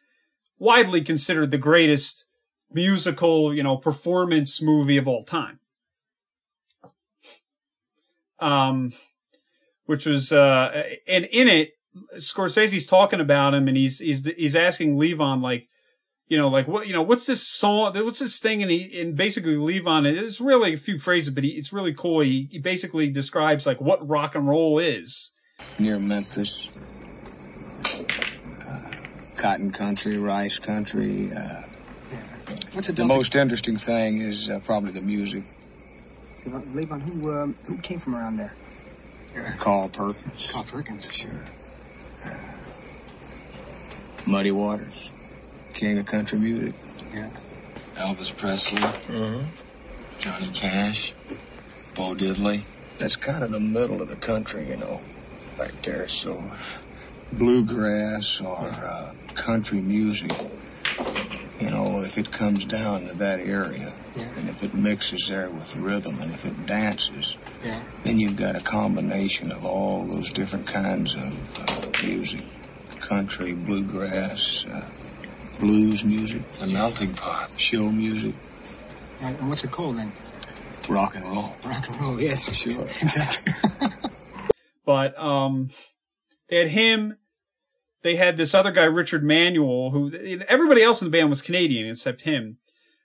[0.58, 2.24] widely considered the greatest
[2.72, 5.60] musical, you know, performance movie of all time.
[8.40, 8.92] Um,
[9.86, 11.74] which was, uh, and in it,
[12.16, 15.68] Scorsese's talking about him and he's, he's, he's asking Levon, like,
[16.32, 18.62] you know, like what, you know, what's this song, what's this thing?
[18.62, 22.20] And he, and basically Levon, it's really a few phrases, but he, it's really cool.
[22.20, 25.30] He, he basically describes like what rock and roll is.
[25.78, 26.72] near Memphis.
[28.66, 28.80] Uh,
[29.36, 31.28] cotton country, rice country.
[31.36, 31.62] Uh,
[32.72, 35.44] What's it the most interesting thing is uh, probably the music.
[36.46, 38.54] Levon, who um, who came from around there?
[39.58, 40.50] Carl Perkins.
[40.50, 41.14] Carl Perkins.
[41.14, 41.30] Sure.
[42.24, 42.38] Uh,
[44.26, 45.12] Muddy Waters,
[45.82, 46.74] king of country music.
[47.12, 47.28] Yeah.
[47.94, 48.78] Elvis Presley.
[50.20, 51.12] Johnny Cash.
[51.96, 52.60] Bo Diddley.
[52.98, 55.00] That's kind of the middle of the country, you know,
[55.58, 56.06] right there.
[56.06, 56.40] So,
[57.32, 60.30] bluegrass or uh, country music,
[61.58, 64.28] you know, if it comes down to that area, Yeah.
[64.38, 67.80] and if it mixes there with rhythm, and if it dances, Yeah.
[68.04, 72.42] then you've got a combination of all those different kinds of uh, music
[73.00, 74.84] country, bluegrass, uh,
[75.62, 78.34] blues music, a melting pot, show music,
[79.22, 80.10] And and what's it called then?
[80.90, 81.54] rock and roll.
[81.64, 82.20] Rock and roll.
[82.20, 82.52] Yes.
[82.52, 82.82] Sure.
[83.02, 83.52] exactly.
[84.84, 85.70] but um
[86.48, 87.16] they had him
[88.02, 90.10] they had this other guy richard manuel who
[90.48, 92.58] everybody else in the band was canadian except him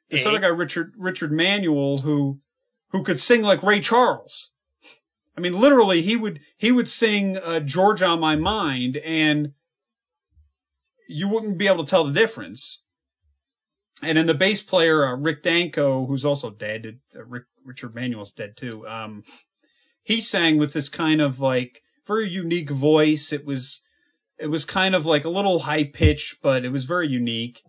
[0.09, 0.29] this Eh?
[0.29, 2.39] other guy richard richard manuel who
[2.89, 4.49] who could sing like ray charles
[5.37, 9.53] i mean literally he would he would sing uh, george on my mind and
[11.07, 12.81] you wouldn't be able to tell the difference
[14.03, 18.33] and then the bass player uh, rick danko who's also dead uh, rick, richard manuel's
[18.33, 19.23] dead too um
[20.07, 23.33] he sang with this kind of like very unique voice.
[23.33, 23.81] It was,
[24.39, 27.61] it was kind of like a little high pitched, but it was very unique.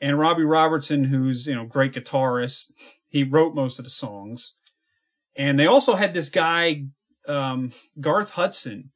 [0.00, 2.70] And Robbie Robertson, who's, you know, great guitarist,
[3.08, 4.54] he wrote most of the songs.
[5.36, 6.84] And they also had this guy,
[7.26, 8.92] um, Garth Hudson,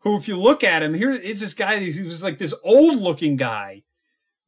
[0.00, 2.96] who, if you look at him, here is this guy who was like this old
[2.96, 3.82] looking guy,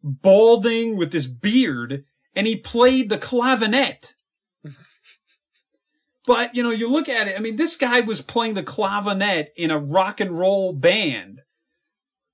[0.02, 2.04] balding with this beard,
[2.34, 4.14] and he played the clavinet.
[6.24, 9.48] But, you know, you look at it, I mean, this guy was playing the clavinet
[9.56, 11.40] in a rock and roll band.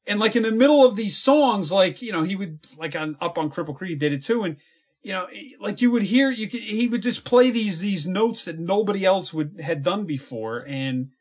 [0.07, 3.17] And like in the middle of these songs, like, you know, he would, like on,
[3.19, 4.43] up on Cripple Creek, he did it too.
[4.43, 4.59] And,
[5.01, 5.27] you know,
[5.59, 9.07] like you would hear, you could, he would just play these, these notes that nobody
[9.07, 10.67] else would, had done before.
[10.69, 11.13] And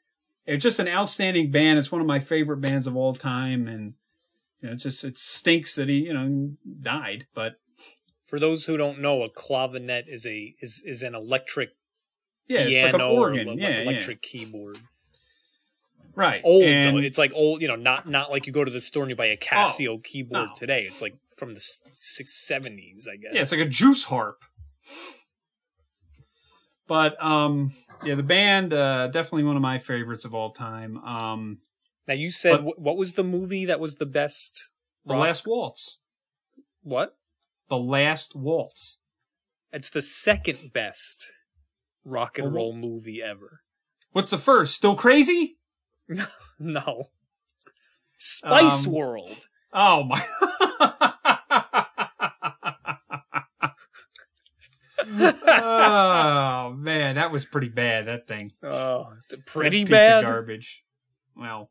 [0.48, 1.78] it's just an outstanding band.
[1.78, 3.68] It's one of my favorite bands of all time.
[3.68, 3.94] And,
[4.62, 7.60] you know, it's just, it stinks that he, you know, died, but
[8.26, 11.70] For those who don't know, a clavinet is a is is an electric
[12.48, 13.48] yeah, it's like piano an organ.
[13.50, 13.82] or yeah, yeah.
[13.82, 14.78] electric keyboard.
[16.14, 16.42] Right.
[16.44, 17.02] Old And- though.
[17.02, 19.16] It's like old, you know, not not like you go to the store and you
[19.16, 20.54] buy a oh, Casio keyboard no.
[20.56, 20.84] today.
[20.84, 21.62] It's like from the
[21.94, 23.32] six seventies, I guess.
[23.34, 24.44] Yeah, it's like a juice harp.
[26.88, 27.72] But um,
[28.04, 30.98] yeah, the band uh, definitely one of my favorites of all time.
[31.00, 31.60] Um,
[32.08, 34.70] now you said But- what was the movie that was the best?
[35.06, 35.98] the rock- Last Waltz.
[36.84, 37.18] What?
[37.70, 39.00] The Last Waltz.
[39.74, 41.32] It's the second best
[42.06, 43.62] rock and roll movie ever.
[44.14, 44.74] What's the first?
[44.76, 45.58] Still crazy?
[46.60, 47.10] No.
[48.18, 49.48] Spice Um, World.
[49.72, 50.26] Oh my!
[55.06, 55.36] man,
[57.28, 58.06] that was pretty bad.
[58.06, 58.52] That thing.
[58.64, 59.12] Oh,
[59.46, 60.24] pretty bad.
[60.24, 60.84] Of garbage.
[61.36, 61.70] Well,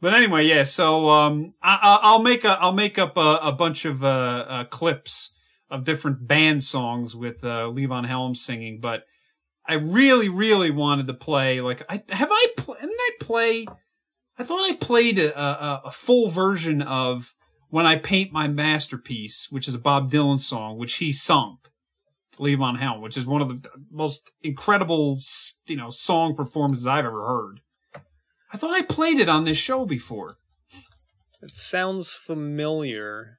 [0.00, 0.64] but anyway, yeah.
[0.64, 4.08] So um, I, I- I'll make a I'll make up a, a bunch of uh,
[4.48, 5.32] uh, clips
[5.70, 8.80] of different band songs with uh, Levon Helms singing.
[8.80, 9.04] But
[9.66, 11.60] I really, really wanted to play.
[11.60, 13.66] Like, I have I pl- didn't I play?
[14.38, 17.34] I thought I played a, a, a full version of
[17.70, 21.58] When I Paint My Masterpiece, which is a Bob Dylan song, which he sung.
[22.38, 25.18] Levon Helm, which is one of the most incredible,
[25.66, 27.60] you know, song performances I've ever heard.
[28.52, 30.38] I thought I played it on this show before.
[31.42, 33.38] It sounds familiar.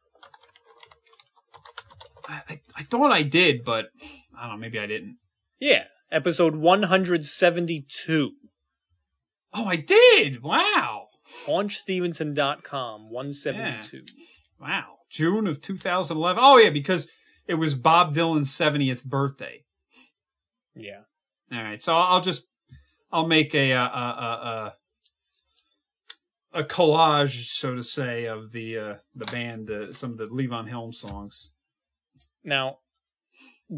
[2.27, 3.89] I, I, I thought I did, but
[4.37, 5.17] I don't know, maybe I didn't.
[5.59, 8.31] Yeah, episode 172.
[9.53, 10.43] Oh, I did!
[10.43, 11.07] Wow!
[11.45, 14.03] PaunchStevenson.com, 172.
[14.59, 14.85] Wow.
[15.09, 16.41] June of 2011.
[16.43, 17.09] Oh, yeah, because
[17.49, 19.63] it was Bob Dylan's 70th birthday.
[20.75, 21.01] Yeah.
[21.51, 22.47] All right, so I'll just
[23.11, 24.73] I'll make a a a
[26.53, 30.27] a, a collage, so to say, of the uh, the band, uh, some of the
[30.27, 31.49] Levon Helm songs.
[32.43, 32.77] Now,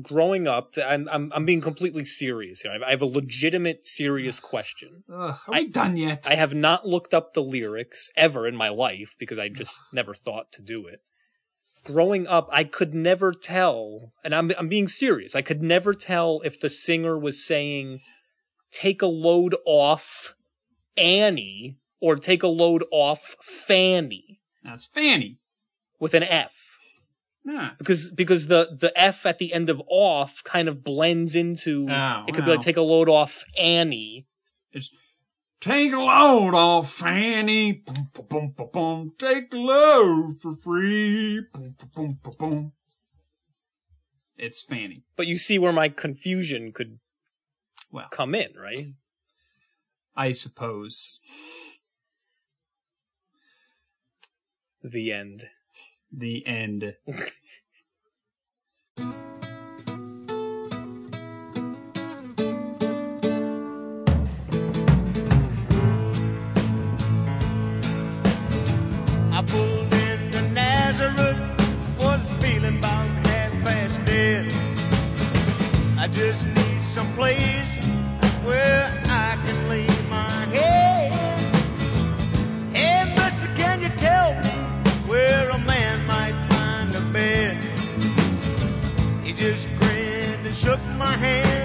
[0.02, 2.78] growing up, I'm I'm, I'm being completely serious here.
[2.86, 5.06] I have a legitimate, serious question.
[5.10, 6.28] Ugh, are we done yet?
[6.30, 10.14] I have not looked up the lyrics ever in my life because I just never
[10.14, 11.00] thought to do it.
[11.84, 15.36] Growing up, I could never tell, and I'm I'm being serious.
[15.36, 18.00] I could never tell if the singer was saying
[18.72, 20.36] "take a load off
[20.96, 25.40] Annie" or "take a load off Fanny" That's Fanny.
[26.00, 26.54] with an F.
[27.44, 27.72] Yeah.
[27.80, 32.26] because because the the F at the end of off kind of blends into Oh,
[32.28, 34.28] it could be like take a load off Annie.
[35.62, 37.84] Take a load off Fanny.
[37.86, 39.14] Boom, boom, boom, boom, boom.
[39.20, 41.42] Take a load for free.
[41.54, 42.72] Boom, boom, boom, boom, boom.
[44.38, 45.04] It's Fanny.
[45.16, 46.98] But you see where my confusion could
[47.92, 48.08] Well.
[48.10, 48.96] come in, right?
[50.16, 51.20] I suppose.
[54.82, 55.44] The end.
[56.12, 56.96] The end.
[76.02, 77.86] I just need some place
[78.44, 81.14] where I can lay my head.
[82.74, 84.50] Hey, mister, can you tell me
[85.08, 87.56] where a man might find a bed?
[89.24, 91.61] He just grinned and shook my hand.